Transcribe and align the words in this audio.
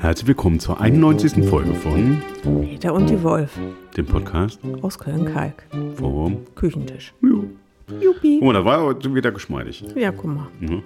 Herzlich 0.00 0.28
willkommen 0.28 0.60
zur 0.60 0.80
91. 0.80 1.44
Folge 1.44 1.74
von 1.74 2.22
Peter 2.62 2.94
und 2.94 3.10
die 3.10 3.22
Wolf 3.22 3.58
dem 3.98 4.06
Podcast 4.06 4.58
aus 4.80 4.98
Köln-Kalk. 4.98 5.66
vom 5.96 6.46
Küchentisch. 6.54 7.12
Jo. 7.20 7.44
Juppie. 8.00 8.38
Guck 8.38 8.46
mal, 8.46 8.54
das 8.54 8.64
war 8.64 8.82
heute 8.82 9.14
wieder 9.14 9.30
geschmeidig. 9.30 9.84
Ja, 9.94 10.10
guck 10.10 10.24
mal. 10.24 10.48
Mhm. 10.58 10.82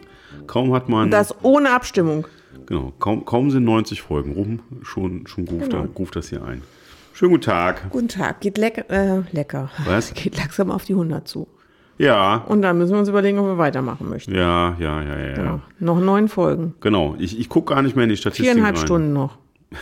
Kaum 0.49 0.75
hat 0.75 0.89
man, 0.89 1.13
Das 1.13 1.33
ohne 1.45 1.71
Abstimmung. 1.71 2.27
Genau, 2.67 2.93
kaum, 2.99 3.25
kaum 3.25 3.51
sind 3.51 3.65
90 3.65 4.03
Folgen 4.03 4.33
rum, 4.33 4.61
schon, 4.83 5.27
schon 5.27 5.47
ruft, 5.49 5.71
Genau. 5.71 5.83
er, 5.85 5.89
ruft 5.99 6.17
das 6.17 6.29
hier 6.31 6.45
ein. 6.45 6.63
Schönen 7.13 7.33
guten 7.33 7.45
Tag. 7.45 7.91
Guten 7.91 8.09
Tag. 8.09 8.41
Geht 8.41 8.59
lecker. 8.59 8.91
Äh, 8.91 9.23
lecker. 9.33 9.71
Was? 9.87 10.13
Geht 10.15 10.37
langsam 10.37 10.71
auf 10.71 10.85
die 10.85 10.95
100 10.95 11.27
zu. 11.29 11.47
Ja, 11.97 12.39
Und 12.49 12.63
dann 12.63 12.77
müssen 12.79 12.93
wir 12.93 12.99
uns 12.99 13.09
überlegen, 13.09 13.39
ob 13.39 13.47
wir 13.47 13.57
weitermachen 13.59 14.09
möchten. 14.09 14.35
ja, 14.35 14.77
ja, 14.81 15.01
ja, 15.03 15.19
ja. 15.19 15.29
Ja. 15.37 15.45
ja. 15.45 15.61
Noch 15.79 16.01
neun 16.01 16.27
Folgen. 16.29 16.75
Genau, 16.81 17.15
ich, 17.21 17.39
ich 17.39 17.49
gucke 17.49 17.73
gar 17.73 17.83
nicht 17.83 17.95
mehr 17.95 18.03
in 18.03 18.11
die 18.11 18.17
Statistik 18.17 18.47
Viereinhalb 18.47 18.77
rein. 18.77 18.83
Stunden 18.85 19.13
noch. 19.13 19.39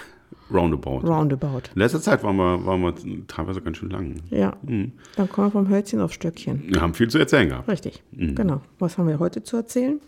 Roundabout. 0.52 0.98
Roundabout. 1.06 1.62
In 1.74 1.80
letzter 1.80 2.02
Zeit 2.02 2.22
waren 2.22 2.36
wir, 2.36 2.66
waren 2.66 2.82
wir 2.82 2.94
teilweise 3.26 3.62
ganz 3.62 3.78
schön 3.78 3.88
lang. 3.88 4.16
Ja. 4.28 4.52
Mhm. 4.62 4.92
Dann 5.16 5.26
kommen 5.30 5.46
wir 5.46 5.52
vom 5.52 5.68
Hölzchen 5.70 6.00
aufs 6.02 6.12
Stöckchen. 6.12 6.64
Wir 6.68 6.82
haben 6.82 6.92
viel 6.92 7.08
zu 7.08 7.16
erzählen 7.16 7.48
gehabt. 7.48 7.66
Richtig. 7.68 8.02
Mhm. 8.12 8.34
Genau. 8.34 8.60
Was 8.78 8.98
haben 8.98 9.08
wir 9.08 9.18
heute 9.18 9.42
zu 9.42 9.56
erzählen? 9.56 9.98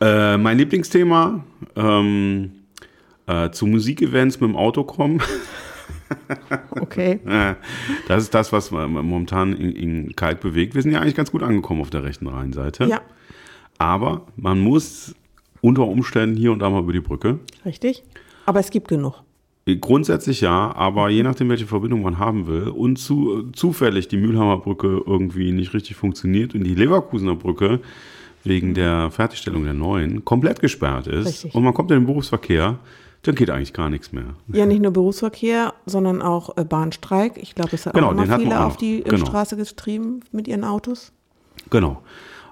Äh, 0.00 0.36
mein 0.38 0.58
Lieblingsthema, 0.58 1.44
ähm, 1.76 2.52
äh, 3.26 3.50
zu 3.50 3.66
Musikevents 3.66 4.40
mit 4.40 4.50
dem 4.50 4.56
Auto 4.56 4.84
kommen. 4.84 5.20
Okay. 6.70 7.20
Äh, 7.26 7.54
Das 8.06 8.22
ist 8.22 8.32
das, 8.32 8.50
was 8.50 8.70
momentan 8.70 9.52
in, 9.54 9.72
in 9.72 10.16
Kalk 10.16 10.40
bewegt. 10.40 10.74
Wir 10.74 10.80
sind 10.82 10.92
ja 10.92 11.00
eigentlich 11.00 11.14
ganz 11.14 11.30
gut 11.30 11.42
angekommen 11.42 11.82
auf 11.82 11.90
der 11.90 12.02
rechten 12.02 12.26
Rheinseite. 12.26 12.84
Ja. 12.84 13.02
Aber 13.78 14.26
man 14.36 14.58
muss 14.58 15.14
unter 15.60 15.86
Umständen 15.86 16.36
hier 16.36 16.52
und 16.52 16.60
da 16.60 16.70
mal 16.70 16.82
über 16.82 16.92
die 16.92 17.00
Brücke. 17.00 17.40
Richtig. 17.64 18.04
Aber 18.46 18.60
es 18.60 18.70
gibt 18.70 18.88
genug. 18.88 19.22
Grundsätzlich 19.80 20.40
ja, 20.40 20.74
aber 20.74 21.10
je 21.10 21.22
nachdem, 21.22 21.50
welche 21.50 21.66
Verbindung 21.66 22.00
man 22.00 22.18
haben 22.18 22.46
will 22.46 22.68
und 22.68 22.96
zu, 22.96 23.50
zufällig 23.52 24.08
die 24.08 24.16
Mühlheimer 24.16 24.56
Brücke 24.58 25.02
irgendwie 25.06 25.52
nicht 25.52 25.74
richtig 25.74 25.96
funktioniert 25.96 26.54
und 26.54 26.64
die 26.64 26.74
Leverkusener 26.74 27.34
Brücke 27.34 27.80
wegen 28.48 28.74
der 28.74 29.10
Fertigstellung 29.10 29.64
der 29.64 29.74
neuen 29.74 30.24
komplett 30.24 30.60
gesperrt 30.60 31.06
ist 31.06 31.26
Richtig. 31.26 31.54
und 31.54 31.62
man 31.62 31.74
kommt 31.74 31.90
in 31.90 31.98
den 32.00 32.06
Berufsverkehr, 32.06 32.78
dann 33.22 33.34
geht 33.34 33.50
eigentlich 33.50 33.72
gar 33.72 33.90
nichts 33.90 34.12
mehr. 34.12 34.34
Ja, 34.52 34.64
nicht 34.66 34.80
nur 34.80 34.92
Berufsverkehr, 34.92 35.74
sondern 35.86 36.22
auch 36.22 36.56
äh, 36.56 36.64
Bahnstreik. 36.64 37.36
Ich 37.36 37.54
glaube, 37.54 37.70
es 37.74 37.84
hat 37.86 37.94
Genau, 37.94 38.08
auch 38.08 38.12
immer 38.12 38.38
viele 38.38 38.60
auch 38.60 38.66
auf 38.66 38.76
die 38.76 39.00
äh, 39.00 39.08
Genau. 39.10 39.26
Straße 39.26 39.56
getrieben 39.56 40.20
mit 40.32 40.48
ihren 40.48 40.64
Autos. 40.64 41.12
Genau. 41.70 42.02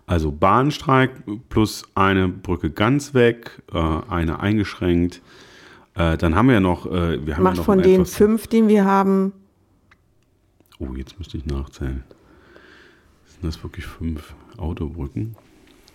Also 0.06 0.30
Bahnstreik 0.30 1.10
plus 1.48 1.84
eine 1.94 2.28
Brücke 2.28 2.70
ganz 2.70 3.14
weg, 3.14 3.62
äh, 3.72 3.78
eine 4.08 4.40
eingeschränkt. 4.40 5.22
Dann 5.94 6.34
haben 6.34 6.48
wir 6.48 6.52
ja 6.56 6.60
noch, 6.60 6.84
wir 6.84 6.92
haben 6.92 7.26
ja 7.26 7.38
Macht 7.40 7.56
noch 7.56 7.64
von 7.64 7.80
den 7.80 8.04
fünf, 8.04 8.48
den 8.48 8.68
wir 8.68 8.84
haben, 8.84 9.32
Oh, 10.78 10.88
jetzt 10.94 11.18
müsste 11.18 11.38
ich 11.38 11.46
nachzählen. 11.46 12.04
Sind 13.24 13.44
das 13.44 13.62
wirklich 13.62 13.86
fünf 13.86 14.34
Autobrücken? 14.58 15.36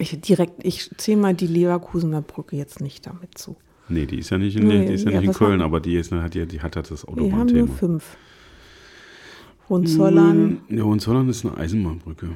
Ich 0.01 0.19
direkt, 0.21 0.63
ich 0.63 0.89
zähle 0.97 1.21
mal 1.21 1.33
die 1.33 1.47
Leverkusener 1.47 2.21
Brücke 2.21 2.55
jetzt 2.55 2.81
nicht 2.81 3.05
damit 3.07 3.37
zu. 3.37 3.55
Nee, 3.89 4.05
die 4.05 4.19
ist 4.19 4.29
ja 4.29 4.37
nicht 4.37 4.55
in, 4.55 4.67
Nee, 4.67 4.85
die 4.85 4.93
ist 4.93 5.05
ja 5.05 5.11
ja, 5.11 5.19
nicht 5.19 5.27
in 5.29 5.33
Köln, 5.33 5.53
haben- 5.53 5.61
aber 5.61 5.79
die, 5.79 5.95
ist, 5.95 6.11
hat 6.11 6.33
ja, 6.35 6.45
die 6.45 6.61
hat 6.61 6.75
halt 6.75 6.89
das 6.91 7.03
Wir 7.05 7.09
haben 7.13 7.17
nur 7.17 7.25
Autobahnthema. 7.27 7.67
fünf. 7.73 8.17
Hohenzollern, 9.69 10.61
Ja, 10.69 10.83
Hohenzollern 10.83 11.29
ist 11.29 11.45
eine 11.45 11.57
Eisenbahnbrücke. 11.57 12.29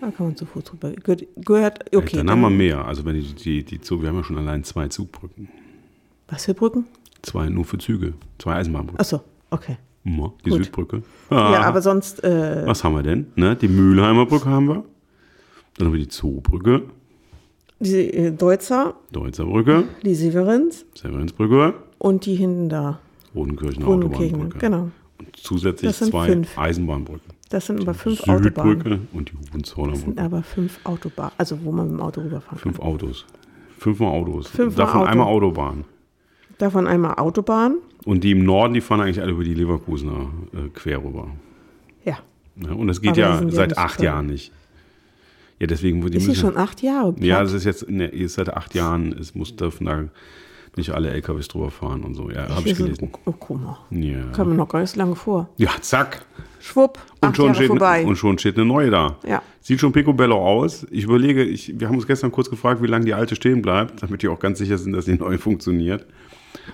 da 0.00 0.10
kann 0.10 0.26
man 0.26 0.36
zu 0.36 0.46
Fuß 0.46 0.64
drüber. 0.64 0.90
Gehört, 0.92 1.24
gehört 1.36 1.96
okay. 1.96 2.16
dann, 2.16 2.30
haben 2.30 2.40
wir 2.40 2.50
mehr. 2.50 2.84
Also 2.84 3.04
wenn 3.04 3.14
die, 3.14 3.34
die, 3.34 3.64
die 3.64 3.80
Zug, 3.80 4.02
wir 4.02 4.08
haben 4.08 4.16
ja 4.16 4.24
schon 4.24 4.38
allein 4.38 4.64
zwei 4.64 4.88
Zugbrücken. 4.88 5.48
Was 6.28 6.44
für 6.46 6.54
Brücken? 6.54 6.86
Zwei 7.22 7.48
nur 7.48 7.64
für 7.64 7.78
Züge. 7.78 8.14
Zwei 8.38 8.54
Eisenbahnbrücken. 8.56 8.98
Achso, 9.00 9.20
okay. 9.50 9.76
Ja, 10.04 10.32
die 10.44 10.50
gut. 10.50 10.64
Südbrücke. 10.64 11.02
Ja, 11.30 11.36
Ah. 11.36 11.62
aber 11.62 11.80
sonst, 11.82 12.24
äh, 12.24 12.66
Was 12.66 12.82
haben 12.82 12.94
wir 12.96 13.04
denn? 13.04 13.26
Ne? 13.36 13.54
Die 13.54 13.68
Mühlheimer 13.68 14.26
Brücke 14.26 14.46
haben 14.48 14.66
wir. 14.66 14.84
Dann 15.76 15.86
haben 15.86 15.94
wir 15.94 16.00
die 16.00 16.08
Zoobrücke, 16.08 16.82
die 17.82 18.10
äh, 18.14 18.30
Deutzer, 18.32 18.94
Deutzer 19.12 19.44
Brücke, 19.44 19.84
die 20.04 20.14
Severins 20.14 20.84
Severinsbrücke, 20.94 21.74
und 21.98 22.26
die 22.26 22.34
hinten 22.34 22.68
da. 22.68 22.98
Rodenkirchener 23.34 23.86
Rodenkirchen, 23.86 24.34
Autobahnbrücke. 24.34 24.58
genau. 24.58 24.90
Und 25.18 25.36
zusätzlich 25.36 25.96
zwei 25.96 26.26
fünf. 26.26 26.58
Eisenbahnbrücken. 26.58 27.32
Das 27.50 27.66
sind 27.66 27.80
aber 27.80 27.94
fünf 27.94 28.20
Autobahnen. 28.22 28.42
Südbrücke 28.44 28.98
und 29.12 29.30
die 29.30 29.52
Hohenzollerner 29.52 29.92
Das 29.94 30.00
sind 30.04 30.18
aber 30.20 30.42
fünf 30.42 30.80
Autobahnen, 30.84 31.32
also 31.38 31.58
wo 31.62 31.72
man 31.72 31.88
mit 31.90 31.98
dem 31.98 32.02
Auto 32.02 32.20
rüberfahren 32.22 32.58
kann. 32.60 32.72
Fünf 32.72 32.80
Autos. 32.80 33.26
Fünfmal 33.78 34.08
Autos. 34.10 34.48
Fünfmal 34.48 34.86
Davon 34.86 35.00
Auto. 35.02 35.10
einmal 35.10 35.26
Autobahn. 35.26 35.84
Davon 36.58 36.86
einmal 36.86 37.14
Autobahn. 37.16 37.76
Und 38.04 38.22
die 38.24 38.30
im 38.32 38.44
Norden, 38.44 38.74
die 38.74 38.80
fahren 38.80 39.00
eigentlich 39.00 39.20
alle 39.20 39.32
über 39.32 39.44
die 39.44 39.54
Leverkusener 39.54 40.30
äh, 40.54 40.68
quer 40.72 41.02
rüber. 41.04 41.28
Ja. 42.04 42.18
Ja, 42.56 42.72
und 42.72 42.86
das 42.86 43.00
geht 43.00 43.18
Aber 43.18 43.38
die 43.40 43.46
ja 43.46 43.50
seit 43.52 43.78
acht. 43.78 44.00
Jahren 44.02 44.26
nicht. 44.26 44.52
Ja, 45.62 45.68
deswegen 45.68 46.02
wurde 46.02 46.10
die 46.10 46.16
Ist 46.16 46.24
sie 46.24 46.30
müssen- 46.30 46.40
schon 46.40 46.56
acht 46.56 46.82
Jahre? 46.82 47.14
Ja, 47.20 47.36
platt? 47.36 47.44
das 47.46 47.52
ist 47.52 47.62
jetzt 47.64 47.88
ne, 47.88 48.08
ist 48.08 48.34
seit 48.34 48.52
acht 48.52 48.74
Jahren, 48.74 49.12
es 49.12 49.36
muss 49.36 49.54
dürfen 49.54 49.86
da 49.86 50.04
nicht 50.74 50.90
alle 50.90 51.10
LKWs 51.10 51.46
drüber 51.46 51.70
fahren 51.70 52.02
und 52.02 52.14
so. 52.14 52.30
Ja, 52.32 52.48
habe 52.48 52.68
ich 52.68 52.76
so- 52.76 52.82
gelesen. 52.82 53.12
Oh, 53.26 53.32
guck 53.38 53.60
mal. 53.62 53.78
Ja. 53.90 54.24
Kam 54.32 54.48
mir 54.48 54.56
noch 54.56 54.68
gar 54.68 54.80
nicht 54.80 54.90
so 54.90 54.98
lange 54.98 55.14
vor. 55.14 55.48
ja, 55.58 55.70
zack. 55.80 56.24
Schwupp, 56.58 56.98
Und 57.20 57.36
schon, 57.36 57.44
Jahre 57.46 57.54
steht, 57.54 57.66
vorbei. 57.68 58.04
und 58.04 58.16
schon 58.16 58.38
steht 58.38 58.56
eine 58.56 58.64
neue 58.64 58.90
da. 58.90 59.18
Ja. 59.24 59.40
Sieht 59.60 59.78
schon 59.78 59.92
picobello 59.92 60.36
aus. 60.36 60.84
Ich 60.90 61.04
überlege, 61.04 61.44
ich, 61.44 61.78
wir 61.78 61.86
haben 61.86 61.94
uns 61.94 62.08
gestern 62.08 62.32
kurz 62.32 62.50
gefragt, 62.50 62.82
wie 62.82 62.88
lange 62.88 63.04
die 63.04 63.14
alte 63.14 63.36
stehen 63.36 63.62
bleibt, 63.62 64.02
damit 64.02 64.20
wir 64.24 64.32
auch 64.32 64.40
ganz 64.40 64.58
sicher 64.58 64.78
sind, 64.78 64.94
dass 64.94 65.04
die 65.04 65.14
neue 65.14 65.38
funktioniert. 65.38 66.06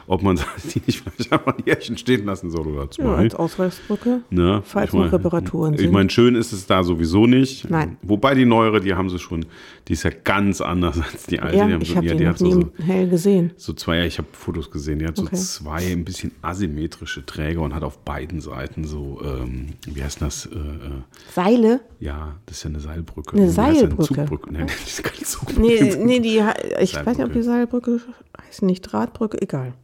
Ob 0.09 0.23
man 0.23 0.37
die 0.75 0.83
nicht 0.87 1.03
vielleicht 1.03 1.33
einfach 1.33 1.57
ein 1.59 1.63
Jährchen 1.67 1.97
stehen 1.99 2.25
lassen 2.25 2.51
soll 2.51 2.67
oder 2.67 2.83
ja, 2.85 2.91
zwei. 2.91 3.05
als 3.15 3.35
Ausweichsbrücke. 3.35 4.23
Ne? 4.31 4.63
Falls 4.65 4.89
Ich 4.89 4.93
noch 4.95 5.01
mein- 5.03 5.11
Reparaturen 5.11 5.75
Ich 5.75 5.81
sind. 5.83 5.93
meine, 5.93 6.09
schön 6.11 6.35
ist 6.35 6.53
es 6.53 6.67
da 6.67 6.83
sowieso 6.83 7.27
nicht. 7.27 7.69
Nein. 7.71 7.99
Wobei 8.03 8.35
die 8.35 8.47
neuere, 8.47 8.81
die 8.81 8.95
haben 8.95 9.11
sie 9.11 9.19
schon, 9.19 9.45
die 9.87 9.93
ist 9.93 10.03
ja 10.05 10.11
ganz 10.25 10.61
anders 10.63 10.99
als 11.13 11.27
die 11.27 11.39
alte. 11.41 11.57
ja, 11.59 11.67
die 11.67 11.73
haben 11.75 11.83
ich 11.83 11.89
so, 11.91 11.97
habe 11.97 12.07
ja, 12.07 12.13
die 12.13 12.19
die 12.19 12.25
noch 12.25 12.33
hat 12.35 12.41
nie 12.41 12.53
so, 12.53 12.73
hell 12.85 13.09
gesehen. 13.09 13.51
so 13.57 13.73
zwei, 13.75 13.99
ja, 13.99 14.05
ich 14.05 14.17
habe 14.19 14.29
Fotos 14.33 14.71
gesehen, 14.71 14.99
die 14.99 15.07
hat 15.07 15.17
so 15.17 15.25
Okay. 15.25 15.37
zwei 15.37 15.93
ein 15.93 16.05
bisschen 16.05 16.33
asymmetrische 16.41 17.27
Träger 17.27 17.61
und 17.61 17.75
hat 17.75 17.83
auf 17.85 17.99
beiden 17.99 18.41
Seiten 18.41 18.85
so, 18.85 19.21
ähm, 19.23 19.75
wie 19.87 20.03
heißt 20.03 20.23
das? 20.23 20.47
Äh, 20.47 20.57
äh, 20.57 21.03
Seile? 21.35 21.81
ja, 22.01 22.37
das 22.47 22.57
ist 22.59 22.63
ja 22.65 22.71
eine 22.71 22.81
Seilbrücke. 22.81 23.37
Eine 23.37 23.43
Wie 23.43 23.47
heißt 23.49 23.59
das? 23.59 23.79
Seilbrücke. 23.81 24.05
Zugbrücke. 24.15 24.53
Nee, 24.53 24.65
das 24.67 24.87
ist 24.87 25.03
keine 25.05 25.23
Zugbrücke. 25.25 25.61
Nee, 25.61 25.97
nee, 26.05 26.21
die, 26.21 26.29
ich 26.39 26.41
weiß 26.41 26.49
nicht, 26.91 26.99
ob 26.99 27.05
Seilbrücke. 27.05 27.33
die 27.39 27.43
Seilbrücke 27.43 28.01
heißt 28.47 28.63
nicht 28.63 28.81
Drahtbrücke, 28.83 29.43
egal. 29.43 29.75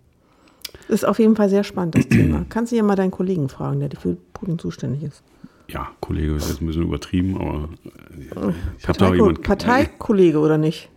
Ist 0.88 1.04
auf 1.06 1.18
jeden 1.18 1.36
Fall 1.36 1.48
sehr 1.48 1.64
spannend, 1.64 1.94
das 1.94 2.08
Thema. 2.08 2.44
Kannst 2.48 2.72
du 2.72 2.76
ja 2.76 2.82
mal 2.82 2.96
deinen 2.96 3.10
Kollegen 3.10 3.48
fragen, 3.48 3.80
der 3.80 3.90
für 3.98 4.16
Brücken 4.32 4.58
zuständig 4.58 5.02
ist. 5.02 5.22
Ja, 5.68 5.88
Kollege, 6.00 6.34
ist 6.34 6.48
jetzt 6.48 6.60
ein 6.60 6.66
bisschen 6.66 6.82
übertrieben, 6.82 7.36
aber 7.40 7.68
äh, 7.84 8.52
ich 8.78 8.88
habe 8.88 8.98
da 8.98 9.06
auch 9.06 9.10
Parteiko 9.10 9.14
jemand 9.14 9.42
Parteikollege 9.42 10.38
oder 10.38 10.58
nicht? 10.58 10.90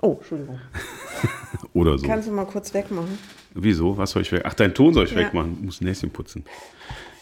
Oh, 0.00 0.16
Entschuldigung. 0.20 0.58
oder 1.74 1.98
so. 1.98 2.06
Kannst 2.06 2.28
du 2.28 2.32
mal 2.32 2.44
kurz 2.44 2.72
wegmachen? 2.74 3.18
Wieso? 3.54 3.96
Was 3.96 4.12
soll 4.12 4.22
ich 4.22 4.32
weg? 4.32 4.42
Ach, 4.44 4.54
deinen 4.54 4.72
Ton 4.74 4.94
soll 4.94 5.04
ich 5.04 5.12
Ja. 5.12 5.18
wegmachen. 5.18 5.56
Ich 5.58 5.64
muss 5.64 5.80
Näschen 5.80 6.10
putzen. 6.10 6.44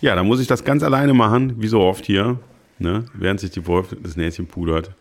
Ja, 0.00 0.14
dann 0.14 0.26
muss 0.26 0.41
ich 0.41 0.47
das 0.47 0.64
ganz 0.64 0.82
alleine 0.82 1.12
machen, 1.14 1.54
wie 1.60 1.66
so 1.66 1.80
oft 1.80 2.04
hier, 2.06 2.38
ne? 2.78 3.04
während 3.14 3.41
sich 3.41 3.50
die 3.50 3.66
Wolf 3.66 3.94
das 4.03 4.16
Näschen 4.16 4.47
pudert. 4.47 4.92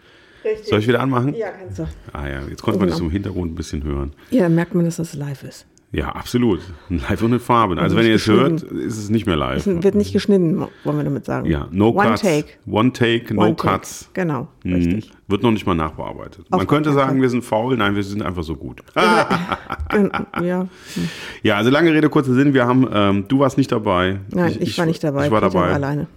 Richtig. 0.44 0.68
Soll 0.68 0.80
ich 0.80 0.88
wieder 0.88 1.02
anmachen? 1.02 1.34
Ja, 1.36 1.52
kannst 1.52 1.80
du. 1.80 1.88
Ah 2.14 2.28
ja, 2.28 2.42
jetzt 2.50 2.62
konnte 2.62 2.80
man 2.80 2.88
das 2.88 2.98
Genau. 2.98 3.08
im 3.08 3.12
Hintergrund 3.14 3.52
ein 3.52 3.56
bisschen 3.56 3.84
hören. 3.84 4.14
Ja, 4.32 4.44
dann 4.44 4.56
merkt 4.56 4.74
man, 4.74 4.86
dass 4.86 4.96
das 4.96 5.14
live 5.14 5.44
ist. 5.44 5.66
Ja, 5.92 6.10
absolut. 6.10 6.60
Live 6.90 7.24
und 7.24 7.34
in 7.34 7.40
Farben. 7.40 7.80
Also 7.80 7.96
wenn 7.98 8.06
ihr 8.06 8.14
es 8.14 8.28
hört, 8.28 8.62
ist 8.62 8.98
es 9.00 9.10
nicht 9.10 9.26
mehr 9.26 9.36
live. 9.36 9.66
Es 9.66 9.84
wird 9.84 9.96
nicht 9.96 10.14
geschnitten, 10.14 10.60
wollen 10.84 10.98
wir 10.98 11.04
damit 11.04 11.26
sagen. 11.26 11.50
Ja, 11.50 11.68
no 11.72 11.90
One 11.90 12.10
cuts. 12.10 12.22
take. 12.22 12.46
One 12.68 12.94
take, 12.94 13.34
no 13.34 13.42
One 13.42 13.56
take. 13.56 13.74
cuts. 13.74 14.10
Genau, 14.14 14.48
Mhm. 14.64 14.74
richtig. 14.76 15.12
Wird 15.28 15.42
noch 15.42 15.50
nicht 15.50 15.66
mal 15.66 15.74
nachbearbeitet. 15.74 16.46
Auf 16.52 16.60
Man 16.60 16.68
könnte 16.68 16.94
sagen, 16.94 17.14
Fall. 17.14 17.22
wir 17.22 17.30
sind 17.30 17.44
faul. 17.44 17.76
Nein, 17.76 17.96
wir 17.96 18.04
sind 18.04 18.22
einfach 18.22 18.44
so 18.44 18.56
gut. 18.56 18.84
Ja, 20.44 20.68
Ja, 21.44 21.56
also 21.58 21.70
lange 21.70 21.92
Rede, 21.94 22.10
kurzer 22.10 22.34
Sinn. 22.34 22.54
Wir 22.54 22.68
haben, 22.68 22.88
ähm, 22.92 23.26
du 23.28 23.40
warst 23.40 23.58
nicht 23.58 23.72
dabei. 23.72 24.20
nein, 24.32 24.56
ich, 24.60 24.78
war 24.78 24.86
nicht 24.86 25.04
dabei. 25.04 25.26
Ich 25.26 25.32
war 25.32 25.42
Peter 25.42 25.54
dabei. 25.54 25.74
alleine. 25.74 26.08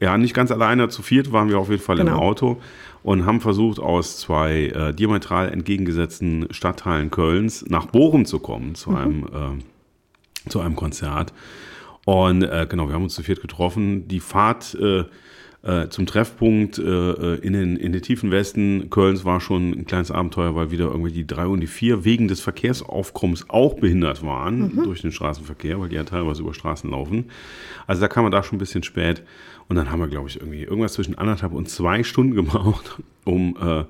Ja, 0.00 0.18
nicht 0.18 0.34
ganz 0.34 0.50
alleine. 0.50 0.88
Zu 0.88 1.02
viert 1.02 1.32
waren 1.32 1.48
wir 1.48 1.58
auf 1.58 1.70
jeden 1.70 1.82
Fall 1.82 1.98
im 2.00 2.06
Genau. 2.06 2.18
Auto 2.18 2.58
und 3.06 3.24
haben 3.24 3.40
versucht, 3.40 3.78
aus 3.78 4.18
zwei 4.18 4.64
äh, 4.66 4.92
diametral 4.92 5.52
entgegengesetzten 5.52 6.48
Stadtteilen 6.50 7.12
Kölns 7.12 7.64
nach 7.68 7.86
Bochum 7.86 8.24
zu 8.24 8.40
kommen, 8.40 8.74
zu 8.74 8.90
Mhm. 8.90 8.96
einem 8.96 9.22
äh, 9.24 10.50
zu 10.50 10.58
einem 10.60 10.74
Konzert. 10.74 11.32
Und 12.04 12.42
äh, 12.42 12.66
genau, 12.68 12.88
wir 12.88 12.94
haben 12.96 13.04
uns 13.04 13.14
zu 13.14 13.22
viert 13.22 13.40
getroffen. 13.40 14.08
Die 14.08 14.18
Fahrt 14.18 14.74
äh, 14.74 15.04
äh, 15.66 15.88
zum 15.88 16.06
Treffpunkt 16.06 16.78
äh, 16.78 17.34
in, 17.36 17.52
den, 17.52 17.76
in 17.76 17.92
den 17.92 18.00
tiefen 18.00 18.30
Westen 18.30 18.88
Kölns 18.88 19.24
war 19.24 19.40
schon 19.40 19.72
ein 19.72 19.84
kleines 19.84 20.12
Abenteuer, 20.12 20.54
weil 20.54 20.70
wieder 20.70 20.86
irgendwie 20.86 21.10
die 21.10 21.26
drei 21.26 21.46
und 21.46 21.58
die 21.58 21.66
vier 21.66 22.04
wegen 22.04 22.28
des 22.28 22.40
Verkehrsaufkommens 22.40 23.50
auch 23.50 23.74
behindert 23.74 24.22
waren 24.22 24.84
durch 24.84 25.02
den 25.02 25.10
Straßenverkehr, 25.10 25.80
weil 25.80 25.88
die 25.88 25.96
ja 25.96 26.04
teilweise 26.04 26.42
über 26.42 26.54
Straßen 26.54 26.88
laufen. 26.88 27.26
Also 27.88 28.00
da 28.00 28.06
kam 28.06 28.22
man 28.22 28.30
da 28.30 28.44
schon 28.44 28.56
ein 28.56 28.60
bisschen 28.60 28.84
spät. 28.84 29.24
Und 29.68 29.74
dann 29.74 29.90
haben 29.90 29.98
wir, 29.98 30.06
glaube 30.06 30.28
ich, 30.28 30.40
irgendwie 30.40 30.62
irgendwas 30.62 30.92
zwischen 30.92 31.18
anderthalb 31.18 31.52
und 31.52 31.68
zwei 31.68 32.04
Stunden 32.04 32.36
gebraucht, 32.36 33.02
um 33.24 33.56
äh, 33.60 33.84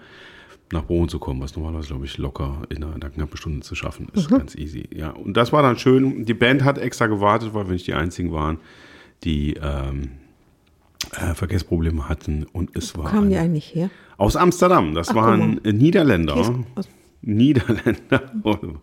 nach 0.73 0.83
Bochum 0.83 1.11
zu 1.11 1.19
kommen, 1.19 1.43
was 1.43 1.55
normalerweise, 1.55 1.89
glaube 1.89 2.07
ich, 2.07 2.17
locker 2.17 2.63
in 2.71 2.83
einer, 2.83 2.97
in 2.97 3.03
einer 3.03 3.11
knappen 3.11 3.37
Stunde 3.37 3.61
zu 3.61 3.75
schaffen 3.75 4.09
ist. 4.15 4.31
Ganz 4.31 4.55
easy. 4.55 4.89
Ja, 4.95 5.11
und 5.11 5.37
das 5.37 5.53
war 5.53 5.61
dann 5.61 5.79
schön. 5.79 6.25
Die 6.25 6.33
Band 6.33 6.65
hat 6.65 6.79
extra 6.79 7.07
gewartet, 7.07 7.53
weil 7.53 7.67
wir 7.67 7.75
nicht 7.75 7.87
die 7.87 7.93
einzigen 7.93 8.33
waren, 8.33 8.57
die 9.25 9.55
ähm, 9.63 10.13
äh, 11.13 11.35
Verkehrsprobleme 11.35 12.09
hatten. 12.09 12.47
Und 12.53 12.77
es 12.77 12.97
war 12.97 13.11
Kamen 13.11 13.31
die 13.31 13.37
eigentlich 13.37 13.75
her? 13.75 13.91
aus 14.19 14.37
Amsterdam. 14.37 14.95
Das 14.95 15.11
Ach, 15.11 15.15
waren 15.15 15.61
guck 15.63 15.73
Niederländer. 15.73 16.65
Niederländer. 17.23 18.23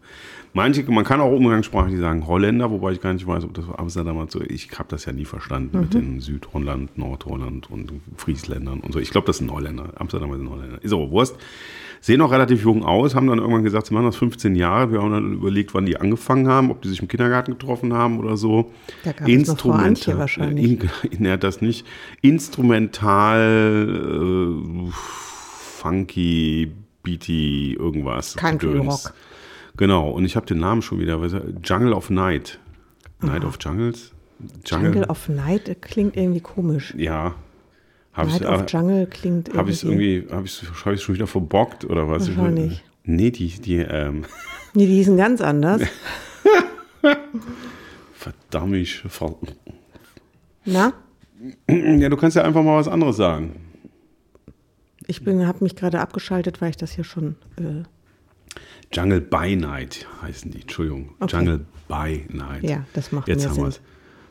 Manche, 0.55 0.83
man 0.91 1.03
kann 1.03 1.19
auch 1.19 1.31
umgangssprachlich 1.31 1.99
sagen 1.99 2.27
Holländer, 2.27 2.69
wobei 2.69 2.91
ich 2.91 3.01
gar 3.01 3.11
nicht 3.11 3.25
weiß, 3.25 3.43
ob 3.43 3.55
das 3.55 3.65
Amsterdamer 3.75 4.27
so 4.29 4.39
Ich 4.41 4.69
habe 4.77 4.87
das 4.89 5.05
ja 5.05 5.11
nie 5.11 5.25
verstanden 5.25 5.79
mit 5.79 5.95
den 5.95 6.19
Südholland, 6.19 6.95
Nordholland 6.95 7.71
und 7.71 7.91
Friesländern 8.17 8.79
und 8.81 8.91
so. 8.91 8.99
Ich 8.99 9.09
glaube, 9.09 9.25
das 9.25 9.37
sind 9.37 9.51
Holländer. 9.51 9.93
Amsterdamer 9.95 10.37
sind 10.37 10.49
Holländer. 10.49 10.83
Ist 10.83 10.93
aber 10.93 11.09
Wurst. 11.09 11.37
Sehen 12.03 12.19
auch 12.19 12.33
relativ 12.33 12.65
jung 12.65 12.83
aus, 12.83 13.15
haben 13.15 13.27
dann 13.27 13.39
irgendwann 13.39 13.63
gesagt, 13.63 13.87
sie 13.87 13.93
machen 13.93 14.07
das 14.07 14.17
15 14.17 14.55
Jahre. 14.55 14.91
Wir 14.91 15.01
haben 15.01 15.13
dann 15.13 15.35
überlegt, 15.35 15.73
wann 15.73 15.85
die 15.85 15.95
angefangen 15.95 16.49
haben, 16.49 16.69
ob 16.69 16.81
die 16.81 16.89
sich 16.89 17.01
im 17.01 17.07
Kindergarten 17.07 17.51
getroffen 17.51 17.93
haben 17.93 18.19
oder 18.19 18.35
so. 18.35 18.73
Da 19.05 19.13
gab 19.13 19.25
es 19.25 19.47
noch 19.47 19.63
wahrscheinlich. 19.63 20.81
In, 21.13 21.25
ja, 21.25 21.37
das 21.37 21.61
nicht. 21.61 21.87
Instrumental, 22.21 23.39
äh, 24.11 24.91
funky, 24.91 26.73
beaty, 27.03 27.77
irgendwas. 27.79 28.35
Country. 28.35 28.79
Rock. 28.79 29.13
Genau, 29.77 30.09
und 30.09 30.25
ich 30.25 30.35
habe 30.35 30.45
den 30.45 30.59
Namen 30.59 30.81
schon 30.81 30.99
wieder. 30.99 31.23
er? 31.23 31.53
Jungle 31.63 31.93
of 31.93 32.09
Night. 32.09 32.59
Night 33.21 33.45
of 33.45 33.57
Jungles? 33.61 34.11
Jungle 34.65 35.05
of 35.05 35.29
Night 35.29 35.69
äh, 35.69 35.75
klingt 35.75 36.17
irgendwie 36.17 36.41
komisch. 36.41 36.93
Ja. 36.97 37.35
Habe 38.13 38.29
ich 38.29 38.39
Night 38.39 38.61
of 38.63 38.71
Jungle 38.71 39.07
klingt 39.07 39.49
irgendwie. 39.49 39.73
hab 39.73 39.83
irgendwie, 39.83 40.27
habe 40.31 40.45
ich 40.45 40.61
es 40.63 40.85
hab 40.85 40.93
ich's 40.93 41.01
schon 41.03 41.15
wieder 41.15 41.27
verbockt 41.27 41.85
oder 41.85 42.07
was? 42.09 42.27
Ich- 42.27 42.37
Wahrscheinlich. 42.37 42.83
Nee, 43.05 43.31
die, 43.31 43.47
die, 43.49 43.77
ähm, 43.77 44.25
Nee, 44.75 44.85
die 44.87 44.95
hießen 44.95 45.17
ganz 45.17 45.41
anders. 45.41 45.81
verdammt, 48.13 48.75
ich 48.75 49.01
ver 49.07 49.35
Na? 50.65 50.93
Ja, 51.69 52.09
du 52.09 52.17
kannst 52.17 52.35
ja 52.37 52.43
einfach 52.43 52.63
mal 52.63 52.77
was 52.77 52.87
anderes 52.87 53.17
sagen. 53.17 53.59
Ich 55.07 55.21
habe 55.27 55.57
mich 55.63 55.75
gerade 55.75 55.99
abgeschaltet, 55.99 56.61
weil 56.61 56.69
ich 56.69 56.77
das 56.77 56.91
hier 56.93 57.03
schon. 57.03 57.35
Äh, 57.57 57.83
Jungle 58.93 59.19
by 59.21 59.55
Night 59.55 60.07
heißen 60.21 60.51
die, 60.51 60.61
Entschuldigung. 60.61 61.09
Okay. 61.19 61.35
Jungle 61.35 61.65
by 61.89 62.25
Night. 62.29 62.63
ja, 62.63 62.85
das 62.93 63.11
macht 63.11 63.27
Jetzt 63.27 63.47
haben 63.49 63.57
wir 63.57 63.67
es. 63.67 63.81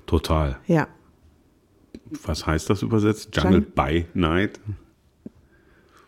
Total. 0.07 0.59
Ja, 0.67 0.89
Was 2.25 2.47
heißt 2.47 2.69
das 2.71 2.83
übersetzt? 2.83 3.35
Jungle 3.37 3.61
Jungle- 3.61 3.73
by 3.75 4.07
Night? 4.15 4.61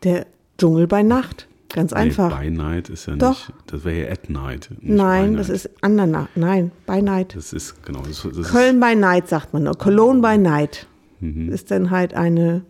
der 0.03 0.27
Dschungel 0.59 0.87
bei 0.87 1.03
Nacht. 1.03 1.49
Ganz 1.73 1.93
einfach. 1.93 2.39
Nee, 2.41 2.51
by 2.51 2.57
Night 2.57 2.89
ist 2.91 3.07
ja 3.07 3.17
Doch. 3.17 3.49
nicht. 3.49 3.53
Das 3.67 3.85
wäre 3.85 4.07
ja 4.07 4.13
at 4.13 4.31
Night. 4.31 4.69
by 4.81 4.93
Nein, 4.93 5.35
das 5.37 5.49
Night. 5.49 5.57
ist 5.57 5.71
an 5.83 5.97
der 5.97 6.07
Nacht. 6.07 6.31
Nein, 6.37 6.71
bei 6.87 7.01
Night. 7.01 7.35
Das 7.35 7.53
ist, 7.53 7.83
genau. 7.85 8.03
Das, 8.07 8.23
das 8.23 8.51
Köln 8.53 8.79
by 8.81 8.95
Night 8.95 9.29
sagt 9.29 9.53
man 9.53 9.65
nur. 9.65 9.75
Cologne 9.77 10.21
by 10.21 10.39
Night 10.39 10.87
ist 11.21 11.71
dann 11.71 11.91
halt 11.91 12.15
eine 12.15 12.63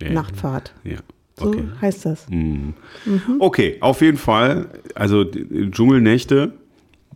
Ja. 0.00 0.10
Nachtfahrt. 0.12 0.72
Ja. 0.84 0.98
So 1.38 1.48
Okay. 1.48 1.64
heißt 1.82 2.06
das. 2.06 2.26
Okay, 3.40 3.76
auf 3.80 4.00
jeden 4.00 4.16
Fall. 4.16 4.68
Also 4.94 5.24
Dschungelnächte. 5.24 6.52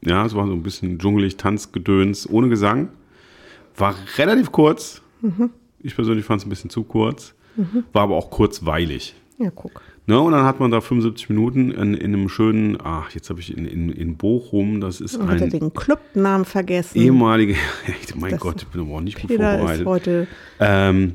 Ja, 0.03 0.26
es 0.26 0.35
war 0.35 0.46
so 0.46 0.53
ein 0.53 0.62
bisschen 0.62 0.99
dschungelig, 0.99 1.37
Tanzgedöns 1.37 2.29
ohne 2.29 2.49
Gesang. 2.49 2.88
War 3.76 3.94
relativ 4.19 4.50
kurz. 4.53 5.00
Mhm. 5.22 5.50
Ich 5.82 5.94
persönlich 5.94 6.25
fand 6.25 6.40
es 6.43 6.46
ein 6.46 6.50
bisschen 6.50 6.70
zu 6.70 6.82
kurz. 6.82 7.34
War 7.93 8.02
aber 8.05 8.17
auch 8.17 8.31
kurzweilig. 8.31 9.14
Ja, 9.38 9.50
guck. 9.55 9.82
Ne, 10.06 10.19
und 10.20 10.32
dann 10.32 10.44
hat 10.44 10.61
man 10.61 10.70
da 10.70 10.81
75 10.81 11.28
Minuten 11.31 11.70
in, 11.70 11.94
in 11.94 12.14
einem 12.14 12.28
schönen, 12.28 12.78
ach, 12.82 13.11
jetzt 13.11 13.31
habe 13.31 13.40
ich 13.40 13.56
in, 13.56 13.64
in, 13.67 13.90
in 13.90 14.17
Bochum, 14.17 14.81
das 14.81 15.00
ist 15.00 15.20
Hat 15.20 15.38
er 15.40 15.44
ein 15.44 15.50
den 15.50 15.72
Clubnamen 15.72 16.44
vergessen? 16.44 16.99
ehemaliger, 16.99 17.55
mein 18.17 18.32
Das- 18.32 18.40
Gott, 18.40 18.62
ich 18.62 18.69
bin 18.69 18.81
aber 18.82 18.93
auch 18.96 19.00
nicht 19.00 19.20
gut 19.20 19.28
Peter 19.28 19.52
ist 19.55 19.58
vorbereitet. 19.58 19.87
heute. 19.87 20.26
Ähm, 20.58 21.14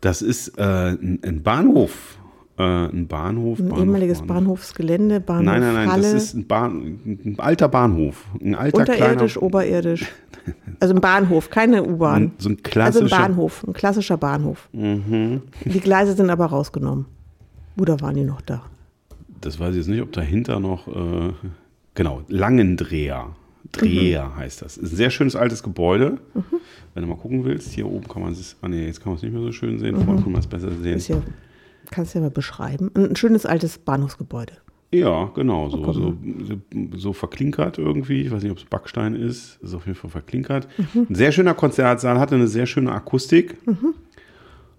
das 0.00 0.22
ist 0.22 0.56
äh, 0.58 0.62
ein, 0.62 1.18
ein 1.24 1.42
Bahnhof. 1.42 2.16
Äh, 2.60 2.88
ein 2.96 3.06
Bahnhof. 3.06 3.58
Ein 3.58 3.68
Bahnhof, 3.68 3.78
ehemaliges 3.84 4.18
Bahnhof. 4.18 4.34
Bahnhofsgelände, 4.34 5.20
Bahnhof 5.20 5.44
Nein, 5.44 5.60
nein, 5.60 5.74
nein, 5.74 5.90
Halle. 5.92 6.02
das 6.02 6.12
ist 6.24 6.34
ein, 6.34 6.46
Bahn, 6.46 7.00
ein 7.24 7.34
alter 7.38 7.68
Bahnhof. 7.68 8.24
Ein 8.40 8.54
alter 8.54 8.78
Unterirdisch, 8.80 9.32
kleiner, 9.34 9.46
oberirdisch. 9.46 10.06
Also 10.80 10.94
ein 10.94 11.00
Bahnhof, 11.00 11.50
keine 11.50 11.84
U-Bahn. 11.84 12.32
so 12.38 12.48
ein 12.48 12.56
Also 12.56 12.58
ein 12.58 12.62
klassischer. 12.62 13.04
Mhm. 13.04 13.22
Bahnhof, 13.22 13.64
ein 13.66 13.72
klassischer 13.72 14.16
Bahnhof. 14.16 14.68
Die 14.72 15.80
Gleise 15.80 16.14
sind 16.14 16.30
aber 16.30 16.46
rausgenommen. 16.46 17.06
Oder 17.78 18.00
waren 18.00 18.14
die 18.16 18.24
noch 18.24 18.40
da? 18.42 18.62
das 19.42 19.58
weiß 19.58 19.70
ich 19.70 19.76
jetzt 19.78 19.88
nicht, 19.88 20.02
ob 20.02 20.12
dahinter 20.12 20.60
noch, 20.60 20.86
äh, 20.88 21.32
genau, 21.94 22.20
Langendreher. 22.28 23.28
Dreher 23.72 24.26
Mhm. 24.26 24.36
heißt 24.36 24.62
das. 24.62 24.76
Ist 24.76 24.92
ein 24.92 24.96
sehr 24.96 25.10
schönes 25.10 25.34
altes 25.36 25.62
Gebäude. 25.62 26.18
Wenn 26.94 27.02
du 27.04 27.08
mal 27.08 27.16
gucken 27.16 27.44
willst, 27.44 27.72
hier 27.72 27.86
oben 27.86 28.06
kann 28.08 28.20
man 28.22 28.32
es, 28.32 28.56
ah 28.62 28.68
nee, 28.68 28.84
jetzt 28.86 29.00
kann 29.02 29.12
man 29.12 29.16
es 29.16 29.22
nicht 29.22 29.32
mehr 29.32 29.40
so 29.42 29.52
schön 29.52 29.78
sehen, 29.78 29.96
vorne 30.04 30.20
kann 30.22 30.32
man 30.32 30.40
es 30.40 30.46
besser 30.46 30.70
sehen. 30.72 30.90
Mhm. 30.92 30.96
Ist 30.96 31.08
ja, 31.08 31.22
kannst 31.90 32.14
du 32.14 32.18
ja 32.18 32.24
mal 32.24 32.30
beschreiben. 32.30 32.90
Ein 32.94 33.16
schönes 33.16 33.46
altes 33.46 33.78
Bahnhofsgebäude. 33.78 34.54
Ja, 34.92 35.30
genau, 35.34 35.68
so, 35.70 35.92
so, 35.92 36.16
so, 36.42 36.56
so 36.96 37.12
verklinkert 37.12 37.78
irgendwie. 37.78 38.22
Ich 38.22 38.30
weiß 38.32 38.42
nicht, 38.42 38.50
ob 38.50 38.58
es 38.58 38.64
Backstein 38.64 39.14
ist. 39.14 39.60
Ist 39.62 39.74
auf 39.74 39.86
jeden 39.86 39.96
Fall 39.96 40.10
verklinkert. 40.10 40.66
Mhm. 40.78 41.06
Ein 41.10 41.14
sehr 41.14 41.30
schöner 41.30 41.54
Konzertsaal, 41.54 42.18
hatte 42.18 42.34
eine 42.34 42.48
sehr 42.48 42.66
schöne 42.66 42.90
Akustik. 42.90 43.56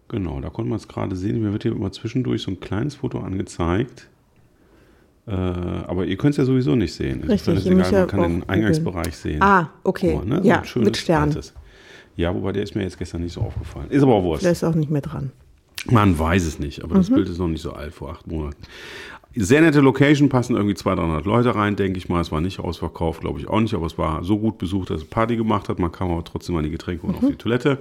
Genau, 0.09 0.41
da 0.41 0.49
konnte 0.49 0.69
man 0.69 0.77
es 0.77 0.89
gerade 0.89 1.15
sehen. 1.15 1.41
Mir 1.41 1.53
wird 1.53 1.63
hier 1.63 1.71
immer 1.71 1.93
zwischendurch 1.93 2.41
so 2.41 2.51
ein 2.51 2.59
kleines 2.59 2.95
Foto 2.95 3.19
angezeigt. 3.19 4.09
Äh, 5.27 5.31
aber 5.31 6.05
ihr 6.05 6.17
könnt 6.17 6.31
es 6.31 6.37
ja 6.37 6.43
sowieso 6.43 6.75
nicht 6.75 6.93
sehen. 6.93 7.23
Richtig, 7.23 7.55
ist 7.55 7.65
egal, 7.65 7.91
man 7.91 8.07
kann 8.07 8.21
den. 8.21 8.49
Eingangsbereich 8.49 9.15
sehen. 9.15 9.41
Ah, 9.41 9.69
okay. 9.85 10.15
Mal, 10.15 10.25
ne? 10.25 10.41
Ja, 10.43 10.65
schönes 10.65 10.87
mit 10.87 10.97
Stern. 10.97 11.29
altes. 11.29 11.53
Ja, 12.17 12.35
wobei 12.35 12.51
der 12.51 12.63
ist 12.63 12.75
mir 12.75 12.83
jetzt 12.83 12.97
gestern 12.97 13.21
nicht 13.21 13.31
so 13.31 13.41
aufgefallen. 13.41 13.89
Ist 13.89 14.03
aber 14.03 14.15
auch 14.15 14.23
Wurst. 14.23 14.43
Der 14.43 14.51
ist 14.51 14.65
auch 14.65 14.75
nicht 14.75 14.91
mehr 14.91 15.01
dran. 15.01 15.31
Man 15.89 16.17
weiß 16.19 16.45
es 16.45 16.59
nicht, 16.59 16.83
aber 16.83 16.95
das 16.95 17.09
Mhm. 17.09 17.15
Bild 17.15 17.29
ist 17.29 17.39
noch 17.39 17.47
nicht 17.47 17.61
so 17.61 17.71
alt, 17.73 17.93
vor 17.93 18.11
acht 18.11 18.27
Monaten. 18.27 18.57
Sehr 19.33 19.61
nette 19.61 19.79
Location, 19.79 20.27
passen 20.27 20.55
irgendwie 20.57 20.75
200, 20.75 21.05
300 21.05 21.25
Leute 21.25 21.55
rein, 21.55 21.75
denke 21.77 21.97
ich 21.97 22.09
mal. 22.09 22.19
Es 22.19 22.31
war 22.33 22.41
nicht 22.41 22.59
ausverkauft, 22.59 23.21
glaube 23.21 23.39
ich 23.39 23.47
auch 23.47 23.61
nicht, 23.61 23.73
aber 23.73 23.85
es 23.85 23.97
war 23.97 24.23
so 24.23 24.37
gut 24.37 24.57
besucht, 24.57 24.89
dass 24.89 25.01
es 25.01 25.07
Party 25.07 25.37
gemacht 25.37 25.69
hat. 25.69 25.79
Man 25.79 25.91
kam 25.91 26.11
aber 26.11 26.23
trotzdem 26.25 26.55
an 26.57 26.63
die 26.65 26.69
Getränke 26.69 27.07
und 27.07 27.15
auf 27.15 27.25
die 27.25 27.35
Toilette. 27.35 27.77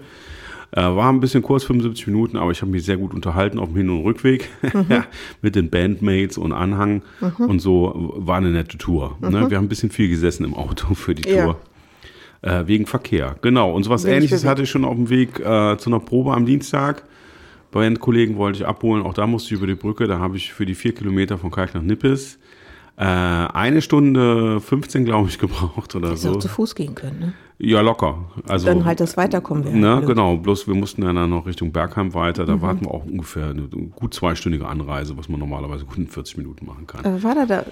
Äh, 0.73 0.83
war 0.83 1.13
ein 1.13 1.19
bisschen 1.19 1.43
kurz, 1.43 1.65
75 1.65 2.07
Minuten, 2.07 2.37
aber 2.37 2.53
ich 2.53 2.63
habe 2.63 2.71
mich 2.71 2.85
sehr 2.85 2.97
gut 2.97 3.13
unterhalten 3.13 3.59
auf 3.59 3.71
dem 3.71 3.77
Hin- 3.77 3.91
und 3.91 4.05
Rückweg 4.05 4.49
ja, 4.89 5.05
mit 5.43 5.57
den 5.57 5.69
Bandmates 5.69 6.39
und 6.39 6.53
Anhang. 6.53 7.03
Und 7.39 7.59
so 7.59 8.13
war 8.17 8.37
eine 8.37 8.51
nette 8.51 8.79
Tour. 8.79 9.17
Ne? 9.21 9.51
Wir 9.51 9.57
haben 9.57 9.65
ein 9.65 9.69
bisschen 9.69 9.91
viel 9.91 10.09
gesessen 10.09 10.45
im 10.45 10.55
Auto 10.55 10.95
für 10.95 11.17
die 11.17 11.29
Ja. 11.29 11.47
Tour. 11.47 11.57
Äh, 12.43 12.69
wegen 12.69 12.87
Verkehr, 12.87 13.35
genau. 13.43 13.73
Und 13.75 13.83
sowas 13.83 14.05
Wenig 14.05 14.17
ähnliches 14.17 14.45
hatte 14.47 14.63
ich 14.63 14.71
schon 14.71 14.85
auf 14.85 14.95
dem 14.95 15.11
Weg 15.11 15.41
äh, 15.41 15.77
zu 15.77 15.91
einer 15.91 15.99
Probe 16.01 16.33
am 16.33 16.47
Dienstag. 16.47 17.03
Bandkollegen 17.73 18.37
wollte 18.37 18.61
ich 18.61 18.67
abholen, 18.67 19.03
auch 19.05 19.15
da 19.15 19.27
musste 19.27 19.55
ich 19.55 19.59
über 19.59 19.67
die 19.67 19.75
Brücke. 19.75 20.07
Da 20.07 20.19
habe 20.19 20.37
ich 20.37 20.53
für 20.53 20.67
die 20.67 20.75
vier 20.75 20.95
Kilometer 20.95 21.39
von 21.39 21.51
Kalk 21.51 21.75
nach 21.75 21.83
Nippes 21.83 22.39
äh, 22.97 23.05
eine 23.05 23.81
Stunde 23.81 24.61
15, 24.61 25.05
glaube 25.05 25.29
ich, 25.29 25.39
gebraucht 25.39 25.95
oder 25.95 26.09
Hättest 26.11 26.27
auch 26.27 26.35
so. 26.35 26.39
zu 26.41 26.49
Fuß 26.49 26.75
gehen 26.75 26.95
können, 26.95 27.19
ne? 27.19 27.33
Ja, 27.63 27.83
locker. 27.83 28.25
Also, 28.49 28.67
Dann 28.67 28.87
halt 28.87 29.01
das 29.01 29.19
Weiterkommen 29.19 29.65
wäre. 29.65 29.77
Ne, 29.77 30.03
genau, 30.07 30.39
bloß 30.39 30.67
wir 30.67 30.75
mussten 30.75 31.03
ja 31.03 31.13
dann 31.13 31.29
noch 31.29 31.45
Richtung 31.47 31.73
Bergheim 31.73 32.15
weiter. 32.15 32.45
Mhm. 32.45 32.47
Da 32.47 32.63
warten 32.63 32.85
wir 32.87 32.91
auch 32.91 33.05
ungefähr 33.05 33.51
eine 33.51 33.63
gut 33.69 34.15
zweistündige 34.15 34.67
Anreise, 34.67 35.17
was 35.19 35.29
man 35.29 35.41
normalerweise 35.41 35.85
gut 35.85 35.99
in 35.99 36.07
40 36.09 36.39
Minuten 36.39 36.65
machen 36.65 36.87
kann. 36.87 37.05
Äh, 37.05 37.23
war 37.23 37.35
da 37.35 37.45
der, 37.45 37.67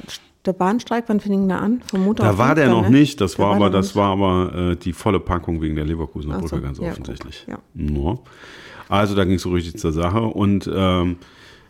der 0.44 0.52
Bahnstreik, 0.52 1.04
wann 1.08 1.20
fing 1.20 1.48
der 1.48 1.62
an? 1.62 1.80
Vom 1.90 2.04
Montag 2.04 2.26
Da 2.26 2.36
war 2.38 2.54
der 2.54 2.68
noch 2.68 2.82
ne? 2.82 2.90
nicht, 2.98 3.18
das 3.22 3.36
Der 3.36 3.46
war 3.46 3.56
aber, 3.56 3.66
noch 3.66 3.72
das 3.72 3.86
nicht. 3.86 3.96
war 3.96 4.10
aber 4.12 4.54
äh, 4.72 4.76
die 4.76 4.92
volle 4.92 5.20
Packung 5.20 5.62
wegen 5.62 5.74
der 5.74 5.86
Leverkusener 5.86 6.38
Brücke, 6.38 6.56
so, 6.56 6.60
ganz 6.62 6.78
ja, 6.78 6.90
offensichtlich. 6.90 7.46
guck, 7.46 7.54
Ja. 7.54 8.18
Also 8.88 9.14
da 9.14 9.24
ging 9.24 9.34
es 9.34 9.42
so 9.42 9.50
richtig 9.50 9.76
zur 9.78 9.92
Sache. 9.92 10.20
Und 10.22 10.68
ähm, 10.72 11.16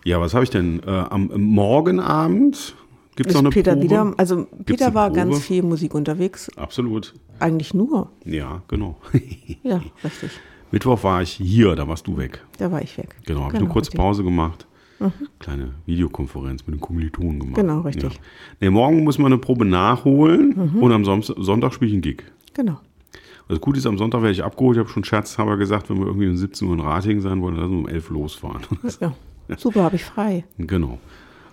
ja, 0.04 0.20
was 0.20 0.34
habe 0.34 0.44
ich 0.44 0.50
denn? 0.50 0.80
Äh, 0.86 0.90
am 0.90 1.30
Morgenabend 1.36 2.74
gibt 3.16 3.30
es 3.30 3.34
noch 3.34 3.40
eine 3.42 3.50
Peter 3.50 3.72
Probe. 3.72 3.84
wieder, 3.84 4.14
also 4.16 4.46
Peter 4.64 4.94
war 4.94 5.10
ganz 5.10 5.40
viel 5.40 5.62
Musik 5.62 5.94
unterwegs. 5.94 6.48
Absolut. 6.56 7.14
Eigentlich 7.40 7.74
nur. 7.74 8.10
Ja, 8.24 8.62
genau. 8.68 8.96
Ja, 9.62 9.80
richtig. 10.04 10.30
Mittwoch 10.70 11.02
war 11.02 11.22
ich 11.22 11.30
hier, 11.30 11.74
da 11.76 11.88
warst 11.88 12.06
du 12.06 12.16
weg. 12.18 12.44
Da 12.58 12.70
war 12.70 12.82
ich 12.82 12.96
weg. 12.98 13.16
Genau, 13.26 13.40
habe 13.44 13.54
ich 13.54 13.60
eine 13.60 13.68
kurze 13.68 13.88
richtig. 13.88 13.98
Mhm. 13.98 14.02
Pause 14.02 14.24
gemacht. 14.24 14.66
Kleine 15.38 15.74
Videokonferenz 15.86 16.66
mit 16.66 16.74
den 16.76 16.80
Kommilitonen 16.80 17.38
gemacht. 17.38 17.54
Genau, 17.54 17.80
richtig. 17.82 18.14
Ja. 18.14 18.20
Nee, 18.60 18.70
morgen 18.70 19.04
muss 19.04 19.16
man 19.18 19.32
eine 19.32 19.40
Probe 19.40 19.64
nachholen 19.64 20.72
Mhm. 20.74 20.82
und 20.82 20.92
am 20.92 21.04
Sonntag 21.22 21.72
spiele 21.72 21.88
ich 21.88 21.94
einen 21.94 22.02
Gig. 22.02 22.24
Genau. 22.54 22.80
Das 23.48 23.60
Gute 23.60 23.78
ist, 23.78 23.86
am 23.86 23.96
Sonntag 23.96 24.20
werde 24.20 24.32
ich 24.32 24.44
abgeholt. 24.44 24.76
Ich 24.76 24.80
habe 24.80 24.90
schon 24.90 25.04
scherzhaber 25.04 25.56
gesagt, 25.56 25.88
wenn 25.88 25.98
wir 25.98 26.06
irgendwie 26.06 26.28
um 26.28 26.36
17 26.36 26.68
Uhr 26.68 26.74
in 26.74 26.80
Ratingen 26.80 27.22
sein 27.22 27.40
wollen, 27.40 27.54
dann 27.54 27.64
lassen 27.64 27.72
wir 27.76 27.78
um 27.78 27.88
11 27.88 28.10
Uhr 28.10 28.16
losfahren. 28.18 28.62
Ja. 29.00 29.14
Super, 29.56 29.84
habe 29.84 29.96
ich 29.96 30.04
frei. 30.04 30.44
Genau. 30.58 30.98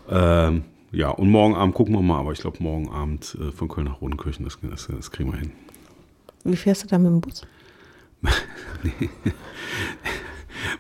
Ähm, 0.10 0.64
ja, 0.92 1.10
und 1.10 1.30
morgen 1.30 1.56
Abend 1.56 1.74
gucken 1.74 1.94
wir 1.96 2.02
mal, 2.02 2.20
aber 2.20 2.34
ich 2.34 2.40
glaube, 2.40 2.62
morgen 2.62 2.90
Abend 2.90 3.38
äh, 3.40 3.52
von 3.52 3.70
Köln 3.70 3.88
nach 3.88 4.02
Rodenkirchen, 4.02 4.44
das, 4.44 4.58
das, 4.62 4.88
das 4.88 5.12
kriegen 5.12 5.32
wir 5.32 5.40
hin. 5.40 5.52
Wie 6.44 6.58
fährst 6.58 6.84
du 6.84 6.88
da 6.88 6.98
mit 6.98 7.08
dem 7.08 7.22
Bus? 7.22 7.42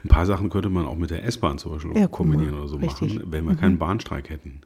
Ein 0.03 0.10
paar 0.10 0.25
Sachen 0.25 0.50
könnte 0.50 0.69
man 0.69 0.86
auch 0.86 0.95
mit 0.95 1.12
der 1.12 1.24
S-Bahn 1.25 1.57
zum 1.57 1.74
Beispiel 1.74 1.98
Ja, 1.98 2.07
kombinieren 2.07 2.55
oder 2.55 2.67
so 2.67 2.77
Richtig. 2.77 3.13
Mhm. 3.13 3.19
machen, 3.19 3.31
wenn 3.31 3.45
wir 3.48 3.55
keinen 3.55 3.77
Bahnstreik 3.77 4.29
hätten. 4.29 4.62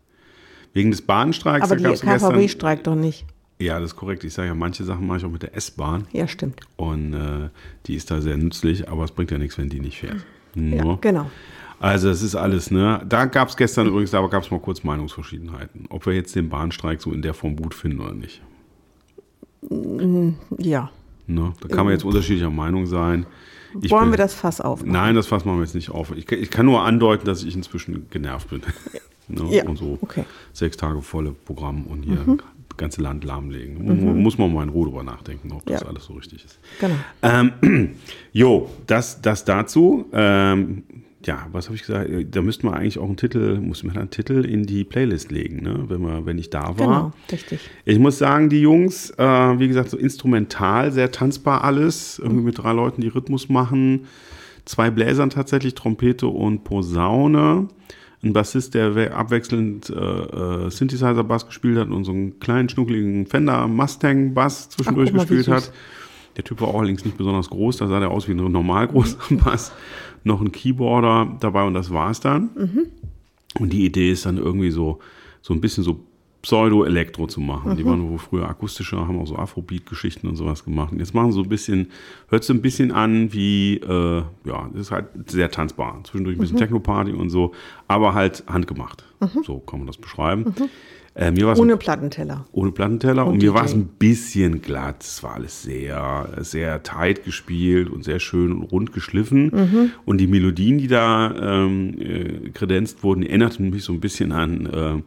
Wegen 0.73 0.91
des 0.91 1.01
Bahnstreiks, 1.01 1.69
Aber 1.69 1.81
gab's 1.81 2.01
KVB 2.01 2.49
streikt 2.49 2.87
doch 2.87 2.95
nicht. 2.95 3.25
Ja, 3.61 3.79
das 3.79 3.91
ist 3.91 3.95
korrekt. 3.97 4.23
Ich 4.23 4.33
sage 4.33 4.47
ja, 4.47 4.55
manche 4.55 4.83
Sachen 4.85 5.05
mache 5.05 5.17
ich 5.19 5.25
auch 5.25 5.31
mit 5.31 5.43
der 5.43 5.55
S-Bahn 5.55 6.07
Ja, 6.13 6.27
stimmt. 6.27 6.61
und 6.77 7.13
äh, 7.13 7.49
die 7.87 7.95
ist 7.95 8.09
da 8.09 8.21
sehr 8.21 8.37
nützlich, 8.37 8.87
aber 8.89 9.03
es 9.03 9.11
bringt 9.11 9.31
ja 9.31 9.37
nichts, 9.37 9.57
wenn 9.57 9.67
die 9.69 9.81
nicht 9.81 9.99
fährt. 9.99 10.25
Ja, 10.55 10.61
Nur. 10.83 11.01
genau. 11.01 11.29
Also 11.81 12.09
es 12.09 12.21
ist 12.21 12.35
alles, 12.35 12.71
ne? 12.71 13.01
Da 13.07 13.25
gab 13.25 13.49
es 13.49 13.55
gestern 13.57 13.87
übrigens, 13.87 14.11
da 14.11 14.25
gab 14.27 14.43
es 14.43 14.51
mal 14.51 14.59
kurz 14.59 14.83
Meinungsverschiedenheiten, 14.83 15.85
ob 15.89 16.05
wir 16.05 16.13
jetzt 16.13 16.35
den 16.35 16.49
Bahnstreik 16.49 17.01
so 17.01 17.11
in 17.13 17.21
der 17.21 17.33
Form 17.33 17.55
gut 17.55 17.73
finden 17.73 17.99
oder 18.01 18.13
nicht. 18.13 18.41
Ja. 20.57 20.89
Ne? 21.27 21.53
Da 21.61 21.67
kann 21.67 21.85
man 21.85 21.93
jetzt 21.93 22.03
unterschiedlicher 22.05 22.49
Meinung 22.49 22.85
sein. 22.85 23.25
Ich 23.81 23.91
Wollen 23.91 24.05
bin- 24.05 24.13
wir 24.13 24.17
das 24.17 24.33
Fass 24.33 24.61
aufmachen? 24.61 24.91
Nein, 24.91 25.15
das 25.15 25.27
Fass 25.27 25.45
machen 25.45 25.57
wir 25.57 25.63
jetzt 25.63 25.75
nicht 25.75 25.89
auf. 25.91 26.11
Ich, 26.15 26.25
kann- 26.25 26.39
ich 26.39 26.49
kann 26.49 26.65
nur 26.65 26.81
andeuten, 26.83 27.25
dass 27.25 27.43
ich 27.43 27.55
inzwischen 27.55 28.07
genervt 28.09 28.49
bin. 28.49 28.61
ne? 29.27 29.43
Ja, 29.55 29.65
Und 29.65 29.77
so 29.77 29.97
okay. 30.01 30.25
sechs 30.53 30.75
Tage 30.77 31.01
volle 31.01 31.31
Programm 31.31 31.85
und 31.85 32.03
hier 32.03 32.15
das 32.15 32.37
ganze 32.79 33.01
Land 33.01 33.23
lahmlegen. 33.23 33.85
Mu- 33.85 34.13
Muss 34.15 34.37
man 34.39 34.51
mal 34.51 34.63
in 34.63 34.69
Ruhe 34.69 34.85
drüber 34.87 35.03
nachdenken, 35.03 35.51
ob 35.51 35.63
das 35.67 35.81
Ja. 35.81 35.87
alles 35.87 36.05
so 36.05 36.13
richtig 36.13 36.43
ist. 36.45 36.59
Genau. 36.79 36.95
Ähm, 37.21 37.91
jo, 38.33 38.69
das, 38.87 39.21
das 39.21 39.45
dazu. 39.45 40.05
Ähm, 40.13 40.83
ja, 41.25 41.47
was 41.51 41.65
habe 41.65 41.75
ich 41.75 41.81
gesagt? 41.81 42.09
Da 42.31 42.41
müssten 42.41 42.65
wir 42.65 42.73
eigentlich 42.73 42.97
auch 42.97 43.05
einen 43.05 43.17
Titel, 43.17 43.59
muss 43.59 43.83
man 43.83 43.97
einen 43.97 44.09
Titel 44.09 44.45
in 44.45 44.63
die 44.65 44.85
Playlist 44.85 45.31
legen, 45.31 45.61
ne? 45.63 45.83
wenn, 45.89 45.99
wir, 46.01 46.25
wenn 46.25 46.37
ich 46.37 46.49
da 46.49 46.69
war. 46.69 46.73
Genau, 46.77 47.11
richtig. 47.29 47.59
Ich 47.83 47.99
muss 47.99 48.17
sagen, 48.17 48.47
die 48.49 48.61
Jungs, 48.61 49.11
äh, 49.17 49.23
wie 49.59 49.67
gesagt, 49.67 49.89
so 49.89 49.97
instrumental, 49.97 50.93
sehr 50.93 51.11
tanzbar 51.11 51.65
alles. 51.65 52.19
Irgendwie 52.19 52.43
mit 52.45 52.57
drei 52.57 52.71
Leuten, 52.71 53.01
die 53.01 53.09
Rhythmus 53.09 53.49
machen. 53.49 54.05
Zwei 54.63 54.89
Bläsern 54.91 55.29
tatsächlich, 55.29 55.73
Trompete 55.75 56.27
und 56.27 56.63
Posaune. 56.63 57.67
Ein 58.21 58.33
Bassist, 58.33 58.73
der 58.73 58.95
we- 58.95 59.13
abwechselnd 59.13 59.89
äh, 59.89 59.93
äh, 59.95 60.69
Synthesizer-Bass 60.69 61.45
gespielt 61.47 61.77
hat 61.77 61.89
und 61.89 62.03
so 62.03 62.11
einen 62.11 62.39
kleinen, 62.39 62.67
schnuckeligen 62.67 63.25
Fender 63.27 63.67
Mustang-Bass 63.67 64.69
zwischendurch 64.69 65.09
Ach, 65.11 65.13
mal, 65.15 65.25
gespielt 65.25 65.47
hat. 65.47 65.71
Der 66.35 66.43
Typ 66.43 66.59
war 66.61 66.67
auch 66.69 66.79
allerdings 66.79 67.05
nicht 67.05 67.17
besonders 67.17 67.49
groß, 67.49 67.77
da 67.77 67.87
sah 67.87 67.99
der 67.99 68.11
aus 68.11 68.27
wie 68.27 68.33
ein 68.33 68.37
normal 68.51 68.87
großer 68.87 69.17
Bass. 69.43 69.71
Noch 70.23 70.41
ein 70.41 70.51
Keyboarder 70.51 71.37
dabei 71.39 71.63
und 71.65 71.73
das 71.73 71.91
war's 71.93 72.19
dann. 72.19 72.49
Und 73.57 73.73
die 73.73 73.85
Idee 73.85 74.11
ist 74.11 74.25
dann 74.25 74.37
irgendwie 74.37 74.69
so, 74.71 74.99
so 75.41 75.53
ein 75.53 75.61
bisschen 75.61 75.83
so 75.85 75.99
Pseudo-Elektro 76.41 77.27
zu 77.27 77.41
machen. 77.41 77.75
Die 77.75 77.85
waren 77.85 78.09
wohl 78.09 78.17
früher 78.17 78.47
akustischer, 78.47 79.07
haben 79.07 79.19
auch 79.19 79.27
so 79.27 79.35
Afrobeat-Geschichten 79.35 80.27
und 80.27 80.37
sowas 80.37 80.63
gemacht. 80.63 80.91
Und 80.93 80.99
jetzt 80.99 81.13
machen 81.13 81.31
sie 81.31 81.35
so 81.35 81.43
ein 81.43 81.49
bisschen, 81.49 81.91
hört 82.29 82.43
so 82.45 82.53
ein 82.53 82.61
bisschen 82.61 82.91
an 82.93 83.33
wie, 83.33 83.75
äh, 83.77 84.23
ja, 84.45 84.69
ist 84.73 84.91
halt 84.91 85.07
sehr 85.29 85.51
tanzbar. 85.51 85.99
Zwischendurch 86.05 86.37
ein 86.37 86.41
bisschen 86.41 86.57
Techno-Party 86.57 87.11
und 87.11 87.29
so, 87.29 87.51
aber 87.87 88.13
halt 88.13 88.43
handgemacht. 88.47 89.03
So 89.43 89.59
kann 89.59 89.79
man 89.79 89.87
das 89.87 89.97
beschreiben. 89.97 90.53
Äh, 91.15 91.31
mir 91.31 91.47
war's 91.47 91.59
Ohne 91.59 91.75
Plattenteller. 91.75 92.45
ohne 92.53 92.71
Plattenteller 92.71 93.25
und, 93.25 93.33
Und 93.33 93.41
mir 93.41 93.53
war 93.53 93.65
es 93.65 93.73
ein 93.73 93.87
bisschen 93.87 94.61
glatt. 94.61 95.03
Es 95.03 95.21
war 95.23 95.33
alles 95.33 95.63
sehr, 95.63 96.29
sehr 96.39 96.83
tight 96.83 97.25
gespielt 97.25 97.89
und 97.89 98.05
sehr 98.05 98.19
schön 98.21 98.53
und 98.53 98.63
rund 98.63 98.93
geschliffen. 98.93 99.51
Mhm. 99.53 99.91
Und 100.05 100.19
die 100.19 100.27
Melodien, 100.27 100.77
die 100.77 100.87
da 100.87 101.65
ähm, 101.65 101.95
äh, 101.99 102.49
kredenzt 102.51 103.03
wurden, 103.03 103.21
die 103.21 103.27
erinnerten 103.27 103.69
mich 103.71 103.83
so 103.83 103.91
ein 103.91 103.99
bisschen 103.99 104.31
an, 104.31 104.65
äh, 104.67 105.01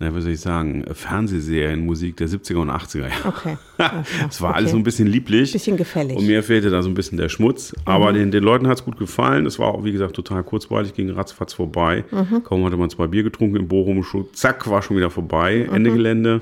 na, 0.00 0.16
wie 0.16 0.20
soll 0.22 0.32
ich 0.32 0.40
sagen, 0.40 0.82
Fernsehserienmusik 0.90 2.16
der 2.16 2.26
70er 2.26 2.56
und 2.56 2.70
80er 2.70 3.08
Jahre. 3.08 3.28
Okay. 3.28 3.56
Es 4.30 4.40
war 4.40 4.50
okay. 4.50 4.58
alles 4.58 4.70
so 4.70 4.78
ein 4.78 4.82
bisschen 4.82 5.06
lieblich. 5.06 5.52
Bisschen 5.52 5.76
gefällig. 5.76 6.12
Mhm. 6.12 6.20
Und 6.20 6.26
mir 6.26 6.42
fehlte 6.42 6.70
da 6.70 6.82
so 6.82 6.88
ein 6.88 6.94
bisschen 6.94 7.18
der 7.18 7.28
Schmutz. 7.28 7.74
Aber 7.84 8.12
den, 8.14 8.30
den 8.30 8.42
Leuten 8.42 8.66
hat 8.66 8.78
es 8.78 8.84
gut 8.84 8.98
gefallen. 8.98 9.44
Es 9.44 9.58
war 9.58 9.68
auch, 9.68 9.84
wie 9.84 9.92
gesagt, 9.92 10.16
total 10.16 10.42
kurzweilig, 10.42 10.94
ging 10.94 11.10
ratzfatz 11.10 11.52
vorbei. 11.52 12.04
Mhm. 12.10 12.42
Kaum 12.44 12.64
hatte 12.64 12.78
man 12.78 12.88
zwei 12.88 13.08
Bier 13.08 13.22
getrunken 13.22 13.56
im 13.56 13.68
Bochum, 13.68 14.02
schon, 14.02 14.26
zack, 14.32 14.68
war 14.70 14.80
schon 14.80 14.96
wieder 14.96 15.10
vorbei, 15.10 15.66
Mhm. 15.68 15.74
Ende 15.74 15.92
Gelände. 15.92 16.40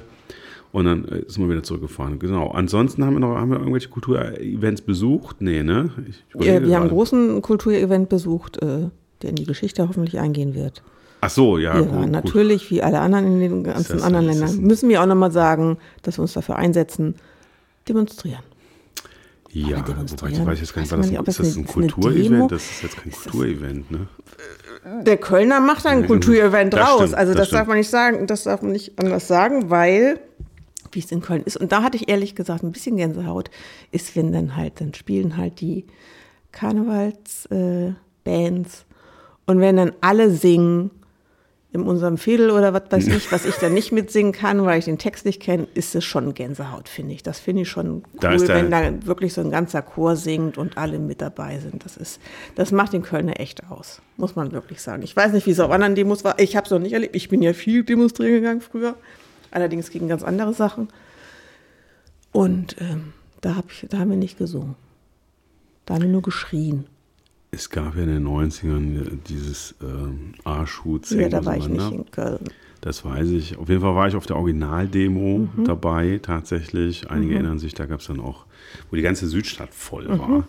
Und 0.71 0.85
dann 0.85 1.05
äh, 1.07 1.19
ist 1.21 1.39
man 1.39 1.51
wieder 1.51 1.65
zurückgefahren. 1.65 2.21
Genau. 2.21 2.51
Ansonsten 2.51 3.05
haben 3.05 3.15
wir 3.15 3.21
noch 3.21 3.35
haben 3.35 3.51
wir 3.51 3.59
irgendwelche 3.59 3.89
Kulturevents 3.89 4.83
besucht? 4.83 5.41
Nee, 5.41 5.65
ne? 5.65 5.91
Ich 6.09 6.23
überlege 6.33 6.55
Ja, 6.61 6.67
wir 6.67 6.77
haben 6.77 6.83
einen 6.83 6.91
großen 6.91 7.43
Kulturevent 7.43 8.09
besucht, 8.09 8.63
äh, 8.63 8.89
der 9.23 9.31
in 9.31 9.37
die 9.37 9.47
Geschichte 9.47 9.89
hoffentlich 9.89 10.21
eingehen 10.21 10.55
wird. 10.55 10.83
Ach 11.21 11.31
so, 11.31 11.59
ja, 11.59 11.75
wir 11.75 11.83
gut, 11.83 11.93
waren 11.93 12.03
gut. 12.05 12.11
natürlich, 12.13 12.71
wie 12.71 12.83
alle 12.83 13.01
anderen 13.01 13.27
in 13.27 13.41
den 13.41 13.65
ganzen 13.65 14.03
anderen 14.03 14.27
Ländern, 14.27 14.59
müssen 14.61 14.89
wir 14.89 15.03
auch 15.03 15.07
nochmal 15.07 15.33
sagen, 15.33 15.79
dass 16.03 16.19
wir 16.19 16.23
uns 16.23 16.33
dafür 16.35 16.57
einsetzen, 16.57 17.17
demonstrieren. 17.89 18.43
Ja, 19.51 19.79
Aber 19.79 19.97
wobei 19.97 20.29
ich 20.31 20.45
weiß 20.47 20.61
jetzt 20.61 20.75
gar 20.75 20.83
nicht, 20.83 20.91
war 20.93 20.99
das, 20.99 21.09
nicht, 21.11 21.19
ob 21.19 21.27
ist 21.27 21.41
das 21.41 21.57
ein? 21.57 21.67
Kulturevent? 21.67 22.53
Das 22.53 22.71
ist 22.71 22.83
jetzt 22.83 22.97
kein 22.99 23.11
Kulturevent, 23.13 23.91
ne? 23.91 24.07
Der 25.05 25.17
Kölner 25.17 25.61
macht 25.61 25.87
ein 25.87 26.03
Ja, 26.03 26.07
Kulturevent 26.07 26.75
das 26.75 26.89
raus. 26.89 26.97
stimmt, 27.01 27.15
also 27.15 27.33
das 27.35 27.49
das, 27.49 27.59
darf 27.59 27.67
man 27.67 27.79
nicht 27.79 27.91
sagen, 27.91 28.27
das 28.27 28.45
darf 28.45 28.63
man 28.63 28.73
nicht 28.73 28.99
anders 28.99 29.27
sagen, 29.27 29.71
weil, 29.71 30.21
wie 30.93 31.01
es 31.01 31.11
in 31.11 31.23
Köln 31.23 31.43
ist, 31.45 31.57
und 31.57 31.73
da 31.73 31.83
hatte 31.83 31.97
ich 31.97 32.09
ehrlich 32.09 32.35
gesagt 32.35 32.63
ein 32.63 32.73
bisschen 32.73 32.97
Gänsehaut, 32.97 33.51
ist, 33.91 34.15
wenn 34.17 34.33
dann 34.33 34.55
halt, 34.55 34.81
dann 34.81 34.95
spielen 34.95 35.37
halt 35.37 35.61
die 35.61 35.87
Karnevalsbands 36.53 37.47
äh, 37.51 37.93
Bands 38.25 38.85
und 39.47 39.61
wenn 39.61 39.77
dann 39.77 39.93
alle 40.03 40.31
singen, 40.31 40.91
in 41.71 41.83
unserem 41.83 42.17
Fädel 42.17 42.51
oder 42.51 42.73
was 42.73 42.85
weiß 42.91 43.07
ich, 43.09 43.31
was 43.31 43.45
ich 43.45 43.55
dann 43.57 43.75
nicht 43.75 43.93
mitsingen 43.93 44.33
kann, 44.33 44.65
weil 44.65 44.79
ich 44.79 44.87
den 44.87 44.97
Text 44.97 45.27
nicht 45.27 45.41
kenne, 45.43 45.69
ist 45.75 45.95
es 45.95 46.03
schon 46.03 46.33
Gänsehaut, 46.33 46.89
finde 46.89 47.13
ich. 47.15 47.23
Das 47.23 47.41
finde 47.41 47.63
ich 47.63 47.69
schon 47.69 48.05
Da 48.21 48.33
cool, 48.33 48.47
der- 48.47 48.57
wenn 48.57 48.71
da 48.71 49.07
wirklich 49.07 49.35
so 49.35 49.43
ein 49.43 49.51
ganzer 49.51 49.83
Chor 49.83 50.17
singt 50.17 50.57
und 50.57 50.79
alle 50.79 50.99
mit 50.99 51.21
dabei 51.21 51.59
sind. 51.59 51.85
Das 51.85 51.99
ist, 51.99 52.21
das 52.55 52.73
macht 52.73 52.95
den 52.95 53.03
Kölner 53.03 53.39
echt 53.39 53.71
aus, 53.71 54.01
muss 54.17 54.35
man 54.35 54.53
wirklich 54.53 54.81
sagen. 54.81 55.03
Ich 55.03 55.15
weiß 55.15 55.33
nicht, 55.33 55.47
wie 55.47 55.51
es 55.51 55.61
auf 55.61 55.71
anderen 55.71 55.95
Demos 55.95 56.25
war. 56.25 56.39
Ich 56.39 56.57
habe 56.57 56.65
es 56.65 56.71
noch 56.71 56.79
nicht 56.79 56.95
erlebt. 56.95 57.15
Ich 57.15 57.29
bin 57.29 57.43
ja 57.43 57.53
viel 57.53 57.85
demonstrieren 57.85 58.33
gegangen 58.41 58.61
früher, 58.63 58.95
allerdings 59.51 59.91
gegen 59.91 60.09
ganz 60.09 60.23
andere 60.23 60.55
Sachen. 60.55 60.89
Und 62.33 62.77
ähm, 62.81 63.13
da, 63.43 63.57
hab 63.57 63.71
ich, 63.71 63.87
da 63.91 63.99
haben 63.99 64.11
wir 64.11 64.17
nicht 64.17 64.39
gesungen. 64.39 64.75
Da 65.85 65.95
haben 65.95 66.03
wir 66.03 66.09
nur 66.11 66.23
geschrien. 66.23 66.87
Es 67.51 67.71
gab 67.71 67.97
ja 67.97 68.03
in 68.03 68.09
den 68.09 68.27
90ern 68.27 69.19
dieses 69.27 69.75
ähm, 69.83 70.35
Arschhut. 70.45 71.11
Ja, 71.11 71.29
da 71.29 71.45
war 71.45 71.57
ich 71.57 71.69
nicht 71.69 71.93
in 71.93 72.11
Köln. 72.11 72.45
Das 72.83 73.05
weiß 73.05 73.29
ich. 73.31 73.57
Auf 73.59 73.69
jeden 73.69 73.81
Fall 73.81 73.95
war 73.95 74.07
ich 74.07 74.15
auf 74.15 74.27
der 74.27 74.37
Originaldemo 74.37 75.49
Mhm. 75.57 75.65
dabei, 75.65 76.21
tatsächlich. 76.23 77.11
Einige 77.11 77.35
erinnern 77.35 77.59
sich, 77.59 77.75
da 77.75 77.87
gab 77.87 78.01
es 78.01 78.07
dann 78.07 78.21
auch, 78.21 78.45
wo 78.91 78.97
die 78.97 79.03
ganze 79.03 79.27
Südstadt 79.27 79.73
voll 79.75 80.05
Mhm. 80.09 80.19
war. 80.19 80.49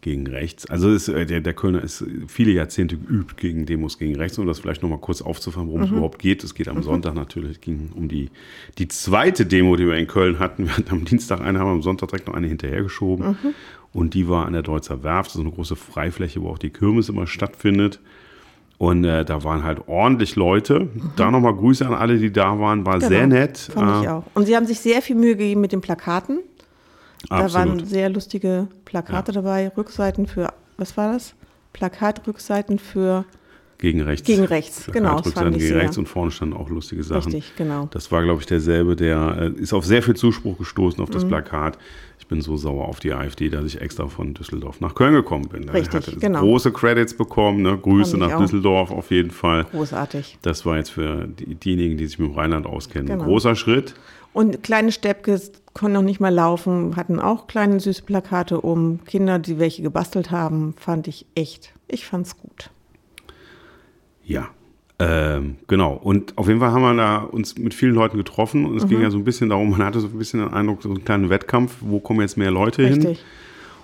Gegen 0.00 0.28
rechts. 0.28 0.64
Also 0.66 0.90
ist, 0.90 1.08
äh, 1.08 1.26
der, 1.26 1.40
der 1.40 1.54
Kölner 1.54 1.82
ist 1.82 2.04
viele 2.28 2.52
Jahrzehnte 2.52 2.96
geübt 2.96 3.36
gegen 3.36 3.66
Demos 3.66 3.98
gegen 3.98 4.14
rechts, 4.14 4.38
um 4.38 4.46
das 4.46 4.60
vielleicht 4.60 4.80
nochmal 4.82 5.00
kurz 5.00 5.22
aufzufahren, 5.22 5.66
worum 5.66 5.80
Mhm. 5.80 5.86
es 5.86 5.90
überhaupt 5.92 6.18
geht. 6.20 6.44
Es 6.44 6.54
geht 6.54 6.68
am 6.68 6.82
Sonntag 6.84 7.14
natürlich, 7.16 7.52
es 7.52 7.60
ging 7.60 7.90
um 7.96 8.08
die, 8.08 8.30
die 8.78 8.86
zweite 8.86 9.44
Demo, 9.44 9.74
die 9.74 9.86
wir 9.86 9.94
in 9.96 10.06
Köln 10.06 10.38
hatten. 10.38 10.66
Wir 10.66 10.76
hatten 10.76 10.90
am 10.92 11.04
Dienstag 11.04 11.40
eine, 11.40 11.58
haben 11.58 11.70
am 11.70 11.82
Sonntag 11.82 12.10
direkt 12.10 12.28
noch 12.28 12.34
eine 12.34 12.46
hinterhergeschoben. 12.46 13.26
Mhm. 13.30 13.54
Und 13.92 14.14
die 14.14 14.28
war 14.28 14.46
an 14.46 14.52
der 14.52 14.62
Deutzer 14.62 15.02
Werft, 15.02 15.32
so 15.32 15.40
eine 15.40 15.50
große 15.50 15.74
Freifläche, 15.74 16.42
wo 16.42 16.50
auch 16.50 16.58
die 16.58 16.70
Kirmes 16.70 17.08
immer 17.08 17.26
stattfindet. 17.26 17.98
Und 18.76 19.02
äh, 19.04 19.24
da 19.24 19.42
waren 19.42 19.64
halt 19.64 19.88
ordentlich 19.88 20.36
Leute. 20.36 20.88
Da 21.16 21.32
nochmal 21.32 21.54
Grüße 21.56 21.84
an 21.84 21.94
alle, 21.94 22.18
die 22.18 22.30
da 22.30 22.60
waren. 22.60 22.86
War 22.86 23.00
sehr 23.00 23.22
Genau, 23.22 23.34
nett. 23.34 23.58
Fand 23.58 24.02
ich 24.02 24.08
Äh, 24.08 24.12
auch. 24.12 24.24
Und 24.34 24.46
sie 24.46 24.54
haben 24.54 24.66
sich 24.66 24.78
sehr 24.78 25.02
viel 25.02 25.16
Mühe 25.16 25.34
gegeben 25.34 25.60
mit 25.60 25.72
den 25.72 25.80
Plakaten. 25.80 26.38
Da 27.28 27.52
waren 27.52 27.70
Absolut. 27.70 27.86
sehr 27.86 28.08
lustige 28.10 28.68
Plakate 28.84 29.32
dabei, 29.32 29.68
Rückseiten 29.76 30.26
für, 30.26 30.52
was 30.76 30.96
war 30.96 31.12
das? 31.12 31.34
Plakatrückseiten 31.72 32.78
für, 32.78 33.24
Gegen 33.80 34.00
rechts. 34.00 34.26
Gegen 34.26 34.42
rechts, 34.44 34.90
genau, 34.92 35.18
das 35.18 35.26
Rückseiten 35.26 35.52
gegen 35.52 35.64
sehr. 35.64 35.76
rechts 35.76 35.96
und 35.98 36.08
vorne 36.08 36.32
standen 36.32 36.56
auch 36.56 36.68
lustige 36.68 37.04
Sachen. 37.04 37.32
richtig, 37.32 37.54
genau. 37.56 37.88
Das 37.92 38.10
war, 38.10 38.24
glaube 38.24 38.40
ich, 38.40 38.46
derselbe, 38.46 38.96
der 38.96 39.52
äh, 39.56 39.60
ist 39.60 39.72
auf 39.72 39.86
sehr 39.86 40.02
viel 40.02 40.16
Zuspruch 40.16 40.58
gestoßen 40.58 41.00
auf 41.00 41.10
das 41.10 41.24
Mhm. 41.24 41.28
Plakat. 41.28 41.78
Ich 42.18 42.26
bin 42.26 42.40
so 42.40 42.56
sauer 42.56 42.88
auf 42.88 42.98
die 42.98 43.12
AfD, 43.12 43.48
dass 43.50 43.64
ich 43.64 43.80
extra 43.80 44.08
von 44.08 44.34
Düsseldorf 44.34 44.80
nach 44.80 44.96
Köln 44.96 45.14
gekommen 45.14 45.48
bin. 45.48 45.68
Richtig, 45.68 45.94
hatte 46.08 46.16
genau. 46.16 46.40
große 46.40 46.72
Credits 46.72 47.14
bekommen. 47.14 47.62
Ne? 47.62 47.78
Grüße 47.78 48.18
nach 48.18 48.32
auch. 48.32 48.40
Düsseldorf 48.40 48.90
auf 48.90 49.12
jeden 49.12 49.30
Fall. 49.30 49.64
Großartig. 49.70 50.38
Das 50.42 50.66
war 50.66 50.76
jetzt 50.76 50.90
für 50.90 51.28
die, 51.28 51.54
diejenigen, 51.54 51.96
die 51.96 52.06
sich 52.06 52.18
mit 52.18 52.30
dem 52.30 52.34
Rheinland 52.34 52.66
auskennen, 52.66 53.08
ein 53.08 53.18
Genau. 53.18 53.30
großer 53.30 53.54
Schritt. 53.54 53.94
Und 54.32 54.62
kleine 54.62 54.92
Steppkes 54.92 55.52
konnten 55.74 55.94
noch 55.94 56.02
nicht 56.02 56.20
mal 56.20 56.32
laufen, 56.32 56.96
hatten 56.96 57.18
auch 57.20 57.46
kleine 57.46 57.80
süße 57.80 58.02
Plakate 58.02 58.60
um. 58.60 59.00
Kinder, 59.04 59.38
die 59.38 59.58
welche 59.58 59.82
gebastelt 59.82 60.30
haben, 60.30 60.74
fand 60.78 61.08
ich 61.08 61.26
echt. 61.34 61.72
Ich 61.88 62.06
fand's 62.06 62.36
gut. 62.36 62.70
Ja. 64.24 64.48
Ähm, 65.00 65.56
genau. 65.68 65.92
Und 65.94 66.36
auf 66.36 66.48
jeden 66.48 66.58
Fall 66.58 66.72
haben 66.72 66.82
wir 66.82 66.94
da 66.94 67.18
uns 67.18 67.56
mit 67.56 67.72
vielen 67.72 67.94
Leuten 67.94 68.16
getroffen 68.16 68.66
und 68.66 68.76
es 68.76 68.84
Mhm. 68.84 68.88
ging 68.88 69.02
ja 69.02 69.10
so 69.10 69.16
ein 69.16 69.22
bisschen 69.24 69.48
darum, 69.48 69.70
man 69.70 69.84
hatte 69.84 70.00
so 70.00 70.08
ein 70.08 70.18
bisschen 70.18 70.40
den 70.40 70.52
Eindruck, 70.52 70.82
so 70.82 70.88
einen 70.88 71.04
kleinen 71.04 71.30
Wettkampf, 71.30 71.76
wo 71.80 72.00
kommen 72.00 72.20
jetzt 72.20 72.36
mehr 72.36 72.50
Leute 72.50 72.84
hin? 72.86 73.16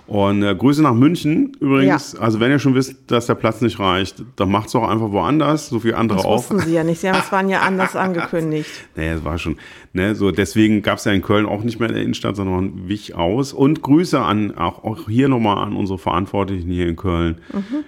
Und 0.07 0.43
äh, 0.43 0.53
Grüße 0.53 0.83
nach 0.83 0.93
München 0.93 1.53
übrigens. 1.59 2.15
Also 2.15 2.39
wenn 2.39 2.51
ihr 2.51 2.59
schon 2.59 2.75
wisst, 2.75 2.95
dass 3.07 3.25
der 3.25 3.33
Platz 3.35 3.61
nicht 3.61 3.79
reicht, 3.79 4.23
dann 4.35 4.51
macht's 4.51 4.73
doch 4.73 4.87
einfach 4.87 5.11
woanders, 5.11 5.69
so 5.69 5.83
wie 5.83 5.93
andere 5.93 6.17
Das 6.17 6.25
auch. 6.25 6.37
wussten 6.37 6.59
sie 6.59 6.73
ja 6.73 6.83
nicht. 6.83 7.01
Sie 7.01 7.09
haben, 7.09 7.19
es 7.19 7.31
waren 7.31 7.49
ja 7.49 7.61
anders 7.61 7.95
angekündigt. 7.95 8.69
Naja, 8.95 9.13
es 9.15 9.23
war 9.25 9.39
schon. 9.39 9.57
Ne, 9.93 10.13
so 10.13 10.31
deswegen 10.31 10.81
gab's 10.83 11.05
ja 11.05 11.11
in 11.11 11.21
Köln 11.21 11.45
auch 11.45 11.63
nicht 11.63 11.79
mehr 11.79 11.89
in 11.89 11.95
der 11.95 12.03
Innenstadt, 12.03 12.35
sondern 12.35 12.87
wich 12.87 13.15
aus. 13.15 13.51
Und 13.53 13.81
Grüße 13.81 14.19
an 14.19 14.55
auch, 14.55 14.83
auch 14.83 15.09
hier 15.09 15.27
nochmal 15.27 15.57
an 15.65 15.75
unsere 15.75 15.97
Verantwortlichen 15.97 16.69
hier 16.69 16.87
in 16.87 16.95
Köln 16.95 17.37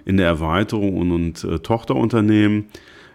in 0.06 0.18
der 0.18 0.28
Erweiterung 0.28 0.98
und, 0.98 1.12
und 1.12 1.44
äh, 1.44 1.60
Tochterunternehmen. 1.60 2.66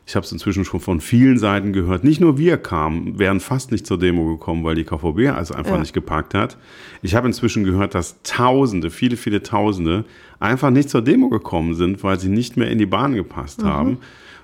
Ich 0.04 0.16
habe 0.16 0.26
es 0.26 0.32
inzwischen 0.32 0.64
schon 0.64 0.80
von 0.80 1.00
vielen 1.00 1.38
Seiten 1.38 1.73
gehört. 1.73 2.02
Nicht 2.02 2.21
nur 2.21 2.37
wir 2.37 2.56
kamen, 2.56 3.18
wären 3.21 3.38
fast 3.38 3.71
nicht 3.71 3.87
zur 3.87 3.99
Demo 3.99 4.26
gekommen, 4.37 4.64
weil 4.64 4.75
die 4.75 4.85
KVB 4.85 5.28
also 5.35 5.54
einfach 5.54 5.75
Ja. 5.75 5.78
nicht 5.78 5.92
gepackt 5.92 6.35
hat. 6.35 6.56
Ich 7.02 7.14
habe 7.14 7.28
inzwischen 7.28 7.62
gehört, 7.64 7.94
dass 7.94 8.21
Tausende, 8.25 8.90
viele, 8.90 9.16
viele 9.16 9.42
Tausende 9.44 10.04
einfach 10.40 10.71
nicht 10.71 10.90
zur 10.90 11.02
Demo 11.02 11.28
gekommen 11.28 11.75
sind, 11.75 12.02
weil 12.02 12.18
sie 12.18 12.28
nicht 12.28 12.56
mehr 12.56 12.68
in 12.71 12.78
die 12.78 12.87
Bahn 12.87 13.14
gepasst 13.14 13.62
haben, 13.62 13.99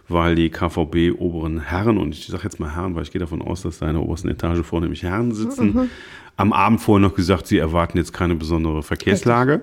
weil 0.09 0.37
die 0.37 0.49
KVB 0.49 1.19
oberen 1.19 1.59
Herren, 1.61 1.99
und 1.99 2.15
ich 2.15 2.29
sage 2.29 2.45
jetzt 2.45 2.61
mal 2.61 2.75
Herren, 2.77 2.95
weil 2.95 3.03
ich 3.03 3.11
gehe 3.11 3.21
davon 3.21 3.43
aus, 3.43 3.63
dass 3.63 3.81
da 3.81 3.89
in 3.89 3.95
der 3.95 4.03
obersten 4.03 4.29
Etage 4.29 4.65
vornehmlich 4.65 5.03
Herren 5.03 5.33
sitzen, 5.33 5.91
am 6.37 6.53
Abend 6.53 6.81
vorher 6.81 7.07
noch 7.09 7.17
gesagt, 7.17 7.49
sie 7.49 7.59
erwarten 7.59 7.99
jetzt 7.99 8.13
keine 8.13 8.37
besondere 8.37 8.85
Verkehrslage. 8.85 9.63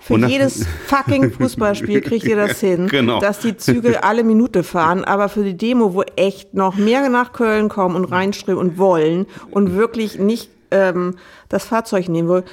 Für 0.00 0.14
Und 0.14 0.28
jedes 0.28 0.66
fucking 0.86 1.30
Fußballspiel 1.38 2.00
kriegt 2.00 2.24
ihr 2.24 2.36
das 2.36 2.60
hin, 2.60 2.86
Genau. 2.88 3.20
dass 3.20 3.40
die 3.40 3.56
Züge 3.56 4.02
alle 4.04 4.24
Minute 4.24 4.62
fahren. 4.62 5.04
Aber 5.04 5.28
für 5.28 5.44
die 5.44 5.56
Demo, 5.56 5.92
wo 5.94 6.02
echt 6.16 6.54
noch 6.54 6.76
mehr 6.76 7.08
nach 7.10 7.32
Köln 7.32 7.68
kommen 7.68 7.94
und 7.96 8.04
reinströmen 8.06 8.60
und 8.60 8.78
wollen 8.78 9.26
und 9.50 9.74
wirklich 9.74 10.18
nicht 10.18 10.50
ähm, 10.70 11.16
das 11.48 11.64
Fahrzeug 11.64 12.08
nehmen 12.08 12.28
wollen, 12.28 12.44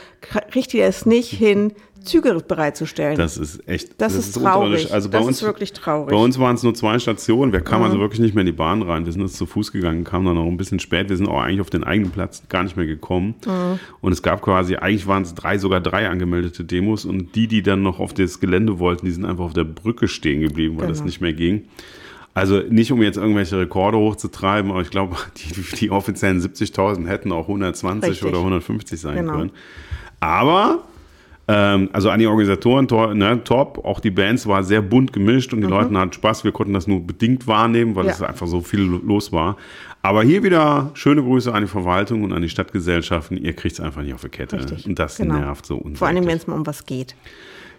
kriegt 0.52 0.74
ihr 0.74 0.86
es 0.86 1.06
nicht 1.06 1.30
hin, 1.32 1.74
Züge 2.06 2.42
bereitzustellen. 2.48 3.18
Das 3.18 3.38
ist 3.38 3.68
echt. 3.68 4.00
Das 4.00 4.14
ist 4.16 4.34
traurig. 4.34 4.94
Also 4.94 5.10
bei 5.10 5.18
Das 5.18 5.28
uns, 5.28 5.38
ist 5.38 5.44
wirklich 5.44 5.74
traurig. 5.74 6.10
Bei 6.12 6.16
uns 6.18 6.40
waren 6.40 6.56
es 6.56 6.64
nur 6.64 6.74
zwei 6.74 6.98
Stationen. 7.00 7.52
Wir 7.52 7.62
kamen 7.62 7.84
also 7.84 8.00
wirklich 8.00 8.20
nicht 8.22 8.34
mehr 8.36 8.42
in 8.42 8.46
die 8.48 8.52
Bahn 8.52 8.82
rein. 8.82 9.06
Wir 9.06 9.12
sind 9.12 9.22
jetzt 9.22 9.36
zu 9.36 9.46
Fuß 9.46 9.72
gegangen, 9.72 10.04
kamen 10.04 10.26
dann 10.26 10.36
noch 10.36 10.46
ein 10.46 10.58
bisschen 10.58 10.80
spät. 10.80 11.10
Wir 11.10 11.18
sind 11.18 11.28
auch 11.28 11.42
eigentlich 11.42 11.62
auf 11.62 11.70
den 11.70 11.84
eigenen 11.84 12.12
Platz 12.12 12.44
gar 12.50 12.64
nicht 12.64 12.78
mehr 12.78 12.86
gekommen. 12.86 13.36
Und 14.02 14.12
es 14.12 14.22
gab 14.22 14.42
quasi, 14.42 14.76
eigentlich 14.78 15.08
waren 15.08 15.24
es 15.24 15.36
drei, 15.36 15.58
sogar 15.58 15.82
drei 15.82 16.08
angemeldete 16.10 16.64
Demos. 16.64 17.06
Und 17.06 17.36
die, 17.36 17.48
die 17.48 17.62
dann 17.64 17.82
noch 17.84 18.00
auf 18.00 18.14
das 18.14 18.40
Gelände 18.40 18.80
wollten, 18.80 19.06
die 19.06 19.12
sind 19.12 19.26
einfach 19.26 19.44
auf 19.46 19.54
der 19.54 19.64
Brücke 19.66 20.08
stehen 20.08 20.42
geblieben, 20.42 20.78
weil 20.80 20.88
das 20.88 20.98
Genau. 21.00 21.08
nicht 21.08 21.22
mehr 21.22 21.34
ging. 21.34 21.64
Also 22.34 22.60
nicht, 22.70 22.92
um 22.92 23.02
jetzt 23.02 23.16
irgendwelche 23.18 23.58
Rekorde 23.58 23.98
hochzutreiben, 23.98 24.70
aber 24.72 24.82
ich 24.82 24.90
glaube, 24.90 25.16
die, 25.38 25.76
die 25.78 25.90
offiziellen 25.90 26.42
70.000 26.42 27.08
hätten 27.08 27.32
auch 27.32 27.48
120 27.48 28.10
Richtig. 28.12 28.28
oder 28.28 28.40
150 28.40 29.00
sein 29.00 29.16
Genau. 29.16 29.32
können. 29.38 29.52
Aber 30.20 30.84
ähm, 31.48 31.90
also 31.94 32.10
an 32.10 32.20
die 32.20 32.28
Organisatoren, 32.28 32.88
to, 32.88 33.14
ne, 33.14 33.44
top. 33.44 33.84
Auch 33.86 34.00
die 34.00 34.10
Bands 34.12 34.48
war 34.48 34.64
sehr 34.64 34.82
bunt 34.82 35.14
gemischt 35.14 35.54
und 35.54 35.62
die 35.62 35.68
Leute 35.68 35.96
hatten 35.98 36.14
Spaß. 36.14 36.44
Wir 36.44 36.52
konnten 36.52 36.74
das 36.74 36.88
nur 36.88 37.06
bedingt 37.06 37.46
wahrnehmen, 37.48 37.96
weil 37.96 38.04
Mhm. 38.04 38.10
Ja. 38.10 38.16
es 38.16 38.22
einfach 38.22 38.48
so 38.48 38.62
viel 38.62 38.82
los 38.82 39.32
war. 39.32 39.58
Aber 40.02 40.24
hier 40.24 40.44
wieder 40.44 40.92
schöne 40.94 41.22
Grüße 41.24 41.54
an 41.54 41.62
die 41.64 41.68
Verwaltung 41.70 42.24
und 42.24 42.32
an 42.34 42.42
die 42.42 42.50
Stadtgesellschaften. 42.50 43.38
Ihr 43.38 43.54
kriegt 43.54 43.74
es 43.74 43.80
einfach 43.80 44.02
nicht 44.02 44.14
auf 44.14 44.22
die 44.22 44.30
Kette. 44.30 44.58
Richtig. 44.58 44.86
Und 44.88 44.98
das 45.00 45.18
Genau. 45.18 45.36
nervt 45.40 45.66
so 45.66 45.76
unsäglich. 45.76 45.98
Vor 46.00 46.08
allem, 46.08 46.26
wenn 46.28 46.38
es 46.38 46.48
mal 46.48 46.56
um 46.56 46.66
was 46.68 46.86
geht. 46.86 47.16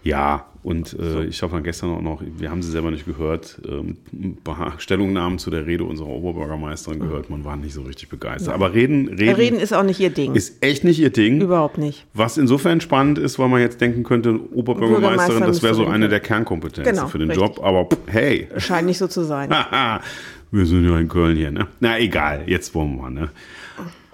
Ja, 0.07 0.47
und 0.63 0.97
äh, 0.99 1.25
ich 1.25 1.43
habe 1.43 1.53
dann 1.53 1.63
gestern 1.63 1.91
auch 1.91 2.01
noch, 2.01 2.23
wir 2.25 2.51
haben 2.51 2.63
sie 2.63 2.71
selber 2.71 2.91
nicht 2.91 3.07
gehört, 3.07 3.61
ähm, 3.69 3.97
ein 4.13 4.37
paar 4.43 4.75
Stellungnahmen 4.79 5.39
zu 5.39 5.51
der 5.51 5.67
Rede 5.67 5.85
unserer 5.85 6.09
Oberbürgermeisterin 6.09 7.01
gehört. 7.01 7.29
Man 7.31 7.45
war 7.45 7.57
nicht 7.57 7.73
so 7.75 7.83
richtig 7.83 8.09
begeistert. 8.09 8.55
Aber 8.55 8.73
reden, 8.73 9.09
reden, 9.09 9.35
Reden 9.35 9.59
ist 9.59 9.73
auch 9.73 9.83
nicht 9.83 10.01
ihr 10.01 10.11
Ding. 10.11 10.35
ist 10.35 10.63
echt 10.63 10.85
nicht 10.85 10.99
ihr 11.01 11.11
Ding. 11.11 11.41
Überhaupt 11.41 11.79
nicht. 11.79 12.05
Was 12.15 12.39
insofern 12.39 12.81
spannend 12.81 13.19
ist, 13.19 13.39
weil 13.39 13.49
man 13.49 13.61
jetzt 13.61 13.81
denken 13.81 14.03
könnte, 14.03 14.41
Oberbürgermeisterin, 14.55 15.43
das 15.45 15.63
wäre 15.63 15.75
so 15.75 15.87
eine 15.87 16.09
der 16.09 16.21
Kernkompetenzen 16.21 16.95
Genau, 16.95 17.09
für 17.09 17.19
den 17.19 17.31
richtig. 17.31 17.47
Job. 17.47 17.61
Aber 17.65 17.85
pff, 17.85 17.99
hey, 18.07 18.49
Scheint 18.59 18.87
nicht 18.87 18.99
so 18.99 19.07
zu 19.09 19.25
sein. 19.25 19.51
wir 20.51 20.67
sind 20.67 20.85
ja 20.85 20.99
in 20.99 21.09
Köln 21.09 21.37
hier, 21.37 21.51
ne? 21.51 21.67
Na 21.81 21.99
egal, 21.99 22.43
jetzt 22.47 22.75
wollen 22.75 22.97
wir, 22.97 23.11
ne? 23.11 23.29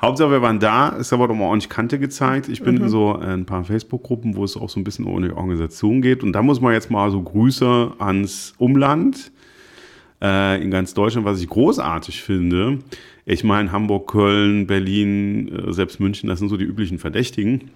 Hauptsache, 0.04 0.30
wir 0.32 0.42
waren 0.42 0.58
da, 0.58 0.96
es 0.98 1.12
aber 1.12 1.28
doch 1.28 1.34
mal 1.34 1.44
ordentlich 1.44 1.68
Kante 1.70 1.98
gezeigt. 1.98 2.48
Ich 2.48 2.60
Mhm. 2.60 2.64
bin 2.64 2.76
in 2.78 2.88
so 2.88 3.14
ein 3.16 3.46
paar 3.46 3.62
Facebook-Gruppen, 3.64 4.34
wo 4.34 4.42
es 4.44 4.56
auch 4.56 4.68
so 4.68 4.80
ein 4.80 4.84
bisschen 4.84 5.04
um 5.04 5.22
die 5.22 5.30
Organisation 5.30 6.02
geht. 6.02 6.24
Und 6.24 6.32
da 6.32 6.42
muss 6.42 6.60
man 6.60 6.72
jetzt 6.72 6.90
mal 6.90 7.10
so 7.10 7.22
Grüße 7.22 7.92
ans 7.98 8.54
Umland 8.58 9.30
äh, 10.20 10.60
in 10.62 10.70
ganz 10.72 10.94
Deutschland, 10.94 11.24
was 11.24 11.40
ich 11.40 11.48
großartig 11.48 12.20
finde. 12.22 12.78
Ich 13.26 13.44
meine, 13.44 13.70
Hamburg, 13.70 14.08
Köln, 14.08 14.66
Berlin, 14.66 15.48
äh, 15.68 15.72
selbst 15.72 16.00
München, 16.00 16.28
das 16.28 16.40
sind 16.40 16.48
so 16.48 16.56
die 16.56 16.64
üblichen 16.64 16.98
Verdächtigen. 16.98 17.70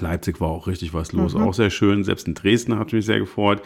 Leipzig 0.00 0.40
war 0.40 0.48
auch 0.48 0.66
richtig 0.66 0.92
was 0.92 1.12
los, 1.12 1.36
auch 1.36 1.54
sehr 1.54 1.70
schön. 1.70 2.02
Selbst 2.02 2.26
in 2.26 2.34
Dresden 2.34 2.76
hat 2.80 2.92
mich 2.92 3.06
sehr 3.06 3.20
gefreut. 3.20 3.62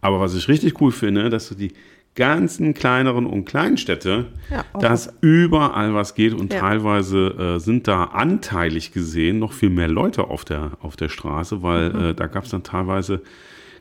Aber 0.00 0.20
was 0.20 0.36
ich 0.36 0.46
richtig 0.46 0.80
cool 0.80 0.92
finde, 0.92 1.28
dass 1.28 1.48
so 1.48 1.56
die 1.56 1.72
ganzen 2.14 2.74
kleineren 2.74 3.26
und 3.26 3.46
kleinen 3.46 3.76
Städte, 3.78 4.26
Ja, 4.50 4.64
dass 4.78 5.12
überall 5.22 5.94
was 5.94 6.14
geht 6.14 6.34
und 6.34 6.52
Ja. 6.52 6.60
teilweise 6.60 7.54
äh, 7.56 7.58
sind 7.58 7.88
da 7.88 8.04
anteilig 8.04 8.92
gesehen 8.92 9.38
noch 9.38 9.52
viel 9.54 9.70
mehr 9.70 9.88
Leute 9.88 10.24
auf 10.28 10.44
der, 10.44 10.72
auf 10.82 10.96
der 10.96 11.08
Straße, 11.08 11.62
weil 11.62 11.90
Mhm. 11.90 12.00
äh, 12.04 12.14
da 12.14 12.26
gab 12.26 12.44
es 12.44 12.50
dann 12.50 12.62
teilweise 12.62 13.22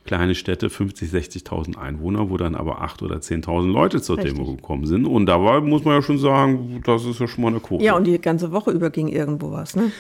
kleine 0.05 0.33
Städte, 0.33 0.69
50, 0.69 1.09
60.000 1.11 1.77
Einwohner, 1.77 2.29
wo 2.29 2.37
dann 2.37 2.55
aber 2.55 2.81
8.000 2.81 3.03
oder 3.05 3.17
10.000 3.21 3.71
Leute 3.71 4.01
zur 4.01 4.17
Richtig. 4.17 4.33
Demo 4.33 4.55
gekommen 4.55 4.85
sind. 4.87 5.05
Und 5.05 5.25
dabei 5.27 5.59
muss 5.59 5.83
man 5.85 5.95
ja 5.95 6.01
schon 6.01 6.17
sagen, 6.17 6.81
das 6.85 7.05
ist 7.05 7.19
ja 7.19 7.27
schon 7.27 7.43
mal 7.43 7.49
eine 7.49 7.59
Quote. 7.59 7.83
Ja, 7.83 7.95
und 7.95 8.07
die 8.07 8.17
ganze 8.19 8.51
Woche 8.51 8.71
über 8.71 8.89
ging 8.89 9.09
irgendwo 9.09 9.51
was, 9.51 9.75
ne? 9.75 9.91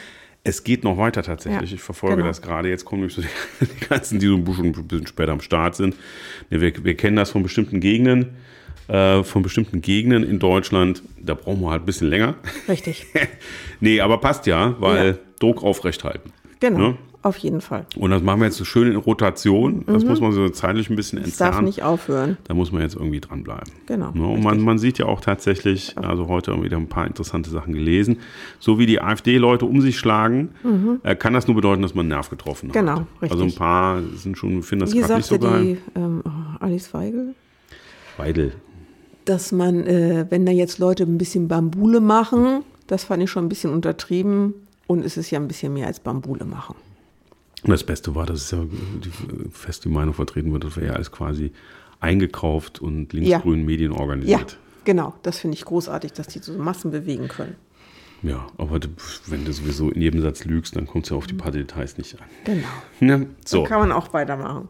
Es 0.43 0.63
geht 0.63 0.83
noch 0.83 0.97
weiter 0.97 1.21
tatsächlich. 1.21 1.69
Ja, 1.69 1.75
ich 1.75 1.81
verfolge 1.81 2.17
genau. 2.17 2.27
das 2.27 2.41
gerade. 2.41 2.69
Jetzt 2.69 2.83
kommen 2.85 3.01
nämlich 3.01 3.15
so 3.15 3.21
die, 3.21 3.65
die 3.65 3.87
ganzen, 3.87 4.19
die 4.19 4.27
so 4.27 4.35
ein 4.35 4.43
bisschen, 4.43 4.65
ein 4.65 4.87
bisschen 4.87 5.07
später 5.07 5.31
am 5.33 5.41
Start 5.41 5.75
sind. 5.75 5.95
Wir, 6.49 6.61
wir 6.83 6.97
kennen 6.97 7.15
das 7.15 7.29
von 7.29 7.43
bestimmten 7.43 7.79
Gegenden, 7.79 8.37
äh, 8.87 9.23
von 9.23 9.43
bestimmten 9.43 9.81
Gegenden 9.81 10.23
in 10.23 10.39
Deutschland. 10.39 11.03
Da 11.19 11.35
brauchen 11.35 11.61
wir 11.61 11.69
halt 11.69 11.83
ein 11.83 11.85
bisschen 11.85 12.09
länger. 12.09 12.35
Richtig. 12.67 13.05
nee, 13.79 14.01
aber 14.01 14.17
passt 14.17 14.47
ja, 14.47 14.75
weil 14.79 15.07
Ja. 15.07 15.17
Druck 15.39 15.63
aufrechthalten. 15.63 16.31
Genau. 16.59 16.77
Ne? 16.79 16.97
Auf 17.23 17.37
jeden 17.37 17.61
Fall. 17.61 17.85
Und 17.95 18.09
das 18.09 18.23
machen 18.23 18.39
wir 18.39 18.45
jetzt 18.47 18.57
so 18.57 18.65
schön 18.65 18.87
in 18.87 18.95
Rotation. 18.95 19.83
Das 19.85 20.03
muss 20.03 20.19
man 20.19 20.31
so 20.31 20.49
zeitlich 20.49 20.89
ein 20.89 20.95
bisschen 20.95 21.19
Mhm. 21.19 21.25
Es 21.25 21.37
darf 21.37 21.49
entzerren. 21.49 21.65
nicht 21.65 21.83
aufhören. 21.83 22.37
Da 22.45 22.55
muss 22.55 22.71
man 22.71 22.81
jetzt 22.81 22.95
irgendwie 22.95 23.19
dranbleiben. 23.19 23.71
Genau, 23.85 24.11
Ne? 24.13 24.25
Und 24.25 24.43
man, 24.43 24.59
man 24.61 24.79
sieht 24.79 24.97
ja 24.97 25.05
auch 25.05 25.21
tatsächlich, 25.21 25.95
also 25.99 26.27
heute 26.27 26.51
haben 26.51 26.59
wir 26.61 26.65
wieder 26.65 26.77
ein 26.77 26.87
paar 26.87 27.05
interessante 27.05 27.51
Sachen 27.51 27.73
gelesen. 27.73 28.17
So 28.59 28.79
wie 28.79 28.87
die 28.87 29.01
AfD-Leute 29.01 29.65
um 29.65 29.81
sich 29.81 29.99
schlagen, 29.99 30.49
äh, 31.03 31.15
kann 31.15 31.33
das 31.33 31.47
nur 31.47 31.55
bedeuten, 31.55 31.83
dass 31.83 31.93
man 31.93 32.03
einen 32.03 32.09
Nerv 32.09 32.29
getroffen 32.31 32.69
hat. 32.69 32.75
Mhm. 32.75 32.79
Genau, 32.79 32.97
richtig. 33.21 33.31
Also 33.31 33.43
ein 33.43 33.53
paar 33.55 34.01
sind 34.15 34.35
schon, 34.37 34.63
finden 34.63 34.85
das 34.85 34.93
gerade 34.95 35.15
nicht 35.17 35.25
so 35.27 35.37
geil. 35.37 35.77
die 35.95 35.99
ähm, 35.99 36.23
oh, 36.25 36.29
Alice 36.65 36.91
Weigel? 36.93 37.35
Weidel. 38.17 38.53
Dass 39.25 39.51
man, 39.51 39.85
äh, 39.85 40.25
wenn 40.29 40.45
da 40.47 40.51
jetzt 40.51 40.79
Leute 40.79 41.03
ein 41.03 41.19
bisschen 41.19 41.47
Bambule 41.47 41.99
machen, 42.01 42.63
das 42.87 43.03
fand 43.03 43.21
ich 43.21 43.29
schon 43.29 43.45
ein 43.45 43.49
bisschen 43.49 43.71
untertrieben. 43.71 44.55
Und 44.87 45.05
es 45.05 45.15
ist 45.17 45.29
ja 45.31 45.39
ein 45.39 45.47
bisschen 45.47 45.73
mehr 45.73 45.85
als 45.87 45.99
Bambule 45.99 46.43
machen. 46.45 46.75
Und 47.63 47.69
das 47.69 47.83
Beste 47.83 48.15
war, 48.15 48.25
dass 48.25 48.41
es 48.45 48.51
ja 48.51 48.59
die, 48.63 49.11
fest 49.51 49.85
die 49.85 49.89
Meinung 49.89 50.13
vertreten 50.13 50.51
wird, 50.53 50.63
das 50.63 50.75
wäre 50.77 50.87
ja 50.87 50.93
alles 50.93 51.11
quasi 51.11 51.51
eingekauft 51.99 52.79
und 52.81 53.13
linksgrünen 53.13 53.65
Medien 53.65 53.91
Ja, 53.93 53.99
organisiert. 53.99 54.57
genau. 54.85 55.13
Das 55.23 55.37
finde 55.39 55.55
ich 55.55 55.65
großartig, 55.65 56.13
dass 56.13 56.27
die 56.27 56.39
so 56.39 56.53
Massen 56.57 56.91
bewegen 56.91 57.27
können. 57.27 57.55
Ja. 58.23 58.45
aber 58.59 58.79
du- 58.79 58.89
wenn 59.27 59.45
du 59.45 59.51
sowieso 59.51 59.89
in 59.89 59.99
jedem 59.99 60.21
Satz 60.21 60.45
lügst, 60.45 60.75
dann 60.75 60.85
kommt 60.85 61.05
es 61.05 61.09
ja 61.09 61.17
auf 61.17 61.25
die 61.25 61.33
paar 61.33 61.51
Details 61.51 61.97
nicht 61.97 62.15
an. 62.21 62.27
Genau. 62.45 62.67
Ne? 62.99 63.27
So. 63.45 63.57
So. 63.57 63.63
Kann 63.63 63.79
man 63.79 63.91
auch 63.91 64.13
weitermachen. 64.13 64.67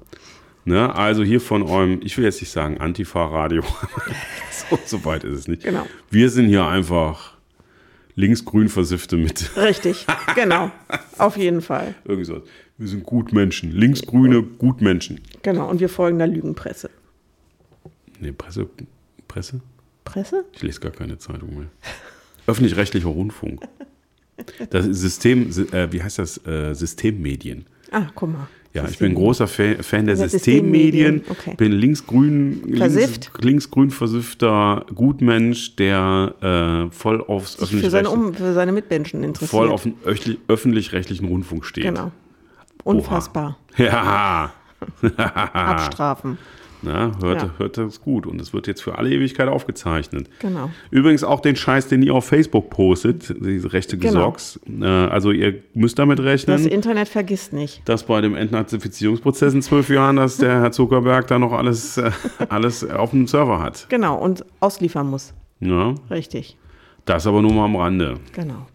Ne, 0.63 0.93
also 0.95 1.23
hier 1.23 1.41
von 1.41 1.63
eurem, 1.63 1.99
ich 2.04 2.15
will 2.17 2.23
jetzt 2.23 2.39
nicht 2.39 2.51
sagen 2.51 2.77
Antifa-Radio, 2.80 3.63
so, 4.69 4.80
so 4.86 5.04
weit 5.06 5.23
ist 5.23 5.38
es 5.39 5.47
nicht. 5.47 5.63
Genau. 5.63 5.86
Wir 6.10 6.30
sind 6.30 6.47
hier 6.47 6.65
einfach 6.67 7.34
linksgrün 8.15 8.69
versiffte 8.69 9.17
mit 9.17 9.58
Richtig, 9.58 10.06
genau. 10.36 10.71
Auf 11.17 11.36
jeden 11.36 11.62
Fall. 11.62 11.95
irgendwie 12.06 12.25
so. 12.25 12.43
Wir 12.81 12.87
sind 12.87 13.03
Gutmenschen, 13.03 13.71
linksgrüne 13.71 14.41
Gutmenschen. 14.41 15.21
Genau. 15.43 15.69
Und 15.69 15.79
wir 15.79 15.87
folgen 15.87 16.17
der 16.17 16.25
Lügenpresse. 16.25 16.89
Nee, 18.19 18.31
Presse, 18.31 18.67
Presse? 19.27 19.61
Presse? 20.03 20.45
Ich 20.53 20.63
lese 20.63 20.79
gar 20.79 20.91
keine 20.91 21.19
Zeitung 21.19 21.53
mehr. 21.59 21.67
Öffentlich-rechtlicher 22.47 23.09
Rundfunk. 23.09 23.61
Das 24.71 24.85
System, 24.85 25.51
äh, 25.71 25.91
wie 25.93 26.01
heißt 26.01 26.17
das? 26.17 26.43
Äh, 26.47 26.73
Systemmedien. 26.73 27.65
Ah, 27.91 28.07
guck 28.15 28.33
mal. 28.33 28.47
Ja, 28.73 28.87
ich 28.89 28.97
bin 28.97 29.13
großer 29.13 29.47
Fan, 29.47 29.83
Fan 29.83 30.07
der 30.07 30.17
Systemmedien. 30.17 31.19
Systemmedien, 31.19 31.23
okay. 31.29 31.53
Bin 31.57 31.73
linksgrün, 31.73 32.63
links, 32.63 32.77
Versifft? 32.79 33.31
linksgrün 33.43 33.91
versiffter 33.91 34.87
Gutmensch, 34.95 35.75
der 35.75 36.87
äh, 36.89 36.91
voll 36.91 37.21
aufs 37.21 37.57
Sich 37.57 37.79
für 37.79 37.91
seine, 37.91 38.09
um, 38.09 38.33
für 38.33 38.53
seine 38.53 38.71
Mitmenschen 38.71 39.23
interessiert. 39.23 39.51
voll 39.51 39.69
auf 39.69 39.83
den 39.83 39.93
öffentlich- 40.03 40.39
öffentlich-rechtlichen 40.47 41.27
Rundfunk 41.27 41.63
steht. 41.65 41.83
Genau. 41.83 42.11
Unfassbar. 42.83 43.57
Ja. 43.77 44.51
Abstrafen. 45.53 46.37
Na, 46.83 47.11
hört, 47.21 47.43
Ja. 47.43 47.49
hört 47.59 47.77
das 47.77 48.01
gut. 48.01 48.25
Und 48.25 48.41
es 48.41 48.53
wird 48.53 48.65
jetzt 48.65 48.81
für 48.81 48.97
alle 48.97 49.11
Ewigkeit 49.11 49.47
aufgezeichnet. 49.47 50.27
Genau. 50.39 50.71
Übrigens 50.89 51.23
auch 51.23 51.39
den 51.39 51.55
Scheiß, 51.55 51.87
den 51.89 52.01
ihr 52.01 52.15
auf 52.15 52.25
Facebook 52.25 52.71
postet, 52.71 53.35
diese 53.39 53.71
rechte 53.71 53.99
Genau. 53.99 54.31
Gesocks. 54.31 54.59
Äh, 54.81 54.85
also 54.85 55.29
ihr 55.31 55.61
müsst 55.75 55.99
damit 55.99 56.19
rechnen. 56.21 56.57
Das 56.57 56.65
Internet 56.65 57.07
vergisst 57.07 57.53
nicht. 57.53 57.87
dass 57.87 58.03
bei 58.07 58.19
dem 58.21 58.33
Entnazifizierungsprozess 58.35 59.53
in 59.53 59.61
zwölf 59.61 59.89
Jahren, 59.91 60.15
dass 60.15 60.37
der 60.37 60.59
Herr 60.61 60.71
Zuckerberg 60.71 61.27
da 61.27 61.37
noch 61.37 61.51
alles, 61.53 61.97
äh, 61.97 62.09
alles 62.49 62.83
auf 62.89 63.11
dem 63.11 63.27
Server 63.27 63.59
hat. 63.61 63.85
Genau, 63.89 64.15
und 64.17 64.43
ausliefern 64.59 65.07
muss. 65.07 65.35
Ja, 65.59 65.93
Richtig. 66.09 66.57
das 67.05 67.27
aber 67.27 67.43
nur 67.43 67.53
mal 67.53 67.65
am 67.65 67.75
Rande. 67.75 68.15
Genau. 68.33 68.65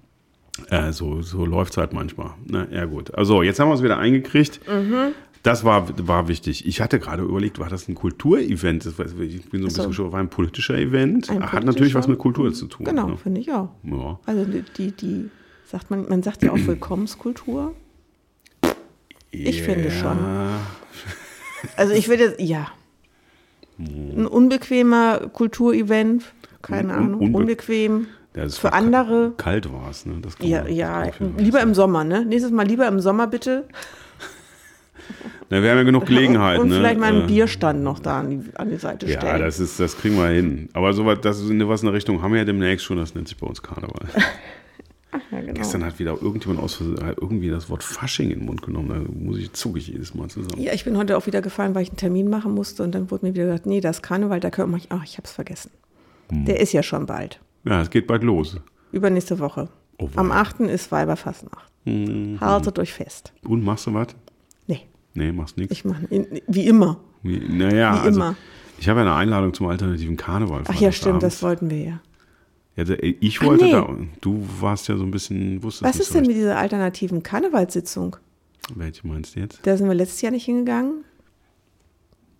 Äh, 0.70 0.92
so 0.92 1.22
so 1.22 1.44
läuft 1.44 1.72
es 1.72 1.76
halt 1.76 1.92
manchmal. 1.92 2.30
Na, 2.46 2.66
ja, 2.70 2.84
gut. 2.86 3.14
Also, 3.14 3.42
jetzt 3.42 3.60
haben 3.60 3.68
wir 3.68 3.74
es 3.74 3.82
wieder 3.82 3.98
eingekriegt. 3.98 4.60
Mhm. 4.68 5.12
Das 5.42 5.62
war, 5.64 5.86
war 6.08 6.26
wichtig. 6.26 6.66
Ich 6.66 6.80
hatte 6.80 6.98
gerade 6.98 7.22
überlegt, 7.22 7.60
war 7.60 7.68
das 7.68 7.86
ein 7.88 7.94
Kulturevent? 7.94 8.84
Ich 8.84 8.96
bin 8.96 9.60
so 9.60 9.66
ein 9.66 9.70
So. 9.70 9.76
bisschen 9.76 9.92
schon, 9.92 10.10
war 10.12 10.18
ein 10.18 10.28
politischer 10.30 10.76
Event. 10.76 11.30
Ein 11.30 11.52
Hat 11.52 11.62
natürlich 11.64 11.94
was 11.94 12.08
mit 12.08 12.18
Kultur 12.18 12.52
zu 12.52 12.66
tun. 12.66 12.84
Genau, 12.86 13.08
Ne? 13.10 13.16
finde 13.16 13.40
ich 13.40 13.52
auch. 13.52 13.68
Ja. 13.84 14.18
Also 14.26 14.44
die, 14.76 14.90
die, 14.90 15.30
sagt 15.66 15.90
man, 15.90 16.08
man 16.08 16.22
sagt 16.24 16.42
ja 16.42 16.50
auch 16.50 16.58
Willkommenskultur. 16.66 17.74
Ich 19.30 19.62
finde 19.62 19.90
schon. 19.90 20.18
Also 21.76 21.94
ich 21.94 22.08
würde, 22.08 22.34
ja. 22.38 22.68
Ein 23.78 24.26
unbequemer 24.26 25.28
Kulturevent, 25.32 26.22
keine 26.62 26.92
un- 26.92 26.98
Ahnung, 26.98 27.20
unbe- 27.22 27.34
unbequem. 27.36 28.06
Ja, 28.36 28.48
Für 28.48 28.72
andere, 28.74 29.32
Kalt 29.38 29.72
war 29.72 29.88
es, 29.90 30.04
ne? 30.04 30.20
Ja, 30.40 30.66
ja, 30.66 31.10
lieber 31.38 31.60
im 31.62 31.72
Sommer, 31.74 32.04
ne? 32.04 32.24
Nächstes 32.26 32.52
Mal 32.52 32.66
lieber 32.66 32.86
im 32.86 33.00
Sommer 33.00 33.26
bitte. 33.26 33.64
Na, 35.48 35.62
wir 35.62 35.70
haben 35.70 35.78
ja 35.78 35.84
genug 35.84 36.06
Gelegenheit, 36.06 36.58
Und 36.58 36.68
ne? 36.68 36.76
vielleicht 36.76 36.98
mal 37.00 37.12
einen 37.12 37.24
Äh, 37.24 37.26
Bierstand 37.28 37.82
noch 37.82 37.98
da 38.00 38.20
an 38.20 38.30
die, 38.30 38.56
an 38.56 38.68
die 38.68 38.76
Seite 38.76 39.06
Ja, 39.06 39.20
stellen. 39.20 39.40
das, 39.40 39.60
ist, 39.60 39.78
das 39.80 39.96
kriegen 39.96 40.16
wir 40.16 40.26
hin. 40.28 40.68
Aber 40.72 40.92
so 40.92 41.06
was, 41.06 41.20
das 41.20 41.40
ist 41.40 41.48
in 41.48 41.66
was 41.68 41.82
in 41.82 41.86
der 41.86 41.94
Richtung 41.94 42.20
haben 42.20 42.32
wir 42.32 42.40
ja 42.40 42.44
demnächst 42.44 42.84
schon, 42.84 42.96
das 42.98 43.14
nennt 43.14 43.28
sich 43.28 43.36
bei 43.38 43.46
uns 43.46 43.62
Karneval. 43.62 44.08
ja, 45.30 45.40
genau. 45.40 45.52
Gestern 45.54 45.84
hat 45.84 45.98
wieder 45.98 46.20
irgendjemand 46.20 46.60
aus 46.60 46.80
irgendwie 46.80 47.48
das 47.48 47.70
Wort 47.70 47.84
Fasching 47.84 48.30
in 48.30 48.40
den 48.40 48.46
Mund 48.46 48.62
genommen. 48.62 48.88
Da 48.88 49.12
muss 49.24 49.38
ich, 49.38 49.52
zucke 49.52 49.78
ich 49.78 49.86
jedes 49.88 50.14
Mal 50.14 50.28
zusammen. 50.28 50.60
Ja, 50.60 50.72
ich 50.72 50.84
bin 50.84 50.96
heute 50.98 51.16
auch 51.16 51.26
wieder 51.26 51.40
gefallen, 51.40 51.74
weil 51.74 51.82
ich 51.84 51.90
einen 51.90 51.98
Termin 51.98 52.28
machen 52.28 52.52
musste 52.52 52.82
und 52.82 52.92
dann 52.94 53.10
wurde 53.10 53.24
mir 53.26 53.34
wieder 53.34 53.44
gesagt, 53.46 53.66
nee, 53.66 53.80
das 53.80 53.98
ist 53.98 54.02
Karneval, 54.02 54.40
da 54.40 54.50
können 54.50 54.72
wir, 54.72 54.80
ach, 54.90 55.04
ich 55.04 55.16
habe 55.16 55.24
es 55.26 55.32
vergessen. 55.32 55.70
Hm. 56.30 56.44
Der 56.44 56.58
ist 56.60 56.72
ja 56.72 56.82
schon 56.82 57.06
bald. 57.06 57.38
Ja, 57.66 57.80
es 57.82 57.90
geht 57.90 58.06
bald 58.06 58.22
los. 58.22 58.56
Übernächste 58.92 59.38
Woche. 59.38 59.68
Oh, 59.98 60.08
Am 60.16 60.28
wow. 60.28 60.36
8. 60.36 60.60
ist 60.60 60.92
Weiberfastnacht. 60.92 61.70
Mhm. 61.84 62.38
Haltet 62.40 62.78
euch 62.78 62.92
fest. 62.92 63.32
Und 63.44 63.64
machst 63.64 63.86
du 63.86 63.94
was? 63.94 64.08
Nee, 64.66 64.80
Nee, 65.14 65.32
machst 65.32 65.56
nichts. 65.56 65.72
ich 65.72 65.84
mache, 65.84 66.02
wie 66.46 66.66
immer. 66.66 66.98
Wie, 67.22 67.38
naja, 67.38 67.94
Wie 67.94 67.98
also, 68.06 68.20
immer. 68.20 68.36
ich 68.78 68.88
habe 68.88 69.00
ja 69.00 69.06
eine 69.06 69.14
Einladung 69.14 69.54
zum 69.54 69.66
alternativen 69.68 70.16
Karneval. 70.16 70.62
Ach 70.66 70.74
ja, 70.74 70.92
stimmt, 70.92 70.94
Freitagabends. 71.22 71.34
das 71.36 71.42
wollten 71.42 71.70
wir 71.70 71.78
ja. 71.82 72.00
Ja, 72.76 72.84
da- 72.84 72.94
ich 73.00 73.38
Ach, 73.40 73.46
wollte 73.46 73.64
nee. 73.64 73.72
da. 73.72 73.88
Du 74.20 74.46
warst 74.60 74.88
ja 74.88 74.96
so 74.96 75.04
ein 75.04 75.10
bisschen, 75.10 75.62
wusstest 75.62 75.88
Was 75.88 75.98
ist 75.98 76.08
so 76.08 76.14
denn 76.18 76.26
mit 76.26 76.36
dieser 76.36 76.58
alternativen 76.58 77.22
Karnevalssitzung? 77.22 78.16
Welche 78.74 79.06
meinst 79.06 79.34
du 79.36 79.40
jetzt? 79.40 79.60
Da 79.62 79.76
sind 79.76 79.88
wir 79.88 79.94
letztes 79.94 80.20
Jahr 80.20 80.32
nicht 80.32 80.44
hingegangen. 80.44 81.04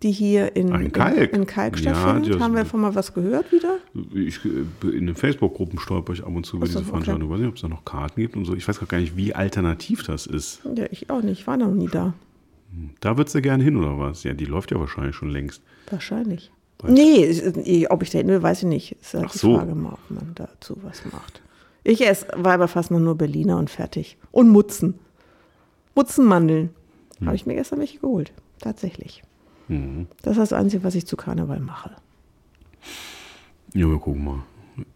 Die 0.03 0.11
hier 0.11 0.55
in, 0.55 0.67
in 0.75 0.91
Kalk. 0.91 1.33
in, 1.33 1.41
in 1.41 1.47
Kalk 1.47 1.79
Ja, 1.79 1.95
stattfindet. 1.95 2.35
das- 2.35 2.41
Haben 2.41 2.53
wir 2.53 2.63
davon 2.63 2.81
mal 2.81 2.93
was 2.93 3.13
gehört 3.15 3.51
wieder? 3.51 3.77
Ich, 4.13 4.39
in 4.45 5.07
den 5.07 5.15
Facebook-Gruppen 5.15 5.79
stolper 5.79 6.13
ich 6.13 6.23
ab 6.23 6.35
und 6.35 6.45
zu 6.45 6.57
über 6.57 6.65
Ach 6.65 6.67
diese 6.69 6.83
Veranstaltung. 6.83 7.23
Ich 7.23 7.29
weiß 7.31 7.39
nicht, 7.39 7.47
ob 7.49 7.55
es 7.55 7.61
da 7.61 7.67
noch 7.67 7.83
Karten 7.83 8.21
gibt 8.21 8.35
und 8.35 8.45
so. 8.45 8.53
Ich 8.53 8.67
weiß 8.67 8.79
gar 8.87 8.99
nicht, 8.99 9.17
wie 9.17 9.33
alternativ 9.33 10.03
das 10.03 10.27
ist. 10.27 10.61
Ja, 10.75 10.85
ich 10.91 11.09
auch 11.09 11.23
nicht. 11.23 11.39
Ich 11.39 11.47
war 11.47 11.57
noch 11.57 11.73
nie 11.73 11.87
da. 11.87 12.13
Da 12.99 13.17
würdest 13.17 13.33
du 13.33 13.41
gerne 13.41 13.63
hin, 13.63 13.75
oder 13.75 13.97
was? 13.97 14.23
Ja, 14.23 14.33
die 14.33 14.45
läuft 14.45 14.69
ja 14.71 14.79
wahrscheinlich 14.79 15.15
schon 15.15 15.29
längst. 15.29 15.63
Wahrscheinlich. 15.89 16.51
Nee, 16.85 17.15
ist- 17.23 17.57
eh, 17.65 17.87
ob 17.87 18.03
ich 18.03 18.11
da 18.11 18.19
hin 18.19 18.27
will, 18.27 18.43
weiß 18.43 18.59
ich 18.63 18.69
nicht. 18.69 18.91
Ist 19.01 19.15
halt 19.15 19.25
Ach 19.27 19.31
die 19.31 19.37
so. 19.39 19.57
Frage 19.57 19.73
mal, 19.73 19.93
ob 19.93 20.11
man 20.11 20.31
dazu 20.35 20.77
was 20.83 21.03
macht. 21.11 21.41
Ich 21.83 22.05
esse 22.05 22.27
noch 22.37 22.99
nur 22.99 23.15
Berliner 23.15 23.57
und 23.57 23.71
fertig. 23.71 24.17
Und 24.31 24.49
Mutzen. 24.49 24.93
Mutzenmandeln. 25.95 26.69
Hm. 27.17 27.27
Habe 27.27 27.35
ich 27.35 27.47
mir 27.47 27.55
gestern 27.55 27.79
welche 27.79 27.97
geholt. 27.97 28.31
Tatsächlich. 28.59 29.23
Mhm. 29.67 30.07
Das 30.21 30.33
ist 30.33 30.51
das 30.51 30.53
Einzige, 30.53 30.83
was 30.83 30.95
ich 30.95 31.05
zu 31.05 31.17
Karneval 31.17 31.59
mache. 31.59 31.91
Ja, 33.73 33.87
wir 33.87 33.99
gucken 33.99 34.23
mal. 34.23 34.43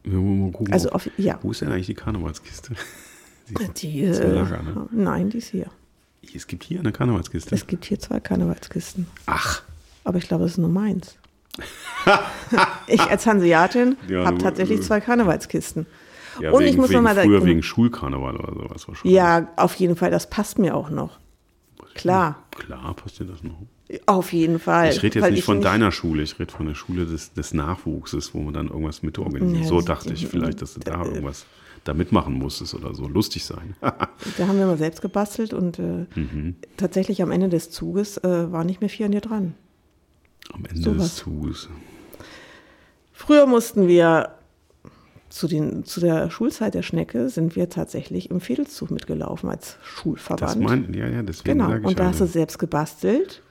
Wir 0.04 0.20
mal 0.20 0.52
gucken, 0.52 0.74
Also 0.74 0.90
auf, 0.92 1.10
ja. 1.18 1.40
Wo 1.42 1.52
ist 1.52 1.62
denn 1.62 1.72
eigentlich 1.72 1.88
die 1.88 1.94
Karnevalskiste? 1.94 2.76
Die, 3.78 4.00
ist 4.02 4.20
äh, 4.20 4.32
Lager, 4.32 4.64
ne? 4.64 4.88
Nein, 4.92 5.30
die 5.30 5.40
ist 5.40 5.50
hier. 5.50 5.66
Es 6.34 6.48
gibt 6.48 6.64
hier 6.64 6.80
eine 6.80 6.94
Karnevalskiste. 6.94 7.54
Es 7.54 7.68
gibt 7.68 7.84
hier 7.84 8.00
zwei 8.00 8.22
Karnevalskisten. 8.22 9.08
Ach, 9.26 9.64
Aber 10.06 10.20
ich 10.20 10.28
glaube, 10.30 10.44
das 10.44 10.54
ist 10.54 10.58
nur 10.58 10.70
meins. 10.70 11.18
ich 12.88 13.02
als 13.02 13.26
Hanseatin 13.26 13.98
Ja, 14.08 14.24
habe 14.26 14.38
tatsächlich 14.38 14.80
äh, 14.80 14.84
zwei 14.84 15.02
Karnevalskisten. 15.02 15.86
ja, 16.40 16.52
Und 16.52 16.62
wegen, 16.62 16.70
ich 16.70 16.78
muss 16.78 16.90
wegen 16.92 17.04
noch 17.04 17.14
mal 17.14 17.22
früher 17.22 17.44
wegen 17.44 17.62
Schulkarneval 17.62 18.38
oder 18.38 18.54
sowas 18.54 18.88
wahrscheinlich. 18.88 19.14
Ja, 19.14 19.50
auf 19.58 19.76
jeden 19.76 19.98
Fall, 19.98 20.12
das 20.12 20.30
passt 20.30 20.58
mir 20.58 20.74
auch 20.76 20.90
noch. 20.90 21.20
Klar, 21.96 22.44
Klar, 22.52 22.94
passt 22.96 23.20
dir 23.20 23.26
das 23.26 23.44
noch. 23.44 23.58
auf 24.06 24.34
jeden 24.34 24.60
Fall. 24.60 24.90
Ich 24.92 25.02
rede 25.04 25.20
jetzt 25.20 25.30
nicht 25.30 25.40
ich 25.40 25.46
von 25.46 25.62
deiner 25.62 25.92
Schule, 25.92 26.24
ich 26.24 26.40
rede 26.40 26.52
von 26.52 26.66
der 26.68 26.76
Schule 26.76 27.06
des, 27.06 27.34
des 27.34 27.54
Nachwuchses, 27.54 28.34
wo 28.34 28.40
man 28.40 28.54
dann 28.54 28.68
irgendwas 28.68 29.04
mitorganisiert. 29.04 29.64
Ja, 29.64 29.68
so 29.68 29.82
dachte 29.82 30.14
ich 30.14 30.28
vielleicht, 30.28 30.62
dass 30.62 30.74
du 30.76 30.80
da 30.82 31.04
irgendwas 31.04 31.46
da 31.84 31.94
mitmachen 31.96 32.34
musstest 32.36 32.76
oder 32.76 32.94
so. 32.94 33.08
Lustig 33.08 33.44
sein. 33.46 33.76
Da 34.38 34.48
haben 34.48 34.58
wir 34.60 34.68
mal 34.68 34.78
selbst 34.78 35.02
gebastelt 35.02 35.54
und 35.54 35.80
äh, 35.80 36.06
Mhm. 36.16 36.56
tatsächlich 36.78 37.22
am 37.24 37.32
Ende 37.32 37.50
des 37.50 37.72
Zuges 37.72 38.18
äh, 38.18 38.52
war 38.52 38.64
nicht 38.64 38.80
mehr 38.82 38.90
viel 38.90 39.08
an 39.08 39.12
dir 39.12 39.22
dran. 39.22 39.56
Am 40.54 40.64
Ende 40.66 40.82
Sowas. 40.82 40.98
des 40.98 41.16
Zuges. 41.16 41.70
Früher 43.14 43.46
mussten 43.48 43.88
wir 43.88 44.36
zu, 45.32 45.48
den, 45.48 45.86
zu 45.86 46.02
der 46.02 46.30
Schulzeit 46.30 46.74
der 46.74 46.82
Schnecke 46.84 47.30
sind 47.30 47.56
wir 47.56 47.70
tatsächlich 47.70 48.30
im 48.30 48.42
Fädelszug 48.42 48.92
mitgelaufen 48.92 49.50
als 49.50 49.78
Das 49.80 49.88
Schulverband. 49.88 50.62
mein, 50.62 50.94
ja, 50.94 51.08
ja, 51.08 51.24
deswegen 51.24 51.60
Genau, 51.60 51.88
und 51.88 51.98
da 51.98 52.08
hast 52.08 52.20
du 52.22 52.28
selbst 52.28 52.60
gebastelt. 52.60 53.42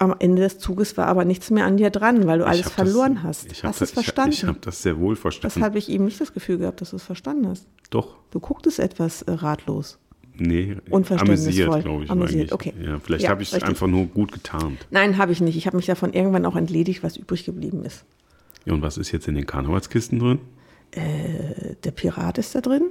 Am 0.00 0.14
Ende 0.18 0.42
des 0.42 0.58
Zuges 0.58 0.96
war 0.96 1.06
aber 1.06 1.24
nichts 1.24 1.50
mehr 1.50 1.64
an 1.64 1.76
dir 1.76 1.90
dran, 1.90 2.26
weil 2.26 2.38
du 2.38 2.44
ich 2.44 2.50
alles 2.50 2.70
verloren 2.70 3.14
das, 3.16 3.24
hast. 3.24 3.52
Ich 3.52 3.64
hast 3.64 3.80
das, 3.80 3.92
du 3.92 4.00
es 4.00 4.04
verstanden? 4.04 4.32
Ich, 4.32 4.42
ich 4.42 4.48
habe 4.48 4.58
das 4.60 4.82
sehr 4.82 4.98
wohl 5.00 5.14
das 5.14 5.20
verstanden. 5.22 5.62
habe 5.64 5.78
ich 5.78 5.88
eben 5.88 6.04
nicht 6.04 6.20
das 6.20 6.32
Gefühl 6.34 6.58
gehabt, 6.58 6.80
dass 6.80 6.90
du 6.90 6.96
es 6.96 7.02
verstanden 7.02 7.48
hast. 7.48 7.66
Doch. 7.90 8.14
Du 8.30 8.38
gucktest 8.38 8.78
etwas 8.78 9.22
äh, 9.22 9.32
ratlos. 9.32 9.98
Nee, 10.36 10.76
Unverständnisvoll. 10.90 11.64
amüsiert, 11.64 11.84
glaube 11.84 12.04
ich. 12.04 12.10
Amüsiert, 12.10 12.52
eigentlich. 12.52 12.52
okay. 12.52 12.74
Ja, 12.80 12.98
vielleicht 13.00 13.24
Ja, 13.24 13.30
habe 13.30 13.42
ich 13.42 13.52
es 13.52 13.60
einfach 13.60 13.88
nur 13.88 14.06
gut 14.06 14.30
getarnt. 14.30 14.86
Nein, 14.90 15.18
habe 15.18 15.32
ich 15.32 15.40
nicht. 15.40 15.56
Ich 15.56 15.66
habe 15.66 15.76
mich 15.76 15.86
davon 15.86 16.12
irgendwann 16.12 16.46
auch 16.46 16.54
entledigt, 16.54 17.02
was 17.02 17.16
übrig 17.16 17.44
geblieben 17.44 17.84
ist. 17.84 18.04
Ja, 18.66 18.74
und 18.74 18.82
was 18.82 18.98
ist 18.98 19.10
jetzt 19.10 19.26
in 19.26 19.34
den 19.34 19.46
Karnevalskisten 19.46 20.20
drin? 20.20 20.38
Äh, 20.92 21.74
Der 21.84 21.90
Pirat 21.90 22.38
ist 22.38 22.54
da 22.54 22.60
drin. 22.60 22.82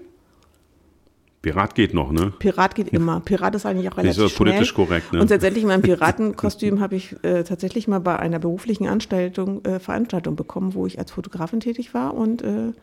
Pirat 1.41 1.75
geht 1.75 1.93
noch, 1.93 2.11
ne? 2.11 2.33
Pirat 2.39 2.75
geht 2.75 2.89
immer. 2.89 3.19
Pirat 3.21 3.55
ist 3.55 3.65
eigentlich 3.65 3.89
auch 3.89 3.97
relativ 3.97 4.15
so 4.29 4.29
politisch 4.35 4.69
schnell. 4.69 4.85
korrekt, 4.85 5.13
ne? 5.13 5.21
Und 5.21 5.27
tatsächlich 5.27 5.63
in 5.63 5.69
meinem 5.69 5.81
Piratenkostüm 5.83 6.79
habe 6.81 6.95
ich 6.95 7.15
äh, 7.23 7.43
tatsächlich 7.43 7.87
mal 7.87 7.99
bei 7.99 8.17
einer 8.17 8.39
beruflichen 8.39 8.87
Anstaltung, 8.87 9.63
äh, 9.63 9.79
Veranstaltung 9.79 10.35
bekommen, 10.35 10.73
wo 10.73 10.87
ich 10.87 10.99
als 10.99 11.11
Fotografin 11.11 11.59
tätig 11.59 11.93
war 11.93 12.15
und 12.15 12.41
äh, 12.41 12.73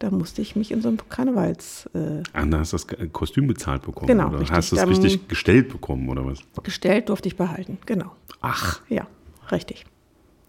da 0.00 0.10
musste 0.10 0.40
ich 0.40 0.56
mich 0.56 0.72
in 0.72 0.80
so 0.80 0.88
einem 0.88 0.96
Karnevals 1.10 1.88
äh, 1.94 2.22
Ah, 2.32 2.46
da 2.46 2.58
hast 2.60 2.72
du 2.72 2.78
das 2.78 3.12
Kostüm 3.12 3.46
bezahlt 3.46 3.82
bekommen. 3.82 4.06
Genau, 4.08 4.28
oder? 4.28 4.40
richtig. 4.40 4.56
Hast 4.56 4.72
du 4.72 4.76
es 4.76 4.88
richtig 4.88 5.28
gestellt 5.28 5.68
bekommen, 5.68 6.08
oder 6.08 6.24
was? 6.24 6.38
gestellt, 6.62 7.10
durfte 7.10 7.28
ich 7.28 7.36
behalten. 7.36 7.78
Genau. 7.84 8.10
Ach, 8.40 8.80
Ja, 8.88 9.06
richtig. 9.52 9.84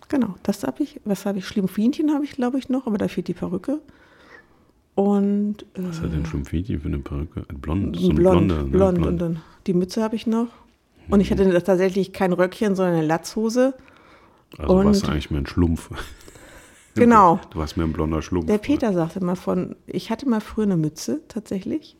Genau, 0.07 0.35
das 0.43 0.63
habe 0.63 0.83
ich. 0.83 0.99
Was 1.05 1.25
habe 1.25 1.39
ich? 1.39 1.47
Schlimmfienchen 1.47 2.13
habe 2.13 2.23
ich, 2.23 2.31
glaube 2.31 2.57
ich, 2.59 2.69
noch, 2.69 2.87
aber 2.87 2.97
da 2.97 3.07
fehlt 3.09 3.27
die 3.27 3.33
Perücke. 3.33 3.79
Und 5.01 5.63
äh, 5.73 5.83
was 5.83 6.01
hat 6.01 6.13
denn 6.13 6.25
Schlumpfinchen 6.25 6.79
für 6.79 6.87
eine 6.87 6.99
Perücke? 6.99 7.43
Ein 7.49 7.59
Blond, 7.59 7.95
so 7.97 8.09
ein 8.09 8.15
blond, 8.15 8.47
blonder, 8.47 8.63
ne? 8.63 8.69
blond, 8.69 9.05
und 9.05 9.17
dann 9.17 9.41
die 9.67 9.73
Mütze 9.73 10.03
habe 10.03 10.15
ich 10.15 10.27
noch. 10.27 10.47
Und 11.09 11.19
ich 11.19 11.31
hatte 11.31 11.63
tatsächlich 11.63 12.13
kein 12.13 12.33
Röckchen, 12.33 12.75
sondern 12.75 12.95
eine 12.95 13.05
Latzhose. 13.07 13.73
Also 14.57 14.75
warst 14.75 15.01
du 15.01 15.07
und- 15.07 15.11
eigentlich 15.11 15.31
mehr 15.31 15.41
ein 15.41 15.47
Schlumpf. 15.47 15.89
Genau. 16.93 17.39
Du 17.51 17.59
warst 17.59 17.77
mehr 17.77 17.85
ein 17.87 17.93
blonder 17.93 18.21
Schlumpf. 18.21 18.47
Der 18.47 18.57
Peter 18.57 18.91
sagte 18.91 19.23
mal 19.23 19.37
von, 19.37 19.77
ich 19.87 20.11
hatte 20.11 20.27
mal 20.27 20.41
früher 20.41 20.65
eine 20.65 20.75
Mütze 20.75 21.21
tatsächlich, 21.29 21.95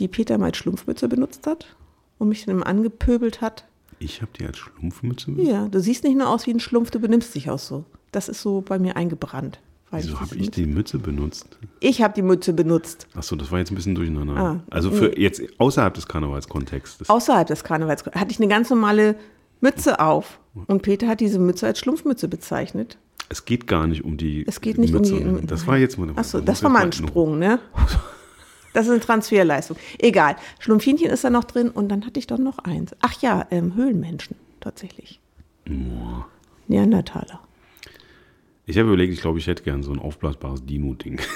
die 0.00 0.08
Peter 0.08 0.36
mal 0.36 0.46
als 0.46 0.56
Schlumpfmütze 0.56 1.08
benutzt 1.08 1.46
hat 1.46 1.76
und 2.18 2.28
mich 2.28 2.44
dann 2.44 2.56
immer 2.56 2.66
angepöbelt 2.66 3.40
hat. 3.40 3.66
Ich 4.00 4.20
habe 4.20 4.32
die 4.36 4.46
als 4.46 4.58
Schlumpfmütze. 4.58 5.30
Ja, 5.36 5.68
du 5.68 5.80
siehst 5.80 6.02
nicht 6.02 6.16
nur 6.16 6.28
aus 6.28 6.44
wie 6.48 6.50
ein 6.50 6.58
Schlumpf, 6.58 6.90
du 6.90 6.98
benimmst 6.98 7.36
dich 7.36 7.50
auch 7.50 7.58
so. 7.60 7.84
Das 8.10 8.28
ist 8.28 8.42
so 8.42 8.62
bei 8.62 8.80
mir 8.80 8.96
eingebrannt. 8.96 9.60
Wieso 10.02 10.20
habe 10.20 10.34
ich 10.36 10.42
Mütze- 10.48 10.50
die 10.54 10.66
Mütze 10.66 10.98
benutzt? 10.98 11.58
Ich 11.80 12.02
habe 12.02 12.14
die 12.14 12.22
Mütze 12.22 12.52
benutzt. 12.52 13.06
Achso, 13.14 13.36
das 13.36 13.50
war 13.52 13.58
jetzt 13.58 13.70
ein 13.70 13.74
bisschen 13.74 13.94
durcheinander. 13.94 14.36
Ah, 14.36 14.60
also 14.70 14.90
für 14.90 15.18
jetzt 15.18 15.42
außerhalb 15.58 15.94
des 15.94 16.06
Karnevalskontextes. 16.08 17.08
Außerhalb 17.08 17.46
des 17.46 17.64
Karnevals 17.64 18.04
hatte 18.06 18.30
ich 18.30 18.38
eine 18.38 18.48
ganz 18.48 18.70
normale 18.70 19.16
Mütze 19.60 20.00
auf. 20.00 20.38
Und 20.66 20.82
Peter 20.82 21.08
hat 21.08 21.20
diese 21.20 21.38
Mütze 21.38 21.66
als 21.66 21.78
Schlumpfmütze 21.80 22.28
bezeichnet. 22.28 22.96
Es 23.28 23.44
geht 23.44 23.66
gar 23.66 23.86
nicht 23.86 24.04
um 24.04 24.16
die 24.16 24.44
Es 24.46 24.60
geht 24.60 24.78
nicht 24.78 24.92
Mütze. 24.92 25.14
um 25.16 25.40
die. 25.40 25.46
Das 25.46 25.66
war 25.66 25.78
jetzt 25.78 25.98
mal. 25.98 26.10
Achso, 26.14 26.40
das 26.40 26.62
war 26.62 26.70
mal 26.70 26.82
ein 26.82 26.92
Sprung, 26.92 27.38
ne? 27.38 27.58
Das 28.74 28.86
ist 28.86 28.90
eine 28.90 28.98
Transferleistung. 29.00 29.76
Egal. 30.00 30.34
Schlumpfinchen 30.58 31.08
ist 31.08 31.22
da 31.22 31.30
noch 31.30 31.44
drin 31.44 31.70
und 31.70 31.88
dann 31.90 32.04
hatte 32.04 32.18
ich 32.18 32.26
doch 32.26 32.38
noch 32.38 32.58
eins. 32.58 32.90
Ach 33.02 33.12
ja, 33.22 33.46
ähm, 33.52 33.76
Höhlenmenschen, 33.76 34.34
tatsächlich. 34.58 35.20
Neandertaler. 36.66 37.40
Ich 38.66 38.78
habe 38.78 38.88
überlegt, 38.88 39.12
ich 39.12 39.20
glaube, 39.20 39.38
ich 39.38 39.46
hätte 39.46 39.62
gern 39.62 39.82
so 39.82 39.92
ein 39.92 39.98
aufblasbares 39.98 40.64
Dino-Ding. 40.64 41.20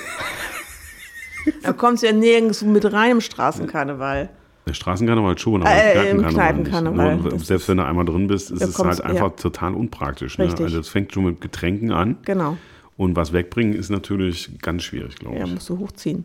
Da 1.62 1.73
kommst 1.73 2.03
du 2.03 2.07
ja 2.09 2.12
nirgends 2.12 2.61
mit 2.62 2.85
rein 2.93 3.12
im 3.12 3.21
Straßenkarneval. 3.23 4.29
Der 4.67 4.75
Straßenkarneval 4.75 5.38
schon, 5.38 5.62
aber 5.62 5.71
Äh, 5.71 6.11
im 6.11 6.27
Kneipenkarneval. 6.27 7.17
Nur, 7.17 7.38
selbst 7.38 7.69
wenn 7.69 7.79
du 7.79 7.87
einmal 7.87 8.05
drin 8.05 8.27
bist, 8.27 8.51
ist 8.51 8.61
es 8.62 8.79
halt 8.79 9.01
einfach 9.01 9.31
ja. 9.31 9.37
total 9.37 9.75
unpraktisch. 9.75 10.37
Ne? 10.37 10.45
Also 10.59 10.79
es 10.81 10.88
fängt 10.88 11.14
schon 11.14 11.25
mit 11.25 11.41
Getränken 11.41 11.91
an 11.91 12.19
Genau. 12.27 12.59
und 12.99 13.17
was 13.17 13.33
wegbringen 13.33 13.73
ist 13.73 13.88
natürlich 13.88 14.51
ganz 14.61 14.83
schwierig, 14.83 15.17
glaube 15.17 15.38
Ja, 15.38 15.45
ich. 15.47 15.55
musst 15.55 15.71
du 15.71 15.79
hochziehen. 15.79 16.25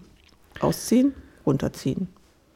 Ausziehen, 0.60 1.13
runterziehen. 1.46 2.08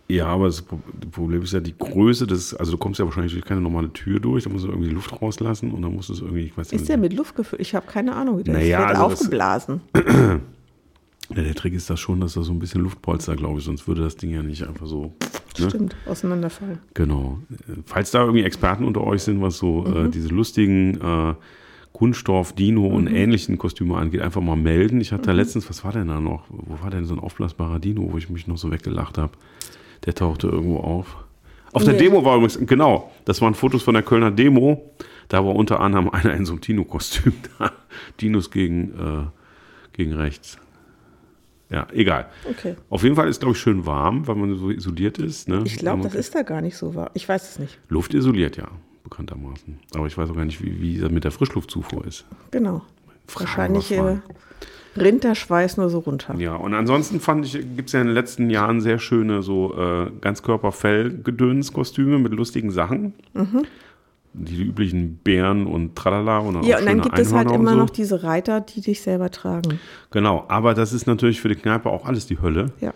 Ja, 0.09 0.27
aber 0.27 0.45
das 0.45 0.61
Pro- 0.61 0.79
Problem 1.11 1.41
ist 1.41 1.51
ja 1.51 1.59
die 1.59 1.77
Größe 1.77 2.25
des, 2.27 2.53
also 2.53 2.71
du 2.71 2.77
kommst 2.77 2.97
ja 2.99 3.05
wahrscheinlich 3.05 3.33
durch 3.33 3.43
keine 3.43 3.59
normale 3.59 3.91
Tür 3.91 4.19
durch, 4.21 4.45
da 4.45 4.49
musst 4.49 4.63
du 4.63 4.69
irgendwie 4.69 4.89
Luft 4.89 5.21
rauslassen 5.21 5.71
und 5.71 5.81
dann 5.81 5.93
musst 5.93 6.07
du 6.09 6.13
es 6.13 6.21
irgendwie, 6.21 6.43
ich 6.43 6.57
weiß 6.57 6.67
Ist 6.67 6.79
nicht. 6.79 6.89
der 6.89 6.97
mit 6.97 7.13
Luft 7.13 7.35
gefüllt? 7.35 7.61
Ich 7.61 7.75
habe 7.75 7.85
keine 7.87 8.15
Ahnung, 8.15 8.37
wie 8.39 8.43
der 8.43 8.53
Naja, 8.53 8.77
ist. 8.83 8.87
Wird 8.87 8.97
also 8.97 9.09
das- 9.09 9.19
aufgeblasen. 9.21 9.81
Ja, 11.35 11.43
der 11.43 11.55
Trick 11.55 11.73
ist 11.73 11.89
das 11.89 11.99
schon, 11.99 12.21
dass 12.21 12.35
da 12.35 12.41
so 12.41 12.53
ein 12.53 12.59
bisschen 12.59 12.79
Luftpolster, 12.83 13.35
glaube 13.35 13.59
ich, 13.59 13.65
sonst 13.65 13.85
würde 13.85 14.01
das 14.01 14.15
Ding 14.15 14.31
ja 14.31 14.41
nicht 14.41 14.63
einfach 14.65 14.85
so. 14.87 15.13
Ne? 15.59 15.69
Stimmt, 15.69 15.93
auseinanderfallen. 16.05 16.79
Genau. 16.93 17.39
Falls 17.85 18.11
da 18.11 18.21
irgendwie 18.21 18.43
Experten 18.43 18.85
unter 18.85 19.01
euch 19.03 19.23
sind, 19.23 19.41
was 19.41 19.57
so 19.57 19.81
Mhm. 19.81 20.05
äh, 20.05 20.09
diese 20.09 20.29
lustigen 20.29 21.01
äh, 21.01 21.33
Kunststoff, 21.91 22.53
Dino 22.53 22.87
Mhm. 22.87 22.95
und 22.95 23.07
ähnlichen 23.07 23.57
Kostüme 23.57 23.97
angeht, 23.97 24.21
einfach 24.21 24.39
mal 24.39 24.55
melden. 24.55 25.01
Ich 25.01 25.11
hatte 25.11 25.23
da 25.23 25.31
letztens, 25.33 25.69
was 25.69 25.83
war 25.83 25.91
denn 25.91 26.07
da 26.07 26.21
noch? 26.21 26.45
Wo 26.47 26.81
war 26.81 26.91
denn 26.91 27.03
so 27.03 27.13
ein 27.13 27.19
aufblasbarer 27.19 27.79
Dino, 27.79 28.07
wo 28.09 28.17
ich 28.17 28.29
mich 28.29 28.47
noch 28.47 28.57
so 28.57 28.71
weggelacht 28.71 29.17
habe? 29.17 29.33
Der 30.05 30.13
tauchte 30.15 30.47
irgendwo 30.47 30.77
auf. 30.77 31.17
Auf 31.73 31.83
der 31.83 31.93
Nee. 31.93 31.99
Demo 31.99 32.23
war 32.23 32.35
übrigens, 32.37 32.57
genau, 32.65 33.11
das 33.25 33.41
waren 33.41 33.53
Fotos 33.53 33.83
von 33.83 33.93
der 33.93 34.03
Kölner 34.03 34.31
Demo. 34.31 34.93
Da 35.27 35.43
war 35.45 35.55
unter 35.55 35.79
anderem 35.79 36.09
einer 36.11 36.33
in 36.33 36.45
so 36.45 36.53
einem 36.53 36.61
Dino-Kostüm 36.61 37.33
da. 37.59 37.71
Dinos 38.21 38.49
gegen, 38.51 38.91
äh, 38.91 39.25
gegen 39.93 40.13
rechts. 40.13 40.57
Ja, 41.69 41.85
egal. 41.91 42.27
Okay. 42.49 42.75
Auf 42.89 43.03
jeden 43.03 43.15
Fall 43.17 43.27
ist, 43.27 43.41
glaube 43.41 43.53
ich, 43.53 43.59
schön 43.61 43.85
warm, 43.85 44.25
weil 44.25 44.35
man 44.35 44.55
so 44.55 44.69
isoliert 44.69 45.17
ist. 45.17 45.49
Ne? 45.49 45.63
Ich 45.65 45.75
glaube, 45.77 46.03
das 46.03 46.15
ist 46.15 46.33
da 46.33 46.43
gar 46.43 46.61
nicht 46.61 46.77
so 46.77 46.95
wahr. 46.95 47.11
Ich 47.13 47.27
weiß 47.27 47.49
es 47.49 47.59
nicht. 47.59 47.77
Luft 47.89 48.13
isoliert, 48.13 48.55
ja, 48.55 48.69
bekanntermaßen. 49.03 49.77
Aber 49.93 50.07
ich 50.07 50.17
weiß 50.17 50.29
auch 50.29 50.35
gar 50.35 50.45
nicht, 50.45 50.63
wie, 50.63 50.79
wie 50.81 50.97
das 50.97 51.11
mit 51.11 51.25
der 51.25 51.31
Frischluftzufuhr 51.31 52.05
ist. 52.05 52.25
Genau. 52.51 52.83
Fragen 53.27 53.75
Wahrscheinlich. 53.75 53.91
Rinnt 54.99 55.23
der 55.23 55.35
Schweiß 55.35 55.77
nur 55.77 55.89
so 55.89 55.99
runter. 55.99 56.35
Ja, 56.37 56.55
und 56.55 56.73
ansonsten 56.73 57.19
fand 57.19 57.45
ich, 57.45 57.53
gibt 57.53 57.87
es 57.87 57.93
ja 57.93 58.01
in 58.01 58.07
den 58.07 58.13
letzten 58.13 58.49
Jahren 58.49 58.81
sehr 58.81 58.99
schöne 58.99 59.41
so 59.43 59.75
äh, 59.77 60.09
Ganzkörper-Fell-Gedöns-Kostüme 60.21 62.19
mit 62.19 62.33
lustigen 62.33 62.71
Sachen. 62.71 63.13
Die 64.33 64.63
üblichen 64.63 65.17
Bären 65.23 65.65
und 65.65 65.95
Tralala 65.95 66.39
und 66.39 66.55
dann 66.55 66.63
Ja, 66.63 66.77
und 66.79 66.85
dann 66.85 67.01
gibt 67.01 67.17
es 67.17 67.33
halt 67.33 67.47
Einhörner 67.47 67.59
immer 67.63 67.71
so. 67.71 67.77
noch 67.77 67.89
diese 67.89 68.23
Reiter, 68.23 68.61
die 68.61 68.81
dich 68.81 69.01
selber 69.01 69.31
tragen. 69.31 69.79
Genau, 70.11 70.45
aber 70.47 70.73
das 70.73 70.93
ist 70.93 71.07
natürlich 71.07 71.41
für 71.41 71.49
die 71.49 71.55
Kneipe 71.55 71.89
auch 71.89 72.05
alles 72.05 72.27
die 72.27 72.39
Hölle, 72.39 72.71
Ja, 72.79 72.93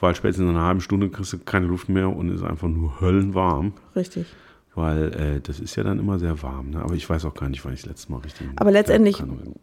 weil 0.00 0.14
spätestens 0.14 0.44
in 0.44 0.50
einer 0.56 0.66
halben 0.66 0.80
Stunde 0.82 1.08
kriegst 1.08 1.32
du 1.32 1.38
keine 1.38 1.66
Luft 1.66 1.88
mehr 1.88 2.14
und 2.14 2.28
ist 2.30 2.42
einfach 2.42 2.68
nur 2.68 3.00
höllenwarm. 3.00 3.72
richtig. 3.94 4.26
Weil 4.76 5.14
äh, 5.14 5.40
das 5.40 5.58
ist 5.58 5.74
ja 5.76 5.82
dann 5.84 5.98
immer 5.98 6.18
sehr 6.18 6.42
warm. 6.42 6.70
Ne? 6.70 6.82
Aber 6.82 6.92
ich 6.94 7.08
weiß 7.08 7.24
auch 7.24 7.32
gar 7.34 7.48
nicht, 7.48 7.64
wann 7.64 7.72
ich 7.72 7.80
das 7.80 7.88
letzte 7.88 8.12
Mal 8.12 8.18
richtig. 8.18 8.46
Aber 8.56 8.70
letztendlich, 8.70 9.20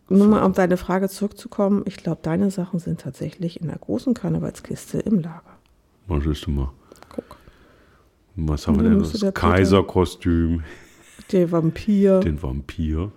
nur 0.09 0.27
mal 0.27 0.43
um 0.43 0.53
deine 0.53 0.75
Frage 0.75 1.07
zurückzukommen, 1.07 1.83
ich 1.85 1.97
glaube, 1.97 2.19
deine 2.23 2.49
Sachen 2.49 2.79
sind 2.79 2.99
tatsächlich 2.99 3.61
in 3.61 3.67
der 3.67 3.77
großen 3.77 4.15
Karnevalskiste 4.15 4.97
im 4.99 5.19
Lager. 5.19 5.43
Was 6.07 6.25
ist 6.25 6.47
denn 6.47 6.55
mal? 6.55 6.71
Guck. 7.09 7.37
Was 8.35 8.67
haben 8.67 8.81
wir 8.81 8.89
denn? 8.89 8.97
Das 8.99 9.33
Kaiserkostüm, 9.35 10.63
Der 11.31 11.51
Vampir. 11.51 12.19
den 12.19 12.41
Vampir. 12.41 13.11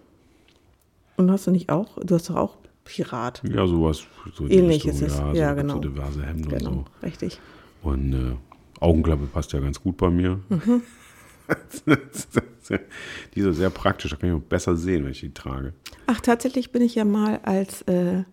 Und 1.17 1.31
hast 1.31 1.47
du 1.47 1.51
nicht 1.51 1.71
auch? 1.71 1.97
Du 2.05 2.15
hast 2.15 2.29
doch 2.29 2.37
auch 2.37 2.57
Pirat. 2.85 3.43
Ja, 3.49 3.67
sowas. 3.67 4.03
So 4.35 4.45
in 4.45 4.51
die 4.51 4.57
Ähnlich 4.59 4.85
Richtung, 4.85 5.07
ist 5.07 5.13
es. 5.15 5.19
Ja, 5.19 5.33
Ja, 5.33 5.51
so, 5.51 5.57
genau. 5.57 5.75
so 5.77 5.81
diverse 5.81 6.23
Hemden 6.27 6.49
Genau, 6.51 6.71
und 6.71 6.91
richtig. 7.03 7.41
so. 7.83 7.89
Und 7.89 8.13
äh, 8.13 8.37
Augenklappe 8.81 9.27
passt 9.27 9.55
ja 9.55 9.61
ganz 9.61 9.81
gut 9.83 9.97
bei 9.97 10.11
mir. 10.11 10.41
Mhm. 10.51 10.83
die 13.35 13.41
ist 13.41 13.57
sehr 13.57 13.71
praktisch, 13.71 14.11
da 14.11 14.17
kann 14.17 14.29
ich 14.31 14.35
auch 14.35 14.41
besser 14.41 14.77
sehen, 14.77 15.05
wenn 15.05 15.13
ich 15.13 15.21
die 15.21 15.33
trage. 15.33 15.73
Ach, 16.07 16.21
tatsächlich 16.21 16.73
bin 16.73 16.83
ich 16.83 16.95
ja 16.95 17.05
mal 17.05 17.41
als 17.43 17.83
äh, 17.83 18.25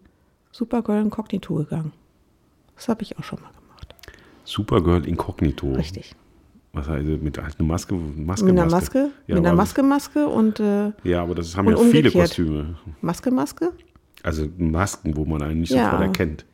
Supergirl 0.51 1.01
Inkognito 1.01 1.55
gegangen. 1.55 1.91
Das 2.75 2.87
habe 2.87 3.03
ich 3.03 3.17
auch 3.17 3.23
schon 3.23 3.39
mal 3.41 3.49
gemacht. 3.51 3.95
Supergirl 4.45 5.07
Incognito. 5.07 5.71
Richtig. 5.73 6.15
Was 6.73 6.87
heißt 6.87 7.07
das? 7.07 7.21
Mit 7.21 7.37
halt 7.37 7.55
eine 7.59 7.67
Maske? 7.67 7.93
Maske 7.93 8.45
Mit 8.45 8.59
einer 8.59 8.69
Maske, 8.69 9.11
Ja, 9.27 9.35
mit 9.35 9.45
einer 9.45 9.55
Maske, 9.55 9.83
Maske 9.83 10.27
und 10.27 10.59
äh, 10.59 10.91
Ja, 11.03 11.21
aber 11.21 11.35
das 11.35 11.55
haben 11.55 11.69
ja 11.69 11.77
viele 11.77 11.87
umgekehrt. 12.09 12.13
Kostüme. 12.29 12.75
Maske, 13.01 13.29
Maske. 13.31 13.71
Also 14.23 14.47
Masken, 14.57 15.15
wo 15.15 15.25
man 15.25 15.43
einen 15.43 15.59
nicht 15.61 15.71
Ja. 15.71 15.85
sofort 15.85 16.01
erkennt. 16.01 16.45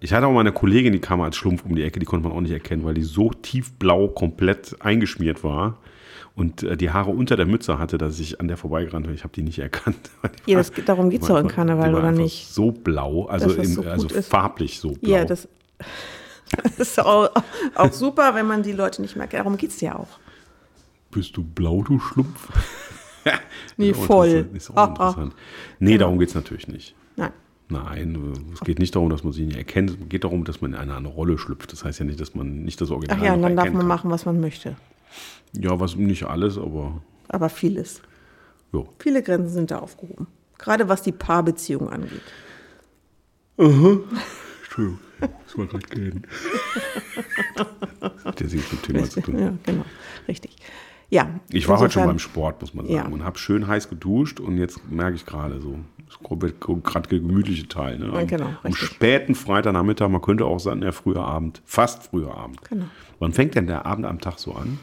Ich 0.00 0.12
hatte 0.12 0.26
auch 0.26 0.32
mal 0.32 0.40
eine 0.40 0.52
Kollegin, 0.52 0.92
die 0.92 1.00
kam 1.00 1.20
als 1.20 1.36
Schlumpf 1.36 1.64
um 1.64 1.74
die 1.74 1.82
Ecke, 1.82 1.98
die 1.98 2.06
konnte 2.06 2.28
man 2.28 2.36
auch 2.36 2.40
nicht 2.40 2.52
erkennen, 2.52 2.84
weil 2.84 2.94
die 2.94 3.02
so 3.02 3.30
tiefblau 3.30 4.08
komplett 4.08 4.76
eingeschmiert 4.80 5.42
war 5.42 5.78
und 6.36 6.62
äh, 6.62 6.76
die 6.76 6.90
Haare 6.90 7.10
unter 7.10 7.36
der 7.36 7.46
Mütze 7.46 7.78
hatte, 7.78 7.98
dass 7.98 8.18
ich 8.18 8.40
an 8.40 8.48
der 8.48 8.56
vorbeigerannt 8.56 9.06
bin. 9.06 9.14
Ich 9.14 9.24
habe 9.24 9.32
die 9.34 9.42
nicht 9.42 9.58
erkannt. 9.58 10.10
Die 10.46 10.52
Ja, 10.52 10.58
das, 10.58 10.72
darum 10.84 11.10
geht 11.10 11.22
es 11.22 11.28
doch 11.28 11.38
im 11.38 11.48
Karneval, 11.48 11.94
oder 11.94 12.12
nicht? 12.12 12.48
So 12.48 12.70
blau, 12.72 13.26
also, 13.26 13.50
in, 13.50 13.66
so 13.66 13.82
also 13.82 14.08
farblich 14.22 14.78
so 14.78 14.92
blau. 14.92 15.10
Ja, 15.10 15.24
das, 15.24 15.48
das 16.62 16.78
ist 16.78 17.00
auch, 17.00 17.30
auch 17.74 17.92
super, 17.92 18.34
wenn 18.34 18.46
man 18.46 18.62
die 18.62 18.72
Leute 18.72 19.02
nicht 19.02 19.16
mehr 19.16 19.26
kennt. 19.26 19.40
Darum 19.40 19.56
geht 19.56 19.70
es 19.70 19.80
ja 19.80 19.96
auch. 19.96 20.18
Bist 21.10 21.36
du 21.36 21.44
blau, 21.44 21.82
du 21.82 21.98
Schlumpf? 21.98 22.48
Nee, 23.78 23.92
auch 23.92 24.04
voll. 24.04 24.50
Ist 24.52 24.70
auch 24.70 24.76
ah. 24.76 24.84
interessant. 24.84 25.34
Nee, 25.78 25.96
darum 25.96 26.18
geht 26.18 26.28
es 26.28 26.34
natürlich 26.34 26.68
nicht. 26.68 26.94
Nein. 27.16 27.32
Nein, 27.68 28.50
es 28.52 28.60
geht 28.60 28.78
nicht 28.78 28.94
darum, 28.94 29.08
dass 29.10 29.24
man 29.24 29.32
sie 29.32 29.46
nicht 29.46 29.56
erkennt. 29.56 29.90
Es 29.90 29.96
geht 30.08 30.24
darum, 30.24 30.44
dass 30.44 30.60
man 30.60 30.72
in 30.74 30.78
eine, 30.78 30.94
eine 30.96 31.08
Rolle 31.08 31.38
schlüpft. 31.38 31.72
Das 31.72 31.84
heißt 31.84 31.98
ja 31.98 32.04
nicht, 32.04 32.20
dass 32.20 32.34
man 32.34 32.62
nicht 32.62 32.80
das 32.80 32.90
Original 32.90 33.18
Ach 33.18 33.24
ja, 33.24 33.34
und 33.34 33.42
dann 33.42 33.56
darf 33.56 33.66
man 33.66 33.78
kann. 33.78 33.86
machen, 33.86 34.10
was 34.10 34.26
man 34.26 34.38
möchte. 34.40 34.76
Ja, 35.58 35.80
was 35.80 35.96
nicht 35.96 36.24
alles, 36.24 36.58
aber 36.58 37.00
Aber 37.28 37.48
vieles. 37.48 38.02
jo. 38.72 38.88
Viele 38.98 39.22
Grenzen 39.22 39.48
sind 39.48 39.70
da 39.70 39.78
aufgehoben. 39.78 40.26
Gerade 40.58 40.88
was 40.88 41.02
die 41.02 41.12
Paarbeziehung 41.12 41.88
angeht. 41.88 42.20
Entschuldigung, 43.56 44.98
das 45.20 45.56
war 45.58 45.66
gerade 45.66 45.86
gehen. 45.88 46.26
Hat 48.24 48.40
ja 48.40 48.48
sich 48.48 48.60
mit 48.72 48.72
dem 48.72 48.94
Thema 48.94 49.08
zu 49.10 49.20
tun. 49.20 49.38
Ja, 49.38 49.52
genau. 49.64 49.84
Richtig. 50.28 50.56
Ja. 51.14 51.28
Ich 51.50 51.68
war 51.68 51.78
heute 51.78 51.92
schon 51.92 52.06
beim 52.06 52.18
Sport, 52.18 52.60
muss 52.60 52.74
man 52.74 52.86
sagen, 52.86 52.96
Ja. 52.96 53.04
und 53.06 53.22
habe 53.22 53.38
schön 53.38 53.68
heiß 53.68 53.88
geduscht 53.88 54.40
und 54.40 54.58
jetzt 54.58 54.80
merke 54.90 55.14
ich 55.14 55.24
gerade 55.24 55.60
so, 55.60 55.78
gerade 56.82 57.08
der 57.08 57.20
gemütliche 57.20 57.68
Teil. 57.68 58.00
Ne? 58.00 58.12
Am, 58.12 58.26
genau, 58.26 58.48
am 58.64 58.74
späten 58.74 59.36
Freitagnachmittag, 59.36 60.08
man 60.08 60.20
könnte 60.20 60.44
auch 60.44 60.58
sagen, 60.58 60.80
der 60.80 60.92
frühe 60.92 61.20
Abend, 61.20 61.62
fast 61.64 62.02
früher 62.02 62.34
Abend. 62.36 62.68
Genau. 62.68 62.86
Wann 63.20 63.32
fängt 63.32 63.54
denn 63.54 63.68
der 63.68 63.86
Abend 63.86 64.06
am 64.06 64.20
Tag 64.20 64.40
so 64.40 64.54
an? 64.54 64.80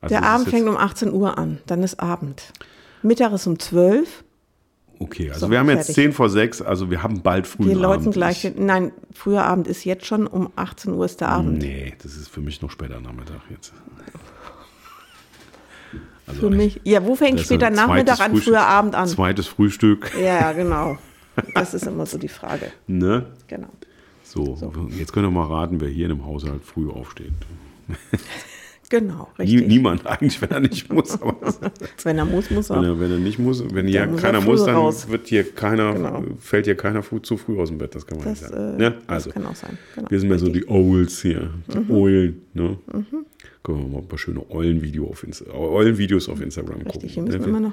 Also 0.00 0.12
Der 0.12 0.24
Abend 0.24 0.48
fängt 0.48 0.66
um 0.68 0.76
18 0.76 1.12
Uhr 1.12 1.38
an. 1.38 1.58
Dann 1.66 1.84
ist 1.84 2.00
Abend. 2.00 2.52
Mittag 3.02 3.32
ist 3.32 3.46
um 3.46 3.56
12. 3.56 4.24
Okay, 4.98 5.28
also 5.30 5.46
So, 5.46 5.50
wir 5.52 5.60
haben 5.60 5.68
jetzt 5.68 5.86
fertig. 5.86 5.94
10 5.94 6.12
vor 6.12 6.30
6, 6.30 6.62
also 6.62 6.90
wir 6.90 7.02
haben 7.04 7.22
bald 7.22 7.46
frühen 7.46 7.68
Wir 7.68 7.76
läuten 7.76 8.02
Abend. 8.02 8.14
gleich 8.14 8.44
Ich-. 8.44 8.56
Nein, 8.56 8.90
früher 9.14 9.44
Abend 9.44 9.68
ist 9.68 9.84
jetzt 9.84 10.04
schon. 10.04 10.26
Um 10.26 10.50
18 10.56 10.94
Uhr 10.94 11.04
ist 11.04 11.20
der 11.20 11.28
Abend. 11.28 11.58
Nee, 11.58 11.94
das 12.02 12.16
ist 12.16 12.28
für 12.28 12.40
mich 12.40 12.60
noch 12.60 12.70
später 12.72 13.00
Nachmittag 13.00 13.40
jetzt. 13.50 13.72
Also 16.30 16.40
Für 16.48 16.50
mich. 16.50 16.80
Ja, 16.84 17.04
wo 17.04 17.14
fängt 17.14 17.38
das 17.38 17.46
später 17.46 17.70
Nachmittag 17.70 18.20
an, 18.20 18.32
Frühstück- 18.32 18.44
früher 18.44 18.66
Abend 18.66 18.94
an? 18.94 19.06
Zweites 19.08 19.46
Frühstück, 19.46 20.10
Ja, 20.18 20.40
ja, 20.40 20.52
genau. 20.52 20.96
Das 21.54 21.74
ist 21.74 21.86
immer 21.86 22.06
so 22.06 22.18
die 22.18 22.28
Frage. 22.28 22.66
ne? 22.86 23.26
Genau. 23.48 23.68
So, 24.24 24.56
jetzt 24.98 25.12
könnt 25.12 25.26
ihr 25.26 25.30
mal 25.30 25.46
raten, 25.46 25.80
wer 25.80 25.88
hier 25.88 26.06
in 26.08 26.16
dem 26.16 26.24
Haushalt 26.24 26.64
früh 26.64 26.88
aufsteht. 26.90 27.32
Genau, 28.92 29.28
richtig. 29.38 29.68
niemand 29.68 30.04
eigentlich, 30.04 30.42
wenn 30.42 30.50
er 30.50 30.58
nicht 30.58 30.92
muss. 30.92 31.12
Aber 31.22 31.36
Wenn 32.02 32.18
er 32.18 32.24
muss, 32.24 32.50
muss 32.50 32.70
wenn, 32.70 32.78
er. 32.82 32.84
er, 32.90 32.98
wenn 32.98 33.12
er 33.12 33.18
nicht 33.18 33.38
muss, 33.38 33.62
wenn 33.72 33.86
hier 33.86 34.04
muss 34.08 34.20
er 34.20 34.32
keiner 34.32 34.40
muss, 34.44 34.64
dann 34.64 34.74
raus. 34.74 35.08
wird 35.08 35.28
hier 35.28 35.44
keiner, 35.48 35.92
Genau. 35.94 36.24
fällt 36.40 36.64
hier 36.64 36.74
keiner 36.76 37.00
zu 37.22 37.36
früh 37.36 37.60
aus 37.60 37.68
dem 37.68 37.78
Bett. 37.78 37.94
Das 37.94 38.04
kann 38.04 38.18
man 38.18 38.26
Das, 38.26 38.40
nicht 38.42 38.50
äh, 38.50 38.56
sagen. 38.56 38.76
Ne? 38.78 38.90
das 38.90 39.08
Also, 39.08 39.30
kann 39.30 39.46
auch 39.46 39.54
sein. 39.54 39.78
Genau. 39.94 40.10
wir 40.10 40.18
sind 40.18 40.28
mehr 40.28 40.40
so 40.40 40.48
die 40.48 40.66
Owls 40.68 41.22
hier. 41.22 41.50
Die 41.72 41.78
Mhm. 41.78 41.90
Eulen. 41.92 42.42
Ne? 42.52 42.78
Können 43.62 43.80
wir 43.80 43.88
mal 43.88 43.98
ein 43.98 44.08
paar 44.08 44.18
schöne 44.18 44.48
Eulenvideo 44.50 45.06
auf 45.08 45.22
Insta 45.22 45.50
Eulenvideos 45.52 46.28
auf 46.28 46.40
Instagram 46.40 46.80
Richtig, 46.82 47.14
gucken. 47.14 47.16
wir 47.16 47.22
müssen 47.38 47.40
ne? 47.42 47.46
immer 47.48 47.60
noch. 47.68 47.72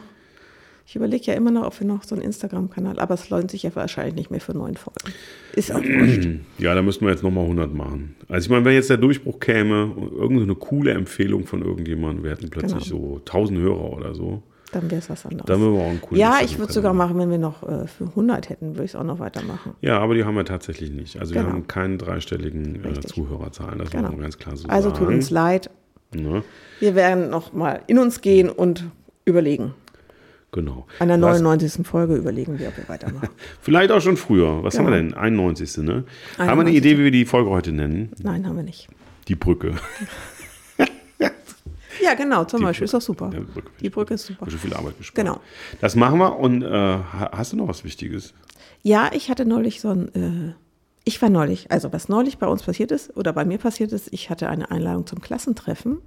Ich 0.89 0.95
überlege 0.95 1.25
ja 1.25 1.33
immer 1.33 1.51
noch, 1.51 1.65
ob 1.65 1.77
wir 1.81 1.85
noch 1.87 2.03
so 2.03 2.15
einen 2.15 2.23
Instagram-Kanal, 2.23 2.97
aber 2.99 3.13
es 3.15 3.29
lohnt 3.29 3.51
sich 3.51 3.63
ja 3.63 3.75
wahrscheinlich 3.75 4.15
nicht 4.15 4.31
mehr 4.31 4.39
für 4.39 4.53
neun 4.53 4.77
Folgen. 4.77 5.13
Ist 5.53 5.69
auch 5.73 5.83
wurscht. 5.83 6.27
Ja, 6.59 6.73
da 6.75 6.81
müssten 6.81 7.03
wir 7.05 7.11
jetzt 7.11 7.23
nochmal 7.23 7.43
100 7.43 7.73
machen. 7.73 8.15
Also 8.29 8.45
ich 8.45 8.49
meine, 8.49 8.63
wenn 8.63 8.73
jetzt 8.73 8.89
der 8.89 8.95
Durchbruch 8.97 9.39
käme, 9.41 9.93
irgendeine 10.15 10.55
coole 10.55 10.91
Empfehlung 10.91 11.45
von 11.45 11.61
irgendjemandem, 11.61 12.23
wir 12.23 12.31
hätten 12.31 12.49
plötzlich 12.49 12.89
Genau. 12.89 13.17
so 13.17 13.17
1000 13.19 13.59
Hörer 13.59 13.93
oder 13.97 14.15
so, 14.15 14.43
Dann 14.73 14.91
wäre 14.91 14.99
es 14.99 15.09
was 15.09 15.25
anderes. 15.25 15.45
dann 15.45 15.61
wir 15.61 15.67
auch 15.81 15.87
einen 15.89 16.01
coolen 16.01 16.19
ja, 16.19 16.39
ich 16.43 16.59
würde 16.59 16.73
sogar 16.73 16.93
machen, 16.93 17.17
wenn 17.17 17.29
wir 17.29 17.37
noch 17.37 17.63
äh, 17.63 17.87
für 17.87 18.03
100 18.05 18.49
hätten, 18.49 18.71
würde 18.75 18.83
ich 18.83 18.91
es 18.91 18.95
auch 18.95 19.03
noch 19.03 19.19
weitermachen. 19.19 19.73
Ja, 19.81 19.99
aber 19.99 20.13
die 20.13 20.25
haben 20.25 20.35
wir 20.35 20.43
tatsächlich 20.43 20.91
nicht. 20.91 21.19
Also 21.19 21.33
wir 21.33 21.41
Genau. 21.41 21.53
haben 21.53 21.67
keine 21.67 21.97
dreistelligen 21.97 22.83
äh. 22.83 22.99
Zuhörerzahlen, 22.99 23.79
das 23.79 23.91
Genau. 23.91 24.03
muss 24.03 24.11
man 24.11 24.21
ganz 24.21 24.37
klar 24.37 24.57
so 24.57 24.67
Also 24.67 24.89
sagen. 24.89 25.05
tut 25.05 25.13
uns 25.13 25.29
leid. 25.29 25.69
Ne? 26.13 26.43
Wir 26.79 26.95
werden 26.95 27.29
noch 27.29 27.53
mal 27.53 27.81
in 27.87 27.97
uns 27.97 28.19
gehen 28.21 28.49
und 28.49 28.85
überlegen. 29.25 29.73
Genau. 30.51 30.85
An 30.99 31.07
der 31.09 31.21
Was- 31.21 31.41
99. 31.41 31.85
Folge 31.85 32.15
überlegen 32.15 32.57
wir, 32.59 32.69
ob 32.69 32.77
wir 32.77 32.87
weitermachen. 32.89 33.29
Vielleicht 33.61 33.91
auch 33.91 34.01
schon 34.01 34.17
früher. 34.17 34.63
Was 34.63 34.77
haben 34.77 34.85
wir 34.87 34.95
Genau. 34.97 35.09
denn? 35.11 35.17
91. 35.17 35.77
Ne? 35.77 35.83
Haben 35.83 36.05
wir 36.37 36.41
eine 36.43 36.51
91.. 36.71 36.75
Idee, 36.77 36.97
wie 36.97 37.03
wir 37.05 37.11
die 37.11 37.25
Folge 37.25 37.49
heute 37.49 37.71
nennen? 37.71 38.11
Nein, 38.21 38.45
haben 38.47 38.55
wir 38.57 38.63
nicht. 38.63 38.87
Die 39.27 39.35
Brücke. 39.35 39.71
Ja, 42.01 42.13
genau, 42.13 42.45
zum 42.45 42.59
Die 42.59 42.65
Beispiel. 42.65 42.85
Ist 42.85 42.93
doch 42.93 43.01
super. 43.01 43.29
Brücke. 43.29 43.69
Die 43.81 43.89
Brücke 43.89 44.13
ist 44.15 44.25
super. 44.25 44.49
Schon 44.49 44.59
viel 44.59 44.73
Arbeit 44.73 44.97
gespart. 44.97 45.15
Genau. 45.25 45.39
Das 45.81 45.95
machen 45.95 46.19
wir 46.19 46.37
und 46.37 46.61
äh, 46.63 46.67
ha- 46.69 47.31
hast 47.33 47.53
du 47.53 47.57
noch 47.57 47.67
was 47.67 47.83
Wichtiges? 47.83 48.33
Ja, 48.83 49.09
ich 49.13 49.29
hatte 49.29 49.45
neulich 49.45 49.81
so 49.81 49.89
ein, 49.89 50.07
äh, 50.15 50.53
ich 51.03 51.21
war 51.21 51.29
neulich, 51.29 51.71
also 51.71 51.91
was 51.93 52.09
neulich 52.09 52.37
bei 52.37 52.47
uns 52.47 52.63
passiert 52.63 52.91
ist 52.91 53.15
oder 53.17 53.33
bei 53.33 53.45
mir 53.45 53.57
passiert 53.57 53.91
ist, 53.91 54.11
ich 54.13 54.29
hatte 54.29 54.49
eine 54.49 54.69
Einladung 54.71 55.05
zum 55.07 55.21
Klassentreffen 55.21 55.99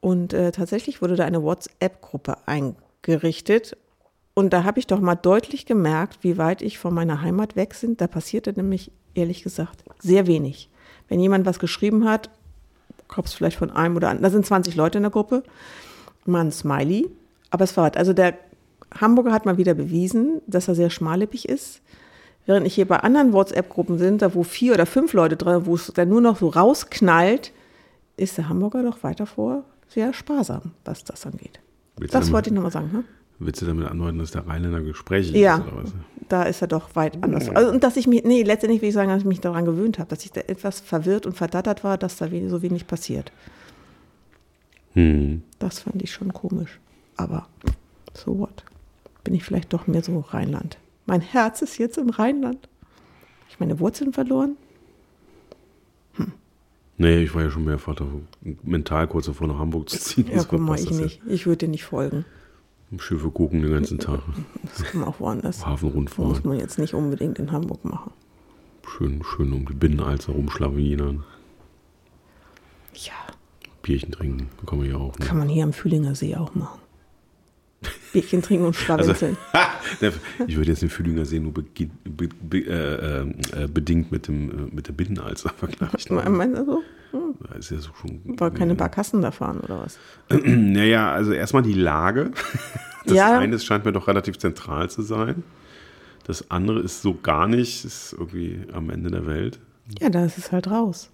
und 0.00 0.32
äh, 0.32 0.52
tatsächlich 0.52 1.02
wurde 1.02 1.16
da 1.16 1.24
eine 1.24 1.42
WhatsApp-Gruppe 1.42 2.36
eingerichtet 2.46 3.76
und 4.34 4.52
da 4.52 4.64
habe 4.64 4.78
ich 4.78 4.86
doch 4.86 5.00
mal 5.00 5.14
deutlich 5.14 5.64
gemerkt, 5.66 6.18
wie 6.22 6.36
weit 6.36 6.60
ich 6.62 6.78
von 6.78 6.92
meiner 6.92 7.22
Heimat 7.22 7.56
weg 7.56 7.72
sind. 7.74 8.00
Da 8.02 8.06
passierte 8.06 8.52
nämlich, 8.52 8.92
ehrlich 9.14 9.42
gesagt, 9.42 9.82
sehr 9.98 10.26
wenig. 10.26 10.68
Wenn 11.08 11.20
jemand 11.20 11.46
was 11.46 11.58
geschrieben 11.58 12.06
hat, 12.08 12.28
es 13.26 13.34
vielleicht 13.34 13.56
von 13.56 13.70
einem 13.70 13.96
oder 13.96 14.08
anderen, 14.08 14.24
da 14.24 14.30
sind 14.30 14.46
20 14.46 14.76
Leute 14.76 14.98
in 14.98 15.02
der 15.02 15.10
Gruppe, 15.10 15.42
mal 16.24 16.40
ein 16.40 16.52
Smiley, 16.52 17.08
aber 17.50 17.64
es 17.64 17.76
war 17.76 17.88
was. 17.88 17.96
Also 17.96 18.12
der 18.12 18.34
Hamburger 19.00 19.32
hat 19.32 19.46
mal 19.46 19.58
wieder 19.58 19.74
bewiesen, 19.74 20.40
dass 20.46 20.68
er 20.68 20.74
sehr 20.74 20.90
schmallippig 20.90 21.48
ist. 21.48 21.80
Während 22.46 22.66
ich 22.66 22.74
hier 22.74 22.86
bei 22.86 22.98
anderen 22.98 23.32
WhatsApp-Gruppen 23.32 23.98
sind, 23.98 24.22
da 24.22 24.34
wo 24.34 24.44
vier 24.44 24.74
oder 24.74 24.86
fünf 24.86 25.12
Leute 25.12 25.36
drin, 25.36 25.66
wo 25.66 25.74
es 25.74 25.92
dann 25.94 26.08
nur 26.08 26.20
noch 26.20 26.38
so 26.38 26.48
rausknallt, 26.48 27.52
ist 28.16 28.38
der 28.38 28.48
Hamburger 28.48 28.82
doch 28.82 29.02
weiter 29.02 29.26
vor 29.26 29.64
sehr 29.88 30.12
sparsam, 30.12 30.72
was 30.84 31.04
das 31.04 31.26
angeht. 31.26 31.60
Willst 31.96 32.14
Das 32.14 32.32
wollte 32.32 32.50
ich 32.50 32.54
nochmal 32.54 32.72
sagen. 32.72 32.90
Ne? 32.92 33.04
Willst 33.38 33.60
du 33.60 33.66
damit 33.66 33.86
andeuten, 33.88 34.18
dass 34.18 34.30
der 34.30 34.46
Rheinländer 34.46 34.80
Gespräche 34.80 35.36
Ja, 35.36 35.56
ist 35.58 35.66
oder 35.66 35.82
was? 35.82 35.92
da 36.28 36.42
ist 36.44 36.62
er 36.62 36.68
doch 36.68 36.94
weit 36.96 37.22
anders. 37.22 37.48
Also, 37.50 37.70
und 37.70 37.84
dass 37.84 37.96
ich 37.96 38.06
mich, 38.06 38.24
nee, 38.24 38.42
letztendlich 38.42 38.80
will 38.80 38.88
ich 38.88 38.94
sagen, 38.94 39.10
dass 39.10 39.20
ich 39.20 39.26
mich 39.26 39.40
daran 39.40 39.64
gewöhnt 39.64 39.98
habe, 39.98 40.08
dass 40.08 40.24
ich 40.24 40.32
da 40.32 40.40
etwas 40.42 40.80
verwirrt 40.80 41.26
und 41.26 41.36
verdattert 41.36 41.84
war, 41.84 41.98
dass 41.98 42.16
da 42.16 42.28
so 42.48 42.62
wenig 42.62 42.86
passiert. 42.86 43.32
Hm. 44.94 45.42
Das 45.58 45.80
fand 45.80 46.02
ich 46.02 46.12
schon 46.12 46.32
komisch. 46.32 46.80
Aber 47.16 47.46
so 48.14 48.38
what? 48.38 48.64
Bin 49.22 49.34
ich 49.34 49.44
vielleicht 49.44 49.72
doch 49.72 49.86
mehr 49.86 50.02
so 50.02 50.18
Rheinland. 50.20 50.78
Mein 51.04 51.20
Herz 51.20 51.60
ist 51.62 51.78
jetzt 51.78 51.98
im 51.98 52.10
Rheinland. 52.10 52.68
Hab 52.80 53.50
Ich 53.50 53.60
meine 53.60 53.78
Wurzeln 53.80 54.12
verloren? 54.12 54.56
Nee, 56.98 57.22
ich 57.22 57.34
war 57.34 57.42
ja 57.42 57.50
schon 57.50 57.64
mehrfach 57.66 57.94
mental 58.62 59.06
kurz 59.06 59.26
davor 59.26 59.48
nach 59.48 59.58
Hamburg 59.58 59.90
zu 59.90 59.98
ziehen. 59.98 60.28
Ja, 60.28 60.36
Das 60.36 60.48
guck 60.48 60.60
mal, 60.60 60.78
ich 60.78 60.90
nicht. 60.90 61.20
Ich 61.26 61.46
würde 61.46 61.66
dir 61.66 61.68
nicht 61.68 61.84
folgen. 61.84 62.24
Schiffe 62.98 63.30
gucken 63.30 63.62
den 63.62 63.72
ganzen 63.72 63.98
Tag. 63.98 64.20
Das 64.62 64.84
kann 64.84 65.00
man 65.00 65.08
auch 65.08 65.20
woanders. 65.20 65.66
Hafenrundfahrt. 65.66 66.28
Muss 66.28 66.44
man 66.44 66.58
jetzt 66.58 66.78
nicht 66.78 66.94
unbedingt 66.94 67.38
in 67.38 67.50
Hamburg 67.52 67.84
machen. 67.84 68.12
Schön, 68.88 69.22
schön 69.24 69.52
um 69.52 69.66
die 69.66 69.74
Binnenalster 69.74 70.32
rumschlawinern. 70.32 71.24
Ja, 72.94 73.12
Bierchen 73.82 74.12
trinken. 74.12 74.48
Kann 74.66 74.78
man 74.78 74.88
ja 74.88 74.96
auch. 74.96 75.18
Ne? 75.18 75.26
kann 75.26 75.38
man 75.38 75.48
hier 75.48 75.64
am 75.64 75.72
Fühlinger 75.72 76.14
See 76.14 76.34
auch 76.36 76.54
machen. 76.54 76.78
Bierchen 78.12 78.40
trinken 78.42 78.66
und 78.66 78.76
Also, 78.88 79.12
schlawenzeln. 79.14 79.36
ich 80.46 80.56
würde 80.56 80.70
jetzt 80.70 80.82
den 80.82 80.88
Fühlinger 80.88 81.24
See 81.26 81.40
nur 81.40 81.52
beginn, 81.52 81.90
be, 82.04 82.28
be, 82.28 82.58
äh, 82.60 83.64
äh, 83.64 83.68
bedingt 83.68 84.10
mit, 84.12 84.28
dem, 84.28 84.50
äh, 84.68 84.74
mit 84.74 84.88
der 84.88 84.92
Binnenalster 84.92 85.50
vergleichen. 85.58 86.16
Me- 86.16 86.30
Meinst 86.30 86.58
du 86.60 86.64
so? 86.64 86.82
Da 87.12 87.54
ist 87.56 87.70
ja 87.70 87.78
so 87.78 87.90
schon. 88.00 88.20
War 88.38 88.50
keine 88.50 88.74
Barkassen 88.74 89.22
da 89.22 89.30
fahren 89.30 89.60
oder 89.60 89.80
was? 89.80 89.98
Naja, 90.44 91.12
also 91.12 91.32
erstmal 91.32 91.62
die 91.62 91.74
Lage. 91.74 92.30
Das 93.04 93.14
Ja. 93.14 93.38
eine 93.38 93.56
scheint 93.60 93.84
mir 93.84 93.92
doch 93.92 94.08
relativ 94.08 94.36
zentral 94.38 94.90
zu 94.90 95.00
sein. 95.02 95.44
Das 96.24 96.50
andere 96.50 96.80
ist 96.80 97.02
so 97.02 97.14
gar 97.14 97.46
nicht, 97.46 97.84
ist 97.84 98.12
irgendwie 98.18 98.62
am 98.72 98.90
Ende 98.90 99.12
der 99.12 99.26
Welt. 99.28 99.60
Ja, 100.00 100.10
da 100.10 100.24
ist 100.24 100.38
es 100.38 100.50
halt 100.50 100.68
raus. 100.68 101.08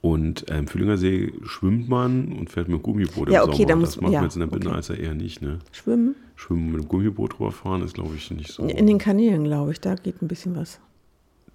Und 0.00 0.48
äh, 0.50 0.58
im 0.58 0.66
Fühlinger 0.66 0.96
See 0.96 1.32
schwimmt 1.44 1.88
man 1.88 2.32
und 2.32 2.48
fährt 2.50 2.68
mit 2.68 2.78
dem 2.78 2.82
Gummiboot 2.82 3.28
Ja, 3.28 3.42
im 3.42 3.50
okay, 3.50 3.64
Sommer. 3.64 3.66
da 3.68 3.74
das 3.74 3.96
muss- 3.96 4.00
macht 4.00 4.12
ja, 4.12 4.18
man 4.20 4.24
jetzt 4.28 4.36
in 4.36 4.40
der 4.40 4.48
okay. 4.48 4.58
Binnenalster 4.60 4.98
eher 4.98 5.14
nicht. 5.14 5.42
Ne? 5.42 5.58
Schwimmen? 5.72 6.14
Schwimmen 6.36 6.72
mit 6.72 6.82
dem 6.82 6.88
Gummiboot 6.88 7.38
rüberfahren 7.40 7.82
ist, 7.82 7.94
glaube 7.94 8.14
ich, 8.14 8.30
nicht 8.30 8.52
so. 8.52 8.64
In 8.66 8.86
den 8.86 8.98
Kanälen, 8.98 9.44
glaube 9.44 9.72
ich, 9.72 9.80
da 9.80 9.94
geht 9.94 10.22
ein 10.22 10.28
bisschen 10.28 10.56
was. 10.56 10.80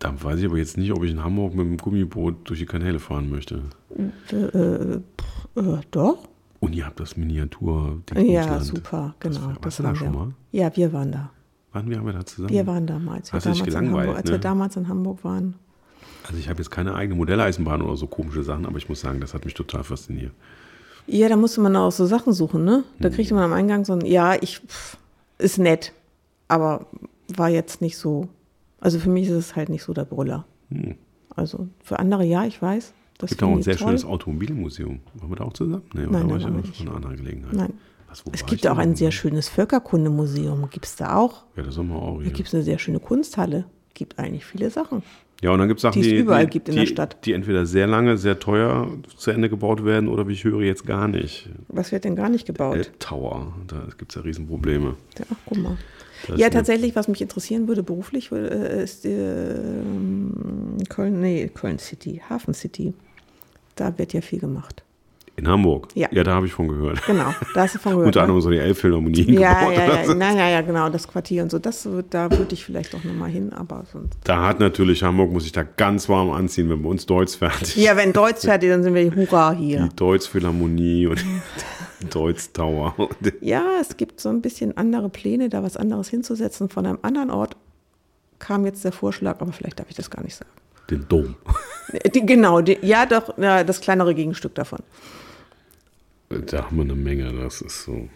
Da 0.02 0.12
weiß 0.24 0.40
ich 0.40 0.46
aber 0.46 0.58
jetzt 0.58 0.78
nicht, 0.78 0.92
ob 0.92 1.04
ich 1.04 1.12
in 1.12 1.24
Hamburg 1.24 1.54
mit 1.54 1.66
dem 1.66 1.78
Gummiboot 1.78 2.50
durch 2.50 2.58
die 2.60 2.66
Kanäle 2.66 2.98
fahren 3.00 3.30
möchte. 3.30 3.62
Äh, 4.32 4.98
pff, 4.98 5.48
äh, 5.56 5.82
doch? 5.92 6.28
Und 6.60 6.74
ihr 6.74 6.86
habt 6.88 7.00
das 7.00 7.18
miniatur 7.18 8.02
Ja, 8.16 8.60
super, 8.62 9.14
genau. 9.20 9.52
Das, 9.54 9.64
warst 9.64 9.80
du 9.80 9.84
da 9.84 9.96
schon 9.96 10.12
wir. 10.12 10.20
mal? 10.20 10.34
Ja, 10.52 10.76
wir 10.76 10.92
waren 10.92 11.12
da. 11.12 11.30
Wann 11.72 11.88
wir 11.90 11.98
haben 12.00 12.06
wir 12.08 12.14
da 12.14 12.26
zusammen? 12.26 12.50
Wir 12.50 12.66
waren 12.66 12.88
da 12.88 12.98
mal, 13.00 13.18
als 13.18 13.32
wir, 13.32 13.38
Hast 13.38 13.46
dich 13.46 13.54
damals, 13.54 13.60
in 13.60 13.66
gelangweilt, 13.66 14.00
Hamburg, 14.08 14.18
als 14.18 14.26
ne? 14.26 14.32
wir 14.32 14.40
damals 14.40 14.76
in 14.76 14.88
Hamburg 14.88 15.24
waren. 15.24 15.54
Also 16.28 16.38
ich 16.40 16.50
habe 16.50 16.58
jetzt 16.60 16.72
keine 16.72 16.96
eigene 16.96 17.16
Modelleisenbahn 17.18 17.82
oder 17.84 17.96
so 17.96 18.08
komische 18.08 18.44
Sachen, 18.44 18.66
aber 18.66 18.78
ich 18.78 18.90
muss 18.90 19.02
sagen, 19.02 19.20
das 19.22 19.34
hat 19.36 19.46
mich 19.46 19.54
total 19.54 19.84
fasziniert. 19.84 20.32
Ja, 21.08 21.30
da 21.30 21.36
musste 21.36 21.62
man 21.62 21.76
auch 21.76 21.92
so 21.92 22.06
Sachen 22.08 22.34
suchen, 22.34 22.64
ne? 22.64 22.84
Da 23.00 23.10
Mhm. 23.10 23.14
kriegte 23.14 23.34
man 23.36 23.44
am 23.44 23.54
Eingang 23.54 23.86
so 23.86 23.94
ein, 23.94 24.06
ja, 24.06 24.36
ich, 24.42 24.60
pff, 24.60 24.98
ist 25.38 25.58
nett, 25.60 25.94
aber 26.48 26.88
war 27.36 27.50
jetzt 27.50 27.82
nicht 27.82 27.98
so, 27.98 28.28
also 28.82 29.00
für 29.00 29.10
mich 29.10 29.28
ist 29.28 29.36
es 29.36 29.56
halt 29.56 29.70
nicht 29.70 29.84
so 29.84 29.94
der 29.94 30.04
Brüller. 30.06 30.46
Also 31.36 31.70
für 31.84 32.00
andere 32.00 32.26
ja, 32.26 32.46
ich 32.46 32.62
weiß. 32.62 32.94
Es 33.24 33.30
gibt 33.30 33.44
auch 33.44 33.52
ein 33.52 33.62
sehr 33.62 33.76
toll. 33.78 33.88
schönes 33.90 34.04
Automobilmuseum. 34.04 35.00
Waren 35.14 35.30
wir 35.30 35.36
da 35.36 35.44
auch 35.44 35.54
zusammen? 35.54 35.84
Nee, 35.94 36.08
oder 36.08 36.20
Nein, 36.20 36.30
war 36.30 36.38
ich 36.38 36.46
auf 36.46 36.52
nicht. 36.52 36.82
einer 36.82 36.96
anderen 36.96 37.16
Gelegenheit? 37.18 37.54
Nein. 37.54 37.74
Was, 38.10 38.24
Es 38.34 38.46
gibt 38.46 38.68
auch 38.68 38.78
ein 38.78 38.96
sehr 38.96 39.12
schönes 39.12 39.48
Völkerkundemuseum, 39.48 40.70
gibt 40.70 40.86
es 40.86 40.96
da 40.98 41.16
auch. 41.16 41.46
Ja, 41.56 41.64
das 41.64 41.78
haben 41.78 41.90
wir 41.90 41.96
auch 41.96 42.18
Da 42.18 42.24
hier. 42.24 42.32
gibt 42.34 42.48
es 42.50 42.54
eine 42.56 42.64
sehr 42.64 42.80
schöne 42.80 43.00
Kunsthalle. 43.00 43.66
Gibt 43.94 44.18
eigentlich 44.20 44.46
viele 44.46 44.70
Sachen. 44.70 45.04
Ja, 45.42 45.52
und 45.52 45.60
dann 45.60 45.68
gibt 45.68 45.80
es 45.80 45.82
Sachen, 45.84 46.02
die 46.02 46.14
es 46.16 46.22
überall 46.22 46.46
die, 46.46 46.50
gibt 46.52 46.68
in 46.70 46.74
die, 46.76 46.80
der 46.82 46.86
Stadt. 46.88 47.26
die 47.26 47.34
entweder 47.34 47.66
sehr 47.66 47.88
lange, 47.88 48.18
sehr 48.18 48.40
teuer 48.40 48.92
zu 49.18 49.32
Ende 49.32 49.50
gebaut 49.50 49.84
werden 49.86 50.08
oder 50.10 50.28
wie 50.28 50.34
ich 50.34 50.44
höre, 50.44 50.62
jetzt 50.62 50.86
gar 50.86 51.08
nicht. 51.08 51.50
Was 51.68 51.92
wird 51.92 52.04
denn 52.04 52.16
gar 52.16 52.30
nicht 52.30 52.46
gebaut? 52.46 52.76
Elbtower, 52.76 53.54
da 53.68 53.88
gibt 53.98 54.12
es 54.12 54.16
ja 54.16 54.22
Riesenprobleme. 54.22 54.96
Ja, 55.18 55.26
ach, 55.32 55.38
guck 55.46 55.58
mal. 55.58 55.78
Ja, 56.36 56.50
tatsächlich, 56.50 56.96
was 56.96 57.08
mich 57.08 57.22
interessieren 57.22 57.68
würde 57.68 57.84
beruflich, 57.84 58.32
äh, 58.32 58.84
ist 58.84 59.06
ähm, 59.06 60.78
Köln, 60.90 61.22
nee, 61.22 61.48
Köln 61.54 61.80
City, 61.80 62.22
Hafen 62.30 62.54
City. 62.54 62.94
Da 63.76 63.98
wird 63.98 64.14
ja 64.14 64.22
viel 64.22 64.40
gemacht. 64.40 64.84
In 65.38 65.48
Hamburg? 65.48 65.88
Ja. 65.96 66.10
Ja, 66.12 66.24
da 66.24 66.34
habe 66.34 66.46
ich 66.46 66.54
von 66.54 66.68
gehört. 66.68 67.04
Genau, 67.08 67.34
da 67.56 67.62
hast 67.62 67.76
du 67.76 67.80
von 67.80 67.92
gehört. 67.94 68.08
Unter 68.08 68.20
ne? 68.20 68.24
anderem 68.24 68.42
so 68.42 68.50
die 68.50 68.58
Elbphilharmonie 68.58 69.40
ja, 69.40 69.62
gebaut. 69.62 69.74
ja, 69.76 70.04
ja, 70.04 70.14
nein, 70.14 70.38
ja, 70.38 70.50
ja, 70.50 70.62
genau, 70.62 70.90
das 70.90 71.08
Quartier 71.08 71.42
und 71.44 71.50
so. 71.50 71.58
Das, 71.58 71.88
da 72.10 72.30
würde 72.30 72.54
ich 72.54 72.66
vielleicht 72.66 72.94
auch 72.94 73.04
nochmal 73.04 73.30
hin, 73.30 73.54
aber 73.54 73.86
sonst. 73.92 74.18
Da 74.26 74.46
hat 74.46 74.60
natürlich 74.60 75.04
Hamburg, 75.04 75.32
muss 75.32 75.46
ich 75.46 75.52
da 75.52 75.64
ganz 75.64 76.10
warm 76.10 76.32
anziehen, 76.32 76.70
wenn 76.70 76.84
bei 76.84 76.90
uns 76.90 77.06
Deutsch 77.06 77.38
fertig 77.38 77.78
Ja, 77.78 77.96
wenn 77.96 78.14
Deutsch 78.14 78.42
fertig, 78.42 78.70
dann 78.70 78.84
sind 78.84 78.94
wir 78.94 79.16
Hurra 79.16 79.54
hier. 79.54 79.90
Die 79.90 79.96
Deutschphilharmonie 79.96 81.08
und 81.08 81.24
Deutsch 82.10 82.50
Tower. 82.54 82.96
Ja, 83.42 83.64
es 83.80 83.98
gibt 83.98 84.20
so 84.20 84.30
ein 84.30 84.42
bisschen 84.42 84.78
andere 84.78 85.10
Pläne, 85.10 85.50
da 85.50 85.64
was 85.64 85.78
anderes 85.78 86.10
hinzusetzen. 86.10 86.70
Von 86.70 86.86
einem 86.86 87.00
anderen 87.02 87.30
Ort 87.30 87.56
kam 88.40 88.66
jetzt 88.66 88.84
der 88.84 88.92
Vorschlag, 88.92 89.40
aber 89.40 89.52
vielleicht 89.52 89.80
darf 89.80 89.90
ich 89.90 89.96
das 89.96 90.10
gar 90.10 90.24
nicht 90.24 90.36
sagen. 90.36 90.50
Den 90.90 91.08
Dom. 91.08 91.36
Die, 92.14 92.26
genau, 92.26 92.62
die, 92.62 92.78
ja, 92.82 93.06
doch, 93.06 93.38
ja, 93.38 93.64
das 93.64 93.82
kleinere 93.82 94.16
Gegenstück 94.16 94.56
davon. 94.56 94.80
Da 96.30 96.66
haben 96.66 96.78
wir 96.78 96.84
eine 96.84 96.96
Menge, 96.96 97.32
das 97.34 97.62
ist 97.62 97.84
so, 97.84 98.08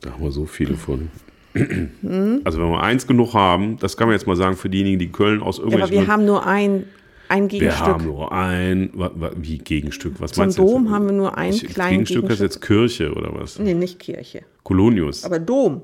da 0.00 0.12
haben 0.12 0.22
wir 0.22 0.30
so 0.30 0.46
viele 0.46 0.76
von. 0.76 1.10
Also 2.44 2.58
wenn 2.58 2.68
wir 2.68 2.82
eins 2.82 3.06
genug 3.06 3.32
haben, 3.32 3.78
das 3.78 3.96
kann 3.96 4.08
man 4.08 4.16
jetzt 4.16 4.26
mal 4.26 4.34
sagen 4.34 4.56
für 4.56 4.68
diejenigen, 4.68 4.98
die 4.98 5.12
Köln 5.12 5.40
aus 5.40 5.58
Ja, 5.58 5.64
irgendwelchen... 5.64 5.96
aber 5.98 6.06
wir 6.06 6.12
haben 6.12 6.24
nur 6.26 6.44
ein, 6.44 6.84
ein 7.28 7.42
wir 7.50 7.58
Gegenstück. 7.60 7.86
haben 7.86 8.04
nur 8.04 8.32
ein, 8.32 8.90
wie 9.36 9.58
Gegenstück, 9.58 10.14
was 10.20 10.32
Zum 10.32 10.42
meinst 10.44 10.58
du 10.58 10.62
jetzt? 10.62 10.72
Dom 10.72 10.90
haben 10.90 11.06
wir 11.06 11.12
nur 11.12 11.36
ein 11.38 11.52
Ich- 11.52 11.64
kleines 11.66 11.90
Gegenstück 12.08 12.24
ist 12.24 12.38
Gegenstück. 12.38 12.50
jetzt 12.52 12.60
Kirche 12.62 13.12
oder 13.14 13.34
was? 13.34 13.58
Nee, 13.58 13.74
nicht 13.74 13.98
Kirche. 13.98 14.42
Kolonius. 14.62 15.24
Aber 15.24 15.38
Dom. 15.38 15.82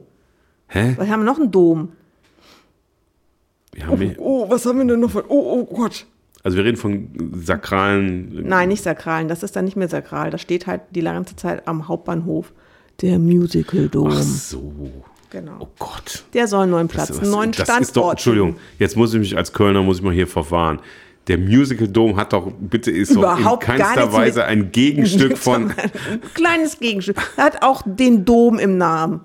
Hä? 0.69 0.95
Wir 0.99 1.09
haben 1.09 1.25
noch 1.25 1.39
einen 1.39 1.51
Dom. 1.51 1.93
Wir 3.73 3.87
mehr- 3.97 4.15
Oh, 4.19 4.49
was 4.51 4.67
haben 4.67 4.79
wir 4.79 4.85
denn 4.87 5.01
noch? 5.01 5.11
Von, 5.11 5.23
oh, 5.29 5.61
oh 5.61 5.65
Gott. 5.75 6.07
also 6.43 6.57
wir 6.57 6.65
reden 6.65 6.77
von 6.77 7.09
sakralen... 7.45 8.43
Nein, 8.47 8.69
nicht 8.69 8.83
sakralen. 8.83 9.29
Das 9.29 9.43
ist 9.43 9.55
dann 9.57 9.65
nicht 9.65 9.77
mehr 9.77 9.89
sakral. 9.89 10.31
Das 10.31 10.41
steht 10.41 10.67
halt 10.67 10.83
die 10.91 11.03
ganze 11.03 11.37
Zeit 11.37 11.67
am 11.69 11.87
Hauptbahnhof. 11.89 12.53
Der 13.01 13.19
Musical 13.19 13.89
Dom. 13.89 14.09
Ach 14.11 14.23
so. 14.23 14.73
Genau. 15.31 15.57
Oh 15.61 15.69
Gott. 15.79 16.25
Der 16.35 16.49
soll 16.49 16.63
einen 16.63 16.73
neuen 16.73 16.89
Platz, 16.89 17.17
einen 17.21 17.31
neuen 17.31 17.53
das 17.53 17.63
Standort. 17.63 17.83
ist 17.87 17.97
doch, 17.97 18.11
Entschuldigung, 18.11 18.57
jetzt 18.81 18.97
muss 18.97 19.15
ich 19.15 19.21
mich 19.21 19.37
als 19.37 19.53
Kölner, 19.53 19.81
muss 19.83 19.99
ich 19.99 20.03
mal 20.03 20.13
hier 20.13 20.27
verfahren. 20.27 20.81
Der 21.31 21.39
Musical 21.39 21.87
Dome 21.87 22.17
hat 22.17 22.33
doch, 22.33 22.51
bitte, 22.59 22.91
ist 22.91 23.13
Überhaupt 23.13 23.63
doch 23.63 23.73
in 23.73 23.79
keinster 23.79 24.13
Weise 24.13 24.45
ein 24.47 24.73
Gegenstück 24.73 25.39
von. 25.39 25.71
Ein 25.71 26.21
kleines 26.35 26.81
Gegenstück. 26.81 27.19
Er 27.37 27.45
hat 27.45 27.63
auch 27.63 27.83
den 27.87 28.25
Dom 28.25 28.59
im 28.59 28.77
Namen. 28.79 29.21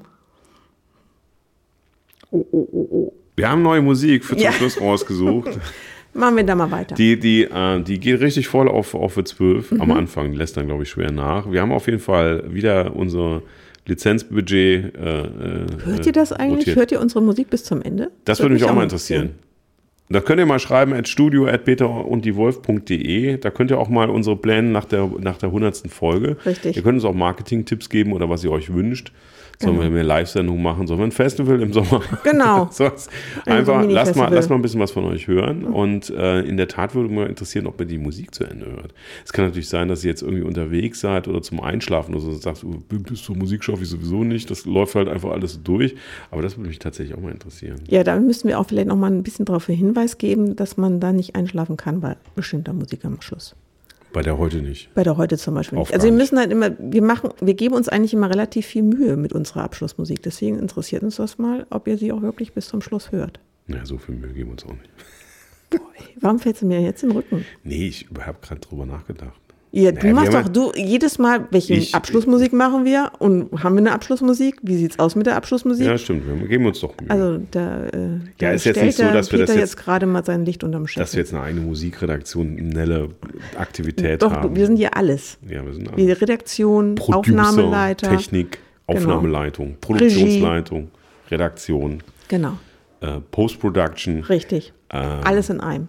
Oh, 2.29 2.45
oh, 2.51 2.67
oh, 2.71 2.87
oh. 2.91 3.13
Wir 3.35 3.49
haben 3.49 3.63
neue 3.63 3.81
Musik 3.81 4.23
für 4.23 4.35
zum 4.35 4.43
Ja. 4.43 4.51
Schluss 4.51 4.79
rausgesucht. 4.79 5.49
Machen 6.13 6.37
wir 6.37 6.43
da 6.43 6.53
mal 6.53 6.69
weiter. 6.69 6.93
Die, 6.93 7.19
die, 7.19 7.45
äh, 7.45 7.81
die 7.81 7.99
geht 7.99 8.21
richtig 8.21 8.47
voll 8.49 8.69
auf, 8.69 8.93
auf 8.93 9.13
für 9.13 9.23
12 9.23 9.71
Mhm. 9.71 9.81
am 9.81 9.91
Anfang, 9.93 10.31
die 10.31 10.37
lässt 10.37 10.55
dann, 10.57 10.67
glaube 10.67 10.83
ich, 10.83 10.89
schwer 10.89 11.11
nach. 11.11 11.51
Wir 11.51 11.59
haben 11.61 11.71
auf 11.71 11.87
jeden 11.87 11.99
Fall 11.99 12.43
wieder 12.53 12.95
unsere 12.95 13.41
Lizenzbudget. 13.87 14.95
Äh, 14.95 15.21
äh, 15.21 15.65
Hört 15.85 16.05
ihr 16.05 16.11
das 16.13 16.31
eigentlich? 16.31 16.59
rotiert. 16.59 16.75
Hört 16.77 16.91
ihr 16.91 17.01
unsere 17.01 17.23
Musik 17.23 17.49
bis 17.49 17.63
zum 17.63 17.81
Ende? 17.81 18.11
Das 18.25 18.39
würde 18.41 18.53
mich 18.53 18.63
auch 18.63 18.75
mal 18.75 18.83
interessieren. 18.83 19.31
Da 20.09 20.21
könnt 20.21 20.39
ihr 20.39 20.45
mal 20.45 20.59
schreiben 20.59 20.93
at 20.93 21.07
studio 21.07 21.47
at 21.47 21.65
peter 21.65 22.05
und 22.05 22.25
die 22.25 22.35
Wolf.de. 22.35 23.37
Da 23.37 23.49
könnt 23.49 23.71
ihr 23.71 23.79
auch 23.79 23.89
mal 23.89 24.09
unsere 24.09 24.35
Pläne 24.35 24.69
nach 24.69 24.85
der, 24.85 25.09
nach 25.19 25.37
der 25.37 25.49
100. 25.49 25.91
Folge. 25.91 26.37
Richtig. 26.45 26.75
Ihr 26.75 26.83
könnt 26.83 26.95
uns 26.95 27.05
auch 27.05 27.15
Marketing-Tipps 27.15 27.89
geben 27.89 28.13
oder 28.13 28.29
was 28.29 28.43
ihr 28.43 28.51
euch 28.51 28.71
wünscht. 28.71 29.11
Sollen 29.59 29.79
wir 29.79 29.89
mehr 29.89 30.03
Live-Sendungen 30.03 30.61
machen? 30.61 30.87
Sollen 30.87 30.99
wir 30.99 31.05
ein 31.05 31.11
Festival 31.11 31.61
im 31.61 31.71
Sommer? 31.71 32.01
Genau. 32.23 32.67
so, 32.71 32.85
Ein 32.85 32.91
einfach, 33.45 33.83
so 33.83 33.89
lasst 33.89 34.15
mal, 34.15 34.33
lasst 34.33 34.49
mal 34.49 34.55
ein 34.57 34.61
bisschen 34.61 34.79
was 34.79 34.91
von 34.91 35.05
euch 35.05 35.27
hören. 35.27 35.63
Und 35.63 36.09
äh, 36.09 36.41
in 36.41 36.57
der 36.57 36.67
Tat 36.67 36.95
würde 36.95 37.13
mich 37.13 37.29
interessieren, 37.29 37.67
ob 37.67 37.79
ihr 37.79 37.85
die 37.85 37.97
Musik 37.97 38.33
zu 38.35 38.43
Ende 38.43 38.65
hört. 38.65 38.93
Es 39.23 39.33
kann 39.33 39.45
natürlich 39.45 39.69
sein, 39.69 39.87
dass 39.87 40.03
ihr 40.03 40.09
jetzt 40.09 40.21
irgendwie 40.21 40.43
unterwegs 40.43 40.99
seid 40.99 41.27
oder 41.27 41.41
zum 41.41 41.61
Einschlafen 41.61 42.13
oder 42.13 42.23
so 42.23 42.29
und 42.31 42.41
sagt, 42.41 42.63
oh, 42.63 42.77
bis 42.89 43.23
zur 43.23 43.37
Musik 43.37 43.63
schaffe 43.63 43.83
ich 43.83 43.89
sowieso 43.89 44.23
nicht. 44.23 44.51
Das 44.51 44.65
läuft 44.65 44.95
halt 44.95 45.07
einfach 45.07 45.31
alles 45.31 45.61
durch. 45.63 45.95
Aber 46.31 46.41
das 46.41 46.57
würde 46.57 46.67
mich 46.67 46.79
tatsächlich 46.79 47.15
auch 47.15 47.21
mal 47.21 47.31
interessieren. 47.31 47.79
Ja, 47.87 48.03
da 48.03 48.19
müssen 48.19 48.47
wir 48.47 48.59
auch 48.59 48.67
vielleicht 48.67 48.87
noch 48.87 48.97
mal 48.97 49.11
ein 49.11 49.23
bisschen 49.23 49.45
darauf 49.45 49.65
Hinweis 49.67 50.17
geben, 50.17 50.55
dass 50.55 50.77
man 50.77 50.99
da 50.99 51.13
nicht 51.13 51.35
einschlafen 51.35 51.77
kann 51.77 52.01
bei 52.01 52.17
bestimmter 52.35 52.73
Musik 52.73 53.05
am 53.05 53.21
Schluss. 53.21 53.55
Bei 54.15 54.21
der 54.21 54.37
heute 54.37 54.61
nicht. 54.61 54.93
Bei 54.93 55.03
der 55.03 55.17
heute 55.17 55.37
zum 55.37 55.55
Beispiel 55.55 55.77
nicht. 55.77 55.93
Also 55.93 56.05
wir 56.05 56.13
müssen 56.13 56.39
halt 56.39 56.49
immer, 56.49 56.71
wir 56.79 57.01
machen, 57.01 57.31
wir 57.41 57.53
geben 57.53 57.75
uns 57.75 57.89
eigentlich 57.89 58.13
immer 58.13 58.29
relativ 58.29 58.65
viel 58.65 58.81
Mühe 58.81 59.17
mit 59.17 59.33
unserer 59.33 59.63
Abschlussmusik. 59.63 60.23
Deswegen 60.23 60.57
interessiert 60.57 61.03
uns 61.03 61.17
das 61.17 61.37
mal, 61.37 61.67
ob 61.69 61.85
ihr 61.85 61.97
sie 61.97 62.13
auch 62.13 62.21
wirklich 62.21 62.53
bis 62.53 62.69
zum 62.69 62.81
Schluss 62.81 63.11
hört. 63.11 63.41
Naja, 63.67 63.85
so 63.85 63.97
viel 63.97 64.15
Mühe 64.15 64.31
geben 64.31 64.47
wir 64.47 64.51
uns 64.53 64.65
auch 64.65 64.71
nicht. 64.71 64.89
Warum 66.21 66.39
fällt 66.39 66.55
sie 66.55 66.65
mir 66.65 66.79
jetzt 66.79 67.03
in 67.03 67.09
den 67.09 67.17
Rücken? 67.17 67.45
Nee, 67.65 67.87
ich 67.89 68.07
habe 68.17 68.37
gerade 68.41 68.61
drüber 68.61 68.85
nachgedacht. 68.85 69.37
Ja, 69.77 69.91
Naja, 69.91 69.99
du 69.99 70.07
wir 70.07 70.13
machst 70.13 70.33
doch, 70.33 70.47
du, 70.47 70.71
jedes 70.77 71.19
Mal, 71.19 71.47
welche 71.51 71.73
Ich- 71.73 71.93
Abschlussmusik 71.93 72.53
machen 72.53 72.85
wir? 72.85 73.11
Und 73.19 73.51
haben 73.61 73.75
wir 73.75 73.79
eine 73.81 73.91
Abschlussmusik? 73.91 74.55
Wie 74.61 74.77
sieht's 74.77 74.97
aus 74.99 75.15
mit 75.17 75.25
der 75.25 75.35
Abschlussmusik? 75.35 75.85
Ja, 75.85 75.97
stimmt. 75.97 76.23
Wir 76.25 76.47
geben 76.47 76.65
uns 76.65 76.79
doch 76.79 76.93
Mühe. 76.97 77.09
Also 77.11 77.41
da, 77.51 77.83
äh, 77.87 77.91
da 78.37 78.51
ist 78.51 78.63
jetzt 78.63 78.81
nicht 78.81 78.95
so, 78.95 79.03
dass 79.03 79.33
wir 79.33 79.39
das 79.39 79.49
Peter 79.49 79.59
jetzt- 79.59 79.73
jetzt 79.73 79.77
gerade 79.77 80.05
mal 80.05 80.23
sein 80.23 80.45
Licht 80.45 80.63
unterm 80.63 80.87
Schiff. 80.87 81.03
dass 81.03 81.11
wir 81.13 81.19
jetzt 81.19 81.33
eine 81.33 81.43
eigene 81.43 81.65
musikredaktionelle 81.65 83.09
Aktivität 83.57 84.21
Doch, 84.21 84.31
haben. 84.31 84.55
wir 84.55 84.65
sind 84.65 84.77
ja 84.79 84.91
alles. 84.93 85.37
ja, 85.45 85.65
wir 85.65 85.73
sind 85.73 85.89
Die 85.97 86.03
alle 86.03 86.21
Redaktion, 86.21 86.95
Producer, 86.95 87.17
Aufnahmeleiter. 87.19 88.09
Technik, 88.11 88.59
Genau. 88.87 88.97
Aufnahmeleitung, 88.99 89.75
Produktionsleitung, 89.81 90.87
Redaktion, 91.29 92.01
Genau, 92.29 92.53
äh, 93.01 93.19
Post-Production, 93.31 94.21
richtig. 94.21 94.71
ähm, 94.93 95.19
Alles 95.25 95.49
in 95.49 95.59
einem. 95.59 95.87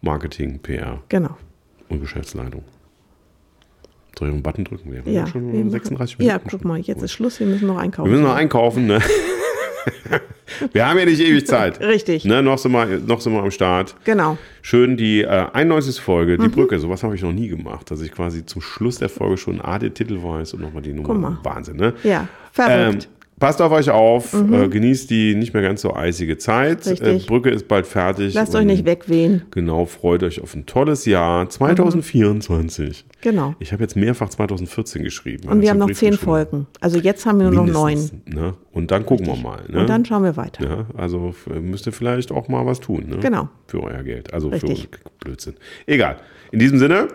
Marketing, 0.00 0.58
PR 0.60 1.00
Genau. 1.10 1.36
Und 1.90 2.00
Geschäftsleitung. 2.00 2.64
Soll 4.18 4.28
ich 4.28 4.34
einen 4.34 4.42
Button 4.42 4.64
drücken? 4.64 4.92
Wir 4.92 5.00
haben 5.00 5.12
Ja, 5.12 5.26
schon 5.26 5.52
wir 5.52 5.70
36 5.70 6.18
machen, 6.18 6.26
ja, 6.26 6.34
Minuten. 6.34 6.50
guck 6.50 6.64
mal, 6.64 6.78
jetzt 6.80 7.02
ist 7.02 7.12
Schluss, 7.12 7.38
wir 7.40 7.46
müssen 7.46 7.66
noch 7.68 7.78
einkaufen. 7.78 8.06
Wir 8.10 8.18
müssen 8.18 8.28
noch 8.28 8.34
einkaufen, 8.36 8.86
ne? 8.86 9.00
wir 10.72 10.86
haben 10.86 10.98
ja 10.98 11.04
nicht 11.04 11.20
ewig 11.20 11.46
Zeit. 11.46 11.80
Richtig. 11.80 12.24
Ne, 12.24 12.42
noch, 12.42 12.58
sind 12.58 12.72
wir, 12.72 12.86
noch 12.98 13.20
sind 13.20 13.32
wir 13.32 13.42
am 13.42 13.50
Start. 13.50 13.94
Genau. 14.04 14.36
Schön 14.62 14.96
die 14.96 15.22
äh, 15.22 15.46
91. 15.52 16.00
Folge, 16.00 16.36
Mhm. 16.36 16.42
die 16.42 16.48
Brücke. 16.48 16.78
Sowas 16.78 17.02
habe 17.02 17.14
ich 17.14 17.22
noch 17.22 17.32
nie 17.32 17.48
gemacht, 17.48 17.90
dass 17.90 18.00
ich 18.02 18.12
quasi 18.12 18.44
zum 18.44 18.60
Schluss 18.60 18.98
der 18.98 19.08
Folge 19.08 19.36
schon 19.38 19.60
A, 19.60 19.78
den 19.78 19.94
Titel 19.94 20.22
weiß 20.22 20.54
und 20.54 20.60
nochmal 20.62 20.82
die 20.82 20.92
Nummer. 20.92 21.08
Guck 21.08 21.18
mal. 21.20 21.38
Wahnsinn, 21.42 21.76
ne? 21.76 21.94
Ja, 22.02 22.20
Ähm, 22.22 22.26
verrückt. 22.52 23.08
Passt 23.40 23.60
auf 23.60 23.72
euch 23.72 23.90
auf, 23.90 24.32
äh, 24.34 24.68
genießt 24.68 25.10
die 25.10 25.34
nicht 25.34 25.52
mehr 25.52 25.62
ganz 25.62 25.80
so 25.80 25.94
eisige 25.94 26.38
Zeit. 26.38 26.86
Äh, 26.86 26.90
Richtig. 26.90 27.26
Brücke 27.26 27.50
ist 27.50 27.66
bald 27.66 27.86
fertig. 27.86 28.34
Lasst 28.34 28.54
euch 28.54 28.64
nicht 28.66 28.84
wegwehen. 28.84 29.42
Genau, 29.50 29.86
freut 29.86 30.22
euch 30.22 30.40
auf 30.40 30.54
ein 30.54 30.66
tolles 30.66 31.06
Jahr 31.06 31.48
2024. 31.48 33.06
Genau. 33.22 33.54
Ich 33.58 33.72
habe 33.72 33.82
jetzt 33.82 33.96
mehrfach 33.96 34.28
2014 34.28 35.02
geschrieben. 35.02 35.48
Und 35.48 35.62
wir 35.62 35.70
also 35.70 35.82
haben 35.82 35.88
noch 35.90 35.96
zehn. 35.96 36.12
Folgen. 36.12 36.66
Also 36.80 36.98
jetzt 36.98 37.24
haben 37.26 37.40
wir 37.40 37.50
nur 37.50 37.66
noch 37.66 37.72
neun. 37.72 37.94
Mindestens, 37.94 38.34
Ne? 38.34 38.54
Und 38.72 38.90
dann 38.90 39.06
gucken 39.06 39.26
wir 39.26 39.36
mal. 39.36 39.62
Ne? 39.68 39.80
Und 39.80 39.88
dann 39.88 40.04
schauen 40.04 40.22
wir 40.22 40.36
weiter. 40.36 40.64
ja, 40.64 40.86
also 40.96 41.34
müsst 41.60 41.86
ihr 41.86 41.92
vielleicht 41.92 42.30
auch 42.30 42.48
mal 42.48 42.66
was 42.66 42.78
tun. 42.80 43.06
Ne? 43.08 43.16
Genau. 43.18 43.48
Für 43.66 43.82
euer 43.82 44.02
Geld. 44.02 44.32
Also 44.34 44.48
Richtig. 44.48 44.88
für 44.92 45.10
Blödsinn. 45.24 45.54
Egal. 45.86 46.18
In 46.52 46.58
diesem 46.58 46.78
Sinne, 46.78 47.08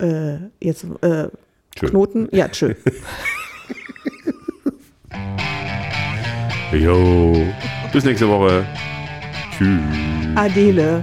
Äh, 0.00 0.36
jetzt 0.60 0.86
äh. 1.02 1.28
Knoten. 1.74 2.28
Ja, 2.32 2.48
tschö. 2.48 2.74
jo, 6.72 7.46
bis 7.92 8.04
nächste 8.04 8.28
Woche. 8.28 8.64
Tschüss. 9.56 9.80
Adele. 10.34 11.02